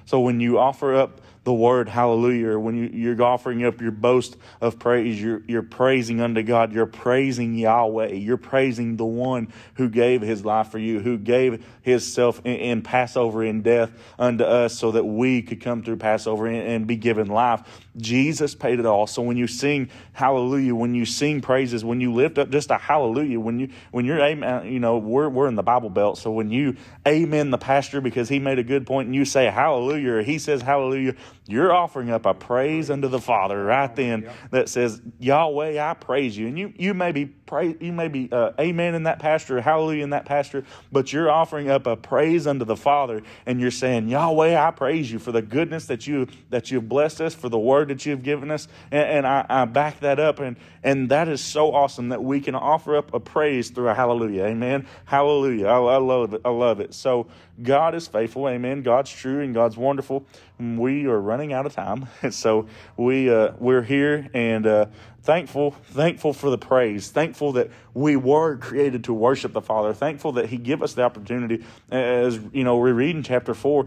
So 0.04 0.20
when 0.20 0.40
you 0.40 0.58
offer 0.58 0.94
up 0.94 1.20
the 1.44 1.52
word 1.52 1.88
hallelujah, 1.88 2.58
when 2.58 2.76
you, 2.76 2.90
you're 2.92 3.20
offering 3.22 3.64
up 3.64 3.80
your 3.80 3.90
boast 3.90 4.36
of 4.60 4.78
praise, 4.78 5.20
you're, 5.20 5.42
you're 5.48 5.62
praising 5.62 6.20
unto 6.20 6.42
God, 6.42 6.72
you're 6.72 6.86
praising 6.86 7.54
Yahweh, 7.54 8.12
you're 8.12 8.36
praising 8.36 8.96
the 8.96 9.04
one 9.04 9.52
who 9.74 9.88
gave 9.88 10.22
his 10.22 10.44
life 10.44 10.68
for 10.68 10.78
you, 10.78 11.00
who 11.00 11.18
gave 11.18 11.64
his 11.82 12.12
self 12.12 12.40
in, 12.44 12.56
in 12.56 12.82
Passover 12.82 13.42
in 13.42 13.62
death 13.62 13.90
unto 14.18 14.44
us 14.44 14.78
so 14.78 14.92
that 14.92 15.04
we 15.04 15.42
could 15.42 15.60
come 15.60 15.82
through 15.82 15.96
Passover 15.96 16.46
and, 16.46 16.56
and 16.56 16.86
be 16.86 16.96
given 16.96 17.26
life. 17.26 17.62
Jesus 17.96 18.54
paid 18.54 18.78
it 18.78 18.86
all. 18.86 19.06
So 19.06 19.20
when 19.22 19.36
you 19.36 19.46
sing 19.46 19.90
hallelujah, 20.12 20.74
when 20.74 20.94
you 20.94 21.04
sing 21.04 21.40
praises, 21.40 21.84
when 21.84 22.00
you 22.00 22.14
lift 22.14 22.38
up 22.38 22.50
just 22.50 22.70
a 22.70 22.78
hallelujah, 22.78 23.40
when 23.40 23.58
you 23.58 23.68
when 23.90 24.04
you're 24.04 24.20
amen, 24.20 24.72
you 24.72 24.78
know, 24.78 24.98
we're 24.98 25.28
we're 25.28 25.48
in 25.48 25.56
the 25.56 25.62
Bible 25.62 25.90
belt. 25.90 26.18
So 26.18 26.30
when 26.30 26.50
you 26.50 26.76
amen 27.06 27.50
the 27.50 27.58
pastor 27.58 28.00
because 28.00 28.28
he 28.28 28.38
made 28.38 28.58
a 28.58 28.62
good 28.64 28.86
point 28.86 29.06
and 29.06 29.14
you 29.14 29.24
say 29.24 29.46
hallelujah 29.46 30.22
he 30.22 30.38
says 30.38 30.62
hallelujah, 30.62 31.14
you're 31.46 31.72
offering 31.72 32.10
up 32.10 32.24
a 32.24 32.34
praise 32.34 32.88
unto 32.88 33.08
the 33.08 33.20
Father 33.20 33.64
right 33.64 33.94
then 33.96 34.30
that 34.50 34.68
says, 34.68 35.02
Yahweh, 35.18 35.82
I 35.82 35.94
praise 35.94 36.36
you. 36.36 36.46
And 36.46 36.56
you, 36.56 36.72
you 36.76 36.94
may 36.94 37.10
be 37.10 37.26
pray, 37.26 37.76
you 37.80 37.92
may 37.92 38.06
be 38.06 38.28
uh, 38.30 38.52
amen 38.60 38.94
in 38.94 39.02
that 39.04 39.18
pastor, 39.18 39.60
hallelujah 39.60 40.04
in 40.04 40.10
that 40.10 40.24
pastor, 40.24 40.64
but 40.92 41.12
you're 41.12 41.30
offering 41.30 41.68
up 41.68 41.86
a 41.86 41.96
praise 41.96 42.46
unto 42.46 42.64
the 42.64 42.76
Father 42.76 43.22
and 43.44 43.60
you're 43.60 43.72
saying, 43.72 44.08
Yahweh, 44.08 44.56
I 44.56 44.70
praise 44.70 45.10
you 45.10 45.18
for 45.18 45.32
the 45.32 45.42
goodness 45.42 45.86
that 45.86 46.06
you 46.06 46.28
that 46.50 46.70
you've 46.70 46.88
blessed 46.88 47.20
us, 47.20 47.34
for 47.34 47.48
the 47.48 47.58
word 47.58 47.88
that 47.88 48.06
you've 48.06 48.22
given 48.22 48.50
us. 48.50 48.68
And, 48.92 49.08
and 49.08 49.26
I, 49.26 49.44
I 49.48 49.64
back 49.64 50.00
that 50.00 50.20
up. 50.20 50.38
And, 50.38 50.56
and 50.84 51.08
that 51.10 51.28
is 51.28 51.40
so 51.40 51.72
awesome 51.72 52.08
that 52.08 52.22
we 52.22 52.40
can 52.40 52.54
offer 52.54 52.96
up 52.96 53.14
a 53.14 53.20
praise 53.20 53.70
through 53.70 53.88
a 53.88 53.94
hallelujah. 53.94 54.44
Amen. 54.44 54.86
Hallelujah. 55.04 55.66
I, 55.66 55.78
I 55.78 55.96
love 55.98 56.34
it. 56.34 56.40
I 56.44 56.50
love 56.50 56.80
it. 56.80 56.92
So 56.94 57.28
God 57.62 57.94
is 57.94 58.08
faithful. 58.08 58.48
Amen. 58.48 58.82
God's 58.82 59.10
true 59.10 59.40
and 59.40 59.54
God's 59.54 59.76
wonderful. 59.76 60.26
We 60.58 61.06
are 61.06 61.20
running 61.20 61.52
out 61.52 61.66
of 61.66 61.74
time. 61.74 62.08
so 62.30 62.66
we, 62.96 63.30
uh, 63.30 63.52
we're 63.58 63.82
here 63.82 64.28
and, 64.34 64.66
uh, 64.66 64.86
thankful 65.22 65.70
thankful 65.84 66.32
for 66.32 66.50
the 66.50 66.58
praise 66.58 67.08
thankful 67.08 67.52
that 67.52 67.70
we 67.94 68.16
were 68.16 68.56
created 68.56 69.04
to 69.04 69.12
worship 69.12 69.52
the 69.52 69.60
father 69.60 69.94
thankful 69.94 70.32
that 70.32 70.46
he 70.46 70.56
give 70.56 70.82
us 70.82 70.94
the 70.94 71.02
opportunity 71.02 71.64
as 71.92 72.40
you 72.52 72.64
know 72.64 72.76
we 72.76 72.90
read 72.90 73.14
in 73.14 73.22
chapter 73.22 73.54
4 73.54 73.86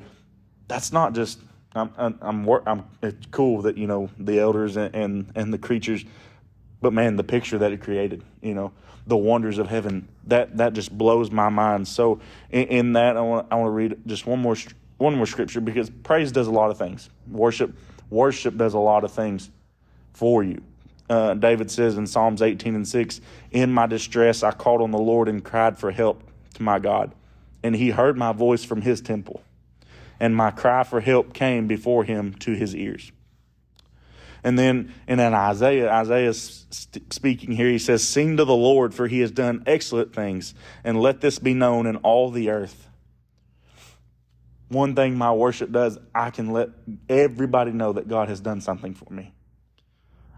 that's 0.70 0.93
not 0.93 1.14
just 1.14 1.41
i'm 1.74 1.91
i'm, 1.98 2.18
I'm, 2.22 2.50
I'm 2.66 2.86
it's 3.02 3.26
cool 3.32 3.64
that 3.64 3.78
you 3.78 3.86
know 3.86 4.10
the 4.18 4.39
elders 4.39 4.78
and, 4.78 4.96
and 4.96 5.32
and 5.36 5.54
the 5.54 5.58
creatures 5.58 6.06
but 6.86 6.93
man 6.93 7.15
the 7.15 7.23
picture 7.23 7.57
that 7.57 7.71
it 7.71 7.81
created 7.81 8.21
you 8.43 8.53
know 8.53 8.71
the 9.07 9.17
wonders 9.17 9.57
of 9.57 9.67
heaven 9.67 10.07
that 10.27 10.55
that 10.55 10.73
just 10.73 10.95
blows 10.95 11.31
my 11.31 11.49
mind 11.49 11.88
so 11.88 12.19
in, 12.51 12.67
in 12.67 12.93
that 12.93 13.17
i 13.17 13.21
want 13.21 13.47
i 13.49 13.55
want 13.55 13.65
to 13.65 13.71
read 13.71 13.97
just 14.05 14.27
one 14.27 14.39
more 14.39 14.55
one 14.97 15.15
more 15.15 15.25
scripture 15.25 15.59
because 15.59 15.89
praise 15.89 16.31
does 16.31 16.45
a 16.45 16.51
lot 16.51 16.69
of 16.69 16.77
things 16.77 17.09
worship 17.27 17.75
worship 18.11 18.55
does 18.55 18.75
a 18.75 18.79
lot 18.79 19.03
of 19.03 19.11
things 19.11 19.49
for 20.13 20.43
you 20.43 20.61
uh, 21.07 21.36
David 21.36 21.69
says 21.69 21.99
in 21.99 22.07
Psalms 22.07 22.41
18 22.41 22.73
and 22.73 22.88
6, 22.88 23.21
In 23.51 23.71
my 23.71 23.86
distress 23.86 24.41
I 24.41 24.49
called 24.49 24.81
on 24.81 24.89
the 24.89 24.97
Lord 24.97 25.27
and 25.27 25.43
cried 25.43 25.77
for 25.77 25.91
help 25.91 26.23
to 26.55 26.63
my 26.63 26.79
God. 26.79 27.13
And 27.61 27.75
he 27.75 27.91
heard 27.91 28.17
my 28.17 28.31
voice 28.31 28.63
from 28.63 28.81
his 28.81 29.01
temple. 29.01 29.43
And 30.19 30.36
my 30.36 30.49
cry 30.49 30.83
for 30.83 31.01
help 31.01 31.31
came 31.31 31.67
before 31.67 32.05
him 32.05 32.33
to 32.39 32.53
his 32.53 32.75
ears. 32.75 33.11
And 34.46 34.60
then 34.60 34.93
in 35.08 35.20
an 35.20 35.34
Isaiah, 35.34 35.91
Isaiah 35.91 36.32
speaking 36.32 37.52
here, 37.52 37.68
he 37.68 37.80
says, 37.80 38.08
Sing 38.08 38.38
to 38.38 38.46
the 38.46 38.56
Lord, 38.56 38.93
for 38.93 39.08
he 39.08 39.22
has 39.22 39.32
done 39.32 39.64
excellent 39.66 40.14
things, 40.14 40.54
and 40.84 41.02
let 41.02 41.20
this 41.20 41.39
be 41.39 41.56
known 41.56 41.88
in 41.88 41.96
all 41.98 42.30
the 42.30 42.52
earth. 42.52 42.88
One 44.70 44.93
thing 44.93 45.18
my 45.18 45.34
worship 45.34 45.72
does, 45.72 45.98
I 46.14 46.30
can 46.30 46.52
let 46.52 46.70
everybody 47.10 47.72
know 47.72 47.93
that 47.93 48.08
God 48.08 48.30
has 48.30 48.39
done 48.39 48.62
something 48.62 48.93
for 48.93 49.12
me. 49.12 49.34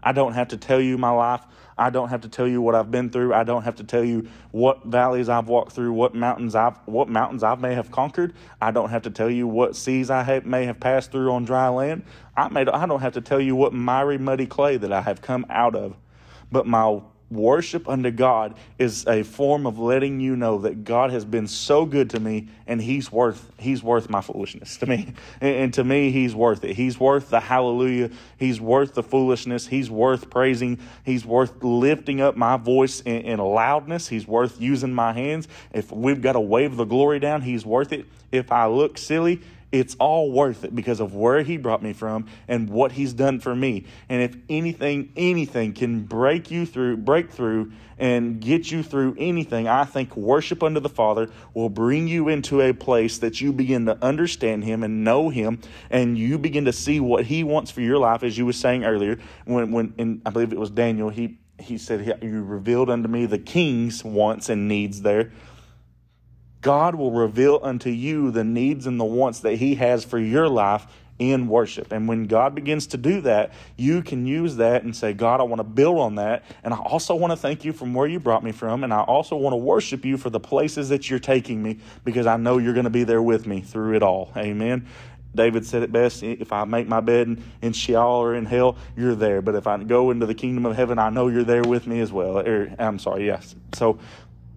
I 0.02 0.12
don't 0.12 0.34
have 0.34 0.48
to 0.48 0.56
tell 0.56 0.80
you 0.80 0.98
my 0.98 1.10
life. 1.10 1.42
I 1.78 1.90
don't 1.90 2.08
have 2.08 2.22
to 2.22 2.28
tell 2.28 2.48
you 2.48 2.60
what 2.60 2.74
I've 2.74 2.90
been 2.90 3.08
through. 3.08 3.32
I 3.32 3.44
don't 3.44 3.62
have 3.62 3.76
to 3.76 3.84
tell 3.84 4.02
you 4.02 4.28
what 4.50 4.84
valleys 4.84 5.28
I've 5.28 5.46
walked 5.46 5.72
through, 5.72 5.92
what 5.92 6.14
mountains 6.14 6.56
I've 6.56 6.76
what 6.86 7.08
mountains 7.08 7.44
I 7.44 7.54
may 7.54 7.74
have 7.74 7.92
conquered. 7.92 8.34
I 8.60 8.72
don't 8.72 8.90
have 8.90 9.02
to 9.02 9.10
tell 9.10 9.30
you 9.30 9.46
what 9.46 9.76
seas 9.76 10.10
I 10.10 10.24
have, 10.24 10.44
may 10.44 10.64
have 10.64 10.80
passed 10.80 11.12
through 11.12 11.30
on 11.30 11.44
dry 11.44 11.68
land. 11.68 12.02
I 12.36 12.48
may 12.48 12.62
I 12.62 12.86
don't 12.86 13.00
have 13.00 13.14
to 13.14 13.20
tell 13.20 13.40
you 13.40 13.54
what 13.54 13.72
miry 13.72 14.18
muddy 14.18 14.46
clay 14.46 14.76
that 14.76 14.92
I 14.92 15.02
have 15.02 15.22
come 15.22 15.46
out 15.48 15.76
of. 15.76 15.96
But 16.50 16.66
my 16.66 17.00
worship 17.30 17.88
unto 17.88 18.10
God 18.10 18.54
is 18.78 19.06
a 19.06 19.22
form 19.22 19.66
of 19.66 19.78
letting 19.78 20.18
you 20.20 20.34
know 20.34 20.58
that 20.58 20.84
God 20.84 21.10
has 21.10 21.24
been 21.24 21.46
so 21.46 21.84
good 21.84 22.10
to 22.10 22.20
me 22.20 22.48
and 22.66 22.80
he's 22.80 23.12
worth 23.12 23.50
he's 23.58 23.82
worth 23.82 24.08
my 24.08 24.20
foolishness 24.20 24.76
to 24.78 24.86
me. 24.86 25.12
And, 25.40 25.72
to 25.74 25.84
me 25.84 26.10
he's 26.10 26.34
worth 26.34 26.64
it. 26.64 26.74
He's 26.74 26.98
worth 26.98 27.30
the 27.30 27.40
hallelujah. 27.40 28.10
He's 28.38 28.60
worth 28.60 28.94
the 28.94 29.02
foolishness. 29.02 29.66
He's 29.66 29.90
worth 29.90 30.30
praising. 30.30 30.78
He's 31.04 31.24
worth 31.24 31.62
lifting 31.62 32.20
up 32.20 32.36
my 32.36 32.56
voice 32.56 33.00
in, 33.00 33.22
in 33.22 33.38
loudness. 33.38 34.08
He's 34.08 34.26
worth 34.26 34.60
using 34.60 34.94
my 34.94 35.12
hands. 35.12 35.48
If 35.72 35.92
we've 35.92 36.20
got 36.20 36.32
to 36.32 36.40
wave 36.40 36.76
the 36.76 36.84
glory 36.84 37.18
down 37.18 37.42
he's 37.42 37.66
worth 37.66 37.92
it. 37.92 38.06
If 38.32 38.52
I 38.52 38.66
look 38.66 38.98
silly 38.98 39.40
it's 39.70 39.96
all 39.98 40.32
worth 40.32 40.64
it 40.64 40.74
because 40.74 41.00
of 41.00 41.14
where 41.14 41.42
he 41.42 41.56
brought 41.56 41.82
me 41.82 41.92
from 41.92 42.26
and 42.46 42.70
what 42.70 42.92
he's 42.92 43.12
done 43.12 43.38
for 43.40 43.54
me. 43.54 43.84
And 44.08 44.22
if 44.22 44.36
anything, 44.48 45.12
anything 45.16 45.74
can 45.74 46.04
break 46.04 46.50
you 46.50 46.64
through, 46.64 46.98
break 46.98 47.30
through 47.30 47.72
and 47.98 48.40
get 48.40 48.70
you 48.70 48.82
through 48.82 49.16
anything, 49.18 49.68
I 49.68 49.84
think 49.84 50.16
worship 50.16 50.62
unto 50.62 50.80
the 50.80 50.88
Father 50.88 51.28
will 51.52 51.68
bring 51.68 52.08
you 52.08 52.28
into 52.28 52.60
a 52.60 52.72
place 52.72 53.18
that 53.18 53.40
you 53.40 53.52
begin 53.52 53.86
to 53.86 53.98
understand 54.02 54.64
him 54.64 54.82
and 54.82 55.04
know 55.04 55.28
him 55.28 55.60
and 55.90 56.16
you 56.16 56.38
begin 56.38 56.64
to 56.64 56.72
see 56.72 57.00
what 57.00 57.24
he 57.26 57.44
wants 57.44 57.70
for 57.70 57.80
your 57.80 57.98
life, 57.98 58.22
as 58.22 58.38
you 58.38 58.46
were 58.46 58.52
saying 58.52 58.84
earlier, 58.84 59.18
when, 59.44 59.72
when, 59.72 59.94
and 59.98 60.22
I 60.24 60.30
believe 60.30 60.52
it 60.52 60.58
was 60.58 60.70
Daniel, 60.70 61.10
he, 61.10 61.38
he 61.58 61.76
said, 61.76 62.20
You 62.22 62.42
revealed 62.42 62.88
unto 62.88 63.08
me 63.08 63.26
the 63.26 63.38
king's 63.38 64.04
wants 64.04 64.48
and 64.48 64.68
needs 64.68 65.02
there. 65.02 65.32
God 66.60 66.94
will 66.94 67.12
reveal 67.12 67.60
unto 67.62 67.90
you 67.90 68.30
the 68.30 68.44
needs 68.44 68.86
and 68.86 68.98
the 68.98 69.04
wants 69.04 69.40
that 69.40 69.56
He 69.56 69.76
has 69.76 70.04
for 70.04 70.18
your 70.18 70.48
life 70.48 70.86
in 71.18 71.48
worship. 71.48 71.92
And 71.92 72.06
when 72.06 72.24
God 72.24 72.54
begins 72.54 72.86
to 72.88 72.96
do 72.96 73.20
that, 73.22 73.52
you 73.76 74.02
can 74.02 74.26
use 74.26 74.56
that 74.56 74.84
and 74.84 74.94
say, 74.94 75.12
God, 75.12 75.40
I 75.40 75.44
want 75.44 75.58
to 75.60 75.64
build 75.64 75.98
on 75.98 76.14
that. 76.16 76.44
And 76.62 76.72
I 76.72 76.78
also 76.78 77.14
want 77.14 77.32
to 77.32 77.36
thank 77.36 77.64
you 77.64 77.72
from 77.72 77.92
where 77.94 78.06
you 78.06 78.20
brought 78.20 78.44
me 78.44 78.52
from. 78.52 78.84
And 78.84 78.92
I 78.92 79.00
also 79.00 79.36
want 79.36 79.52
to 79.52 79.58
worship 79.58 80.04
you 80.04 80.16
for 80.16 80.30
the 80.30 80.40
places 80.40 80.88
that 80.90 81.10
you're 81.10 81.18
taking 81.18 81.62
me 81.62 81.78
because 82.04 82.26
I 82.26 82.36
know 82.36 82.58
you're 82.58 82.74
going 82.74 82.84
to 82.84 82.90
be 82.90 83.04
there 83.04 83.22
with 83.22 83.46
me 83.46 83.60
through 83.60 83.96
it 83.96 84.02
all. 84.02 84.32
Amen. 84.36 84.86
David 85.34 85.66
said 85.66 85.82
it 85.82 85.92
best 85.92 86.22
if 86.22 86.52
I 86.52 86.64
make 86.64 86.88
my 86.88 87.00
bed 87.00 87.40
in, 87.62 87.72
Sheol 87.72 88.22
or 88.22 88.34
in 88.34 88.46
hell, 88.46 88.76
you're 88.96 89.14
there. 89.14 89.42
But 89.42 89.54
if 89.56 89.66
I 89.66 89.82
go 89.82 90.10
into 90.10 90.26
the 90.26 90.34
kingdom 90.34 90.66
of 90.66 90.74
heaven, 90.74 90.98
I 90.98 91.10
know 91.10 91.28
you're 91.28 91.44
there 91.44 91.62
with 91.62 91.86
me 91.86 92.00
as 92.00 92.10
well. 92.10 92.38
Or, 92.38 92.74
I'm 92.78 92.98
sorry, 92.98 93.26
yes. 93.26 93.54
So, 93.74 93.98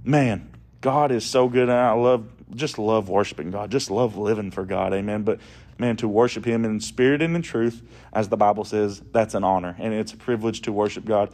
man, 0.03 0.50
God 0.81 1.11
is 1.11 1.25
so 1.25 1.47
good, 1.47 1.69
and 1.69 1.71
I 1.71 1.91
love 1.93 2.27
just 2.55 2.77
love 2.77 3.07
worshiping 3.07 3.51
God, 3.51 3.71
just 3.71 3.89
love 3.89 4.17
living 4.17 4.51
for 4.51 4.65
God, 4.65 4.93
amen. 4.93 5.23
But 5.23 5.39
man, 5.77 5.95
to 5.97 6.07
worship 6.07 6.43
Him 6.43 6.65
in 6.65 6.79
spirit 6.79 7.21
and 7.21 7.35
in 7.35 7.41
truth, 7.41 7.81
as 8.11 8.27
the 8.27 8.37
Bible 8.37 8.65
says, 8.65 9.01
that's 9.11 9.35
an 9.35 9.43
honor, 9.43 9.75
and 9.79 9.93
it's 9.93 10.13
a 10.13 10.17
privilege 10.17 10.61
to 10.61 10.71
worship 10.71 11.05
God. 11.05 11.33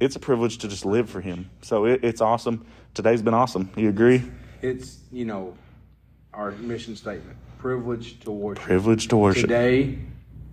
It's 0.00 0.14
a 0.16 0.20
privilege 0.20 0.58
to 0.58 0.68
just 0.68 0.84
live 0.84 1.08
for 1.08 1.20
Him. 1.20 1.48
So 1.62 1.86
it, 1.86 2.04
it's 2.04 2.20
awesome. 2.20 2.66
Today's 2.92 3.22
been 3.22 3.34
awesome. 3.34 3.70
You 3.76 3.88
agree? 3.88 4.22
It's 4.62 4.98
you 5.12 5.24
know, 5.24 5.54
our 6.34 6.50
mission 6.52 6.96
statement 6.96 7.38
privilege 7.58 8.20
to 8.20 8.30
worship. 8.30 8.62
Privilege 8.62 9.08
to 9.08 9.16
worship. 9.16 9.42
Today, 9.42 9.98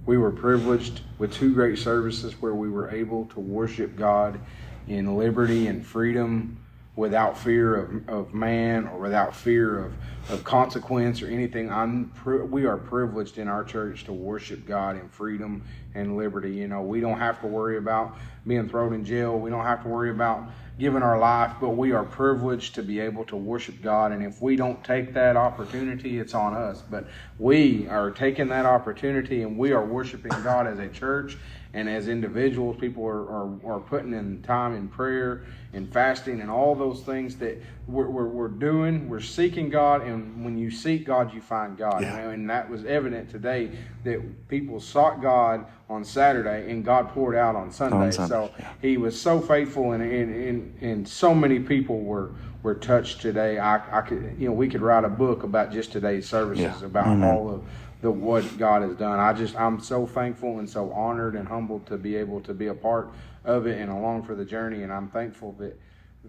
we 0.06 0.18
were 0.18 0.32
privileged 0.32 1.02
with 1.18 1.34
two 1.34 1.54
great 1.54 1.78
services 1.78 2.34
where 2.42 2.56
we 2.56 2.70
were 2.70 2.90
able 2.90 3.26
to 3.28 3.40
worship 3.40 3.96
God 3.96 4.40
in 4.88 5.18
liberty 5.18 5.68
and 5.68 5.86
freedom 5.86 6.58
without 6.96 7.38
fear 7.38 7.76
of, 7.76 8.10
of 8.10 8.34
man 8.34 8.88
or 8.88 9.00
without 9.00 9.36
fear 9.36 9.80
of, 9.80 9.94
of 10.30 10.44
consequence 10.44 11.22
or 11.22 11.28
anything. 11.28 11.70
I'm 11.70 12.12
we 12.50 12.66
are 12.66 12.78
privileged 12.78 13.38
in 13.38 13.48
our 13.48 13.64
church 13.64 14.06
to 14.06 14.14
worship 14.14 14.66
God 14.66 14.96
in 14.96 15.10
freedom 15.10 15.64
and 15.94 16.18
liberty. 16.18 16.52
You 16.52 16.68
know, 16.68 16.82
we 16.82 17.02
don't 17.02 17.20
have 17.20 17.42
to 17.42 17.48
worry 17.48 17.78
about 17.78 18.18
being 18.48 18.70
thrown 18.70 18.94
in 18.94 19.04
jail. 19.04 19.38
We 19.38 19.50
don't 19.50 19.66
have 19.66 19.84
to 19.84 19.90
worry 19.90 20.12
about 20.12 20.50
giving 20.78 21.02
our 21.02 21.18
life, 21.18 21.54
but 21.62 21.70
we 21.70 21.94
are 21.94 22.04
privileged 22.04 22.76
to 22.76 22.84
be 22.84 23.00
able 23.00 23.24
to 23.26 23.36
worship 23.36 23.82
God. 23.82 24.12
And 24.12 24.24
if 24.24 24.42
we 24.42 24.56
don't 24.56 24.84
take 24.84 25.14
that 25.14 25.38
opportunity, 25.38 26.20
it's 26.20 26.34
on 26.34 26.54
us. 26.54 26.82
But 26.82 27.08
we 27.40 27.88
are 27.88 28.12
taking 28.12 28.50
that 28.50 28.66
opportunity 28.66 29.44
and 29.44 29.58
we 29.58 29.72
are 29.72 29.86
worshiping 29.86 30.32
God 30.44 30.68
as 30.68 30.80
a 30.80 30.90
church 30.90 31.38
and 31.76 31.90
as 31.90 32.08
individuals. 32.08 32.78
People 32.80 33.06
are, 33.06 33.30
are, 33.30 33.76
are 33.76 33.80
putting 33.82 34.14
in 34.14 34.42
time 34.42 34.76
in 34.76 34.88
prayer 34.88 35.44
and 35.74 35.92
fasting 35.92 36.40
and 36.40 36.50
all 36.50 36.74
those 36.74 37.02
things 37.02 37.36
that 37.36 37.62
we're, 37.86 38.08
we're, 38.08 38.28
we're, 38.28 38.48
doing. 38.48 39.10
We're 39.10 39.20
seeking 39.20 39.70
God, 39.70 40.02
and 40.02 40.44
when 40.44 40.58
you 40.58 40.72
seek 40.72 41.06
God, 41.06 41.34
you 41.34 41.42
find 41.42 41.78
God. 41.78 42.02
Yeah. 42.02 42.30
And 42.30 42.50
that 42.50 42.70
was 42.70 42.86
evident 42.86 43.30
today 43.30 43.72
that 44.06 44.48
people 44.48 44.80
sought 44.80 45.22
God 45.22 45.66
on 45.90 46.06
Saturday, 46.06 46.72
and 46.72 46.84
God 46.84 47.10
poured 47.10 47.36
out 47.36 47.58
on 47.58 47.70
Sunday. 47.70 47.98
On 47.98 48.12
Sunday. 48.12 48.30
So 48.30 48.52
yeah. 48.58 48.74
He 48.82 48.96
was 48.96 49.20
so 49.20 49.42
faithful, 49.42 49.92
and, 49.92 50.02
and, 50.02 50.34
and, 50.34 50.82
and 50.82 51.08
so 51.08 51.36
many 51.36 51.60
people 51.60 52.00
were 52.00 52.32
were 52.64 52.74
touched 52.74 53.22
today. 53.22 53.60
I, 53.60 54.00
I 54.00 54.02
could, 54.02 54.38
you 54.40 54.48
know, 54.48 54.54
we 54.54 54.68
could 54.68 54.82
write 54.82 55.04
a 55.04 55.10
book 55.10 55.44
about 55.44 55.72
just 55.72 55.92
today's 55.92 56.28
services 56.28 56.64
yeah. 56.64 56.86
about 56.86 57.06
Amen. 57.06 57.30
all 57.30 57.54
of 57.54 57.64
the 58.06 58.12
what 58.12 58.58
God 58.60 58.84
has 58.84 58.96
done. 58.96 59.20
I 59.20 59.34
just 59.34 59.56
I'm 59.56 59.80
so 59.80 60.06
thankful 60.06 60.60
and 60.60 60.70
so 60.70 60.92
honored 60.92 61.36
and 61.36 61.48
humbled 61.48 61.88
to 61.88 61.98
be 61.98 62.16
able 62.16 62.40
to 62.42 62.54
be 62.54 62.68
a 62.68 62.74
part 62.74 63.10
of 63.44 63.66
it 63.66 63.82
and 63.82 63.92
along 63.92 64.24
for 64.24 64.36
the 64.36 64.46
journey. 64.46 64.84
And 64.84 64.94
I'm 64.94 65.10
thankful 65.10 65.54
that 65.54 65.76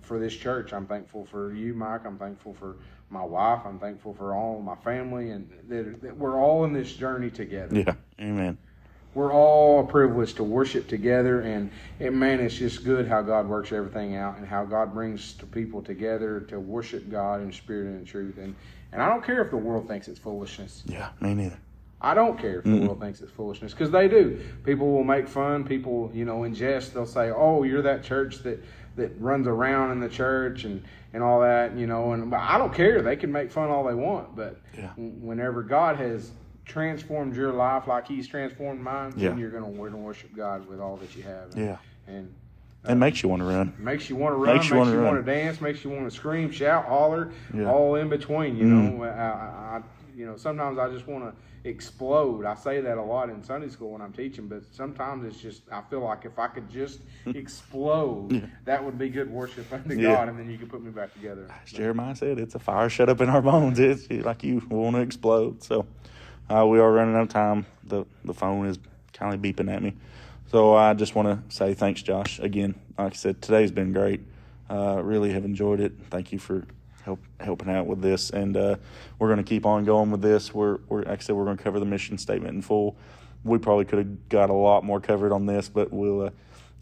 for 0.00 0.18
this 0.18 0.34
church. 0.34 0.72
I'm 0.72 0.86
thankful 0.86 1.26
for 1.26 1.52
you, 1.52 1.74
Mike. 1.74 2.06
I'm 2.06 2.18
thankful 2.18 2.54
for 2.54 2.76
my 3.10 3.22
wife. 3.22 3.60
I'm 3.66 3.78
thankful 3.78 4.14
for 4.14 4.34
all 4.34 4.62
my 4.62 4.74
family, 4.76 5.30
and 5.30 5.50
that, 5.68 6.00
that 6.00 6.16
we're 6.16 6.40
all 6.40 6.64
in 6.64 6.72
this 6.72 6.94
journey 6.94 7.30
together. 7.30 7.76
Yeah, 7.78 7.94
Amen. 8.18 8.56
We're 9.14 9.32
all 9.32 9.84
privileged 9.84 10.36
to 10.36 10.44
worship 10.44 10.88
together, 10.88 11.40
and, 11.40 11.70
and 12.00 12.18
man, 12.18 12.40
it's 12.40 12.56
just 12.56 12.84
good 12.84 13.06
how 13.08 13.22
God 13.22 13.48
works 13.48 13.72
everything 13.72 14.16
out, 14.16 14.36
and 14.36 14.46
how 14.46 14.64
God 14.64 14.92
brings 14.92 15.32
people 15.52 15.82
together 15.82 16.40
to 16.48 16.60
worship 16.60 17.10
God 17.10 17.40
in 17.40 17.52
spirit 17.52 17.86
and 17.86 18.00
in 18.00 18.04
truth. 18.04 18.36
And 18.38 18.54
and 18.92 19.02
I 19.02 19.08
don't 19.08 19.22
care 19.22 19.42
if 19.42 19.50
the 19.50 19.56
world 19.56 19.88
thinks 19.88 20.08
it's 20.08 20.18
foolishness. 20.18 20.82
Yeah, 20.86 21.10
me 21.20 21.34
neither. 21.34 21.58
I 22.00 22.14
don't 22.14 22.38
care 22.38 22.58
if 22.58 22.64
the 22.64 22.70
mm 22.70 22.86
world 22.86 23.00
thinks 23.00 23.20
it's 23.20 23.32
foolishness 23.32 23.72
because 23.72 23.90
they 23.90 24.06
do. 24.06 24.40
People 24.64 24.92
will 24.92 25.04
make 25.04 25.26
fun. 25.26 25.64
People, 25.64 26.10
you 26.12 26.24
know, 26.24 26.44
in 26.44 26.54
jest, 26.54 26.92
they'll 26.92 27.06
say, 27.06 27.30
"Oh, 27.30 27.62
you're 27.62 27.82
that 27.82 28.02
church 28.02 28.42
that 28.42 28.62
that 28.96 29.18
runs 29.20 29.46
around 29.46 29.92
in 29.92 30.00
the 30.00 30.08
church 30.08 30.64
and 30.64 30.84
and 31.14 31.22
all 31.22 31.40
that," 31.40 31.74
you 31.76 31.86
know. 31.86 32.12
And 32.12 32.30
but 32.30 32.40
I 32.40 32.58
don't 32.58 32.72
care. 32.72 33.00
They 33.00 33.16
can 33.16 33.32
make 33.32 33.50
fun 33.50 33.70
all 33.70 33.84
they 33.84 33.94
want, 33.94 34.36
but 34.36 34.60
yeah. 34.76 34.90
whenever 34.96 35.62
God 35.62 35.96
has 35.96 36.32
transformed 36.66 37.34
your 37.34 37.52
life 37.52 37.86
like 37.86 38.06
He's 38.06 38.28
transformed 38.28 38.80
mine, 38.80 39.14
yeah. 39.16 39.30
then 39.30 39.38
you're 39.38 39.50
going 39.50 39.64
to 39.64 39.96
worship 39.96 40.34
God 40.36 40.68
with 40.68 40.80
all 40.80 40.96
that 40.96 41.16
you 41.16 41.22
have. 41.22 41.54
And, 41.54 41.64
yeah. 41.64 41.76
And 42.06 42.34
it 42.88 42.94
makes 42.96 43.22
you 43.22 43.28
want 43.28 43.40
to 43.40 43.46
run. 43.46 43.74
Makes 43.78 44.10
you 44.10 44.16
want 44.16 44.34
to 44.34 44.36
run. 44.36 44.56
Makes 44.56 44.68
you, 44.68 44.76
makes 44.76 44.90
you 44.90 45.00
want 45.00 45.24
to 45.24 45.32
dance. 45.32 45.60
Makes 45.60 45.84
you 45.84 45.90
want 45.90 46.04
to 46.04 46.10
scream, 46.14 46.50
shout, 46.50 46.84
holler, 46.84 47.32
yeah. 47.54 47.70
all 47.70 47.96
in 47.96 48.08
between. 48.08 48.56
You 48.56 48.64
mm. 48.64 48.98
know, 48.98 49.04
I, 49.04 49.78
I, 49.78 49.82
you 50.16 50.24
know, 50.24 50.36
sometimes 50.36 50.78
I 50.78 50.88
just 50.88 51.06
want 51.06 51.24
to 51.24 51.68
explode. 51.68 52.46
I 52.46 52.54
say 52.54 52.80
that 52.80 52.96
a 52.96 53.02
lot 53.02 53.28
in 53.28 53.42
Sunday 53.42 53.68
school 53.68 53.90
when 53.90 54.00
I'm 54.00 54.14
teaching, 54.14 54.48
but 54.48 54.62
sometimes 54.72 55.26
it's 55.26 55.40
just 55.40 55.62
I 55.70 55.82
feel 55.82 56.00
like 56.00 56.24
if 56.24 56.38
I 56.38 56.46
could 56.46 56.70
just 56.70 57.00
explode, 57.26 58.32
yeah. 58.32 58.40
that 58.64 58.82
would 58.82 58.98
be 58.98 59.10
good 59.10 59.30
worship 59.30 59.70
unto 59.70 59.94
yeah. 59.94 60.14
God, 60.14 60.28
and 60.30 60.38
then 60.38 60.50
you 60.50 60.56
could 60.56 60.70
put 60.70 60.82
me 60.82 60.90
back 60.90 61.12
together. 61.12 61.46
As 61.62 61.70
Jeremiah 61.70 62.16
said, 62.16 62.38
it's 62.38 62.54
a 62.54 62.58
fire 62.58 62.88
shut 62.88 63.10
up 63.10 63.20
in 63.20 63.28
our 63.28 63.42
bones. 63.42 63.78
It's 63.78 64.10
like 64.10 64.42
you 64.42 64.66
want 64.70 64.96
to 64.96 65.02
explode. 65.02 65.62
So 65.62 65.86
uh, 66.48 66.66
we 66.66 66.80
are 66.80 66.90
running 66.90 67.14
out 67.14 67.22
of 67.22 67.28
time. 67.28 67.66
The 67.84 68.06
the 68.24 68.32
phone 68.34 68.66
is 68.66 68.78
kind 69.12 69.34
of 69.34 69.40
beeping 69.40 69.70
at 69.70 69.82
me. 69.82 69.94
So 70.50 70.74
I 70.74 70.94
just 70.94 71.14
want 71.14 71.28
to 71.28 71.54
say 71.54 71.74
thanks, 71.74 72.00
Josh. 72.02 72.38
Again, 72.38 72.74
like 72.96 73.12
I 73.12 73.16
said, 73.16 73.42
today's 73.42 73.70
been 73.70 73.92
great. 73.92 74.20
Uh, 74.70 75.00
really 75.02 75.32
have 75.32 75.44
enjoyed 75.44 75.80
it. 75.80 75.92
Thank 76.08 76.32
you 76.32 76.38
for 76.38 76.64
help 77.06 77.20
helping 77.38 77.70
out 77.70 77.86
with 77.86 78.02
this, 78.02 78.30
and 78.30 78.56
uh, 78.56 78.76
we're 79.18 79.28
going 79.28 79.38
to 79.38 79.48
keep 79.48 79.64
on 79.64 79.84
going 79.84 80.10
with 80.10 80.20
this. 80.20 80.52
We're, 80.52 80.78
we're 80.88 81.02
like 81.04 81.20
I 81.20 81.22
said, 81.22 81.36
we're 81.36 81.44
going 81.44 81.56
to 81.56 81.62
cover 81.62 81.78
the 81.78 81.86
mission 81.86 82.18
statement 82.18 82.54
in 82.54 82.62
full. 82.62 82.96
We 83.44 83.58
probably 83.58 83.84
could 83.84 84.00
have 84.00 84.28
got 84.28 84.50
a 84.50 84.54
lot 84.54 84.84
more 84.84 85.00
covered 85.00 85.32
on 85.32 85.46
this, 85.46 85.68
but 85.68 85.92
we'll 85.92 86.22
uh, 86.22 86.30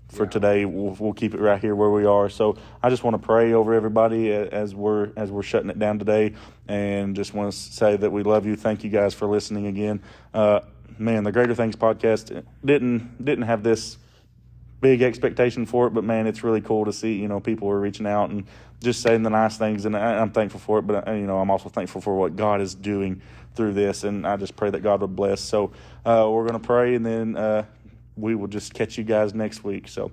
for 0.09 0.25
yeah. 0.25 0.31
today 0.31 0.65
we'll, 0.65 0.97
we'll 0.99 1.13
keep 1.13 1.35
it 1.35 1.41
right 1.41 1.61
here 1.61 1.75
where 1.75 1.91
we 1.91 2.07
are. 2.07 2.31
So 2.31 2.57
I 2.83 2.89
just 2.89 3.05
want 3.05 3.21
to 3.21 3.25
pray 3.25 3.53
over 3.53 3.75
everybody 3.75 4.33
as 4.33 4.75
we're 4.75 5.11
as 5.15 5.31
we're 5.31 5.43
shutting 5.43 5.69
it 5.69 5.79
down 5.79 5.99
today, 5.99 6.35
and 6.67 7.15
just 7.15 7.35
want 7.35 7.53
to 7.53 7.59
say 7.59 7.97
that 7.97 8.11
we 8.11 8.23
love 8.23 8.47
you. 8.47 8.57
Thank 8.57 8.83
you 8.83 8.91
guys 8.91 9.13
for 9.13 9.29
listening 9.29 9.67
again. 9.67 10.03
Uh, 10.33 10.61
man, 10.99 11.25
the 11.25 11.33
Greater 11.33 11.55
Things 11.55 11.77
podcast 11.77 12.43
didn't 12.65 13.23
didn't 13.23 13.45
have 13.45 13.63
this 13.63 13.99
big 14.85 15.01
expectation 15.01 15.65
for 15.65 15.87
it, 15.87 15.95
but 15.95 16.05
man, 16.05 16.27
it's 16.27 16.45
really 16.45 16.61
cool 16.61 16.85
to 16.85 16.93
see. 16.93 17.15
You 17.15 17.27
know, 17.27 17.41
people 17.41 17.71
are 17.71 17.81
reaching 17.81 18.07
out 18.07 18.29
and 18.29 18.45
just 18.85 19.03
saying 19.03 19.23
the 19.23 19.31
nice 19.31 19.57
things, 19.57 19.85
and 19.85 19.97
I, 19.97 20.21
am 20.21 20.31
thankful 20.31 20.61
for 20.61 20.79
it. 20.79 20.83
But 20.83 21.09
uh, 21.09 21.13
you 21.13 21.27
know, 21.27 21.39
I'm 21.39 21.51
also 21.51 21.69
thankful 21.69 22.01
for 22.01 22.17
what 22.17 22.37
God 22.37 22.61
is 22.61 22.75
doing 22.75 23.21
through 23.55 23.73
this, 23.73 24.05
and 24.05 24.27
I 24.27 24.37
just 24.37 24.55
pray 24.55 24.71
that 24.71 24.81
God 24.81 25.01
would 25.01 25.17
bless. 25.17 25.41
So 25.41 25.73
uh, 26.05 26.29
we're 26.31 26.47
going 26.47 26.61
to 26.61 26.67
pray, 26.67 26.95
and 26.95 27.05
then 27.05 27.37
uh, 27.37 27.65
we 28.17 28.35
will 28.35 28.49
just 28.49 28.75
catch 28.75 28.97
you 28.99 29.05
guys 29.05 29.35
next 29.35 29.65
week. 29.65 29.89
So. 29.89 30.13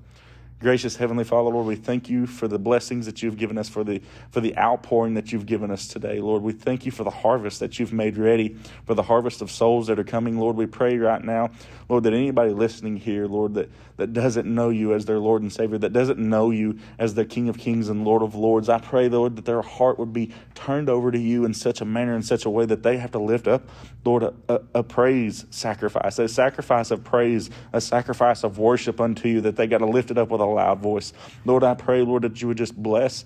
Gracious 0.62 0.96
Heavenly 0.96 1.24
Father, 1.24 1.50
Lord, 1.50 1.66
we 1.66 1.76
thank 1.76 2.08
you 2.08 2.28
for 2.28 2.48
the 2.48 2.60
blessings 2.60 3.08
that 3.08 3.24
you've 3.24 3.36
given 3.36 3.58
us, 3.58 3.68
for 3.68 3.84
the 3.84 4.00
for 4.30 4.42
the 4.42 4.56
outpouring 4.60 5.16
that 5.16 5.32
you've 5.32 5.48
given 5.48 5.72
us 5.72 5.88
today. 5.88 6.20
Lord, 6.20 6.44
we 6.44 6.54
thank 6.54 6.86
you 6.86 6.92
for 6.92 7.04
the 7.04 7.10
harvest 7.10 7.62
that 7.62 7.80
you've 7.80 7.92
made 7.92 8.16
ready, 8.16 8.56
for 8.86 8.94
the 8.94 9.02
harvest 9.02 9.42
of 9.42 9.50
souls 9.50 9.88
that 9.88 9.98
are 9.98 10.04
coming. 10.04 10.38
Lord, 10.38 10.56
we 10.56 10.68
pray 10.68 11.00
right 11.00 11.24
now, 11.24 11.50
Lord, 11.90 12.04
that 12.04 12.14
anybody 12.14 12.54
listening 12.54 12.96
here, 12.96 13.26
Lord, 13.26 13.56
that, 13.56 13.72
that 14.02 14.14
doesn't 14.14 14.48
know 14.48 14.70
you 14.70 14.96
as 14.96 15.06
their 15.06 15.20
Lord 15.20 15.44
and 15.44 15.54
Savior, 15.54 15.78
that 15.78 15.94
doesn't 15.94 16.18
know 16.18 16.50
you 16.50 16.80
as 16.98 17.14
the 17.14 17.24
King 17.24 17.50
of 17.50 17.60
Kings 17.60 17.88
and 17.88 18.04
Lord 18.04 18.24
of 18.24 18.34
Lords, 18.34 18.68
I 18.68 18.80
pray, 18.80 19.08
Lord, 19.08 19.36
that 19.36 19.46
their 19.46 19.62
heart 19.62 20.00
would 20.00 20.12
be 20.12 20.34
turned 20.56 20.90
over 20.90 21.12
to 21.12 21.20
you 21.20 21.46
in 21.46 21.54
such 21.54 21.82
a 21.82 21.86
manner, 21.86 22.16
in 22.16 22.24
such 22.24 22.46
a 22.46 22.50
way 22.50 22.66
that 22.66 22.82
they 22.82 22.98
have 22.98 23.12
to 23.12 23.20
lift 23.20 23.48
up, 23.48 23.70
Lord, 24.04 24.24
a, 24.24 24.34
a, 24.50 24.62
a 24.74 24.84
praise 24.84 25.46
sacrifice, 25.52 26.18
a 26.18 26.28
sacrifice 26.28 26.90
of 26.90 27.04
praise, 27.04 27.52
a 27.74 27.80
sacrifice 27.80 28.44
of 28.44 28.58
worship 28.58 29.00
unto 29.00 29.28
you, 29.28 29.42
that 29.42 29.56
they 29.56 29.68
got 29.68 29.78
to 29.78 29.86
lift 29.86 30.10
it 30.10 30.18
up 30.18 30.30
with 30.30 30.42
a 30.42 30.46
loud 30.46 30.80
voice. 30.80 31.14
Lord, 31.46 31.64
I 31.64 31.76
pray, 31.76 32.02
Lord, 32.02 32.24
that 32.24 32.42
you 32.42 32.48
would 32.48 32.58
just 32.58 32.76
bless 32.76 33.24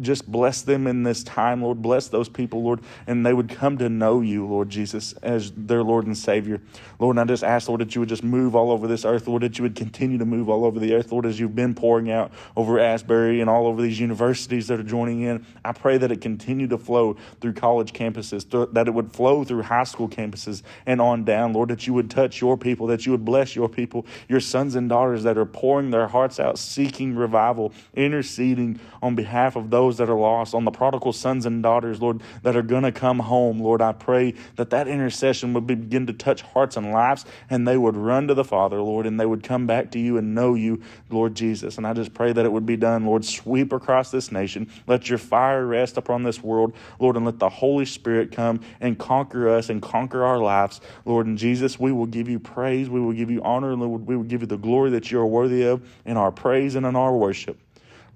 just 0.00 0.30
bless 0.30 0.62
them 0.62 0.86
in 0.86 1.02
this 1.02 1.24
time, 1.24 1.62
Lord. 1.62 1.80
Bless 1.80 2.08
those 2.08 2.28
people, 2.28 2.62
Lord, 2.62 2.80
and 3.06 3.24
they 3.24 3.32
would 3.32 3.48
come 3.48 3.78
to 3.78 3.88
know 3.88 4.20
you, 4.20 4.46
Lord 4.46 4.68
Jesus, 4.68 5.14
as 5.22 5.52
their 5.52 5.82
Lord 5.82 6.06
and 6.06 6.16
Savior. 6.16 6.60
Lord, 6.98 7.16
and 7.16 7.20
I 7.20 7.32
just 7.32 7.44
ask, 7.44 7.68
Lord, 7.68 7.80
that 7.80 7.94
you 7.94 8.00
would 8.00 8.08
just 8.08 8.22
move 8.22 8.54
all 8.54 8.70
over 8.70 8.86
this 8.86 9.04
earth, 9.04 9.26
Lord, 9.26 9.42
that 9.42 9.58
you 9.58 9.62
would 9.62 9.74
continue 9.74 10.18
to 10.18 10.26
move 10.26 10.50
all 10.50 10.64
over 10.64 10.78
the 10.78 10.94
earth, 10.94 11.12
Lord, 11.12 11.24
as 11.24 11.40
you've 11.40 11.54
been 11.54 11.74
pouring 11.74 12.10
out 12.10 12.32
over 12.56 12.78
Asbury 12.78 13.40
and 13.40 13.48
all 13.48 13.66
over 13.66 13.80
these 13.80 13.98
universities 13.98 14.66
that 14.68 14.78
are 14.78 14.84
joining 14.84 15.22
in. 15.22 15.46
I 15.64 15.72
pray 15.72 15.96
that 15.98 16.12
it 16.12 16.20
continue 16.20 16.66
to 16.68 16.78
flow 16.78 17.16
through 17.40 17.54
college 17.54 17.92
campuses, 17.92 18.72
that 18.74 18.88
it 18.88 18.94
would 18.94 19.12
flow 19.12 19.44
through 19.44 19.62
high 19.62 19.84
school 19.84 20.08
campuses 20.08 20.62
and 20.84 21.00
on 21.00 21.24
down, 21.24 21.52
Lord, 21.52 21.70
that 21.70 21.86
you 21.86 21.94
would 21.94 22.10
touch 22.10 22.40
your 22.40 22.58
people, 22.58 22.86
that 22.88 23.06
you 23.06 23.12
would 23.12 23.24
bless 23.24 23.56
your 23.56 23.68
people, 23.68 24.04
your 24.28 24.40
sons 24.40 24.74
and 24.74 24.88
daughters 24.88 25.22
that 25.22 25.38
are 25.38 25.46
pouring 25.46 25.90
their 25.90 26.08
hearts 26.08 26.38
out, 26.38 26.58
seeking 26.58 27.16
revival, 27.16 27.72
interceding 27.94 28.78
on 29.02 29.14
behalf 29.14 29.56
of 29.56 29.70
those 29.70 29.85
those 29.86 29.98
that 29.98 30.10
are 30.10 30.18
lost, 30.18 30.54
on 30.54 30.64
the 30.64 30.70
prodigal 30.70 31.12
sons 31.12 31.46
and 31.46 31.62
daughters, 31.62 32.00
Lord, 32.00 32.20
that 32.42 32.56
are 32.56 32.62
going 32.62 32.82
to 32.82 32.92
come 32.92 33.20
home. 33.20 33.60
Lord, 33.60 33.80
I 33.80 33.92
pray 33.92 34.34
that 34.56 34.70
that 34.70 34.88
intercession 34.88 35.52
would 35.54 35.66
begin 35.66 36.08
to 36.08 36.12
touch 36.12 36.42
hearts 36.42 36.76
and 36.76 36.90
lives 36.90 37.24
and 37.48 37.66
they 37.66 37.76
would 37.76 37.96
run 37.96 38.26
to 38.28 38.34
the 38.34 38.44
Father, 38.44 38.80
Lord, 38.80 39.06
and 39.06 39.18
they 39.18 39.26
would 39.26 39.44
come 39.44 39.66
back 39.66 39.92
to 39.92 39.98
you 39.98 40.16
and 40.18 40.34
know 40.34 40.54
you, 40.54 40.82
Lord 41.08 41.36
Jesus. 41.36 41.78
And 41.78 41.86
I 41.86 41.92
just 41.92 42.14
pray 42.14 42.32
that 42.32 42.44
it 42.44 42.50
would 42.50 42.66
be 42.66 42.76
done, 42.76 43.06
Lord. 43.06 43.24
Sweep 43.24 43.72
across 43.72 44.10
this 44.10 44.32
nation. 44.32 44.68
Let 44.86 45.08
your 45.08 45.18
fire 45.18 45.64
rest 45.64 45.96
upon 45.96 46.24
this 46.24 46.42
world, 46.42 46.74
Lord, 46.98 47.16
and 47.16 47.24
let 47.24 47.38
the 47.38 47.48
Holy 47.48 47.84
Spirit 47.84 48.32
come 48.32 48.60
and 48.80 48.98
conquer 48.98 49.48
us 49.48 49.68
and 49.68 49.80
conquer 49.80 50.24
our 50.24 50.38
lives. 50.38 50.80
Lord, 51.04 51.26
and 51.26 51.38
Jesus, 51.38 51.78
we 51.78 51.92
will 51.92 52.06
give 52.06 52.28
you 52.28 52.40
praise. 52.40 52.90
We 52.90 53.00
will 53.00 53.12
give 53.12 53.30
you 53.30 53.42
honor, 53.42 53.70
and 53.70 53.80
we 53.80 54.16
will 54.16 54.24
give 54.24 54.40
you 54.40 54.48
the 54.48 54.58
glory 54.58 54.90
that 54.90 55.12
you 55.12 55.20
are 55.20 55.26
worthy 55.26 55.62
of 55.62 55.88
in 56.04 56.16
our 56.16 56.32
praise 56.32 56.74
and 56.74 56.84
in 56.84 56.96
our 56.96 57.16
worship. 57.16 57.58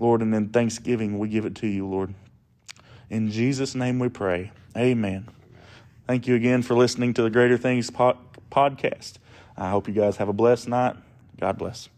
Lord, 0.00 0.22
and 0.22 0.34
in 0.34 0.48
thanksgiving, 0.48 1.18
we 1.18 1.28
give 1.28 1.44
it 1.44 1.54
to 1.56 1.68
you, 1.68 1.86
Lord. 1.86 2.14
In 3.08 3.30
Jesus' 3.30 3.74
name 3.74 3.98
we 3.98 4.08
pray. 4.08 4.50
Amen. 4.76 5.28
Thank 6.06 6.26
you 6.26 6.34
again 6.34 6.62
for 6.62 6.74
listening 6.74 7.14
to 7.14 7.22
the 7.22 7.30
Greater 7.30 7.58
Things 7.58 7.90
podcast. 7.90 9.14
I 9.56 9.70
hope 9.70 9.86
you 9.86 9.94
guys 9.94 10.16
have 10.16 10.28
a 10.28 10.32
blessed 10.32 10.68
night. 10.68 10.96
God 11.38 11.58
bless. 11.58 11.88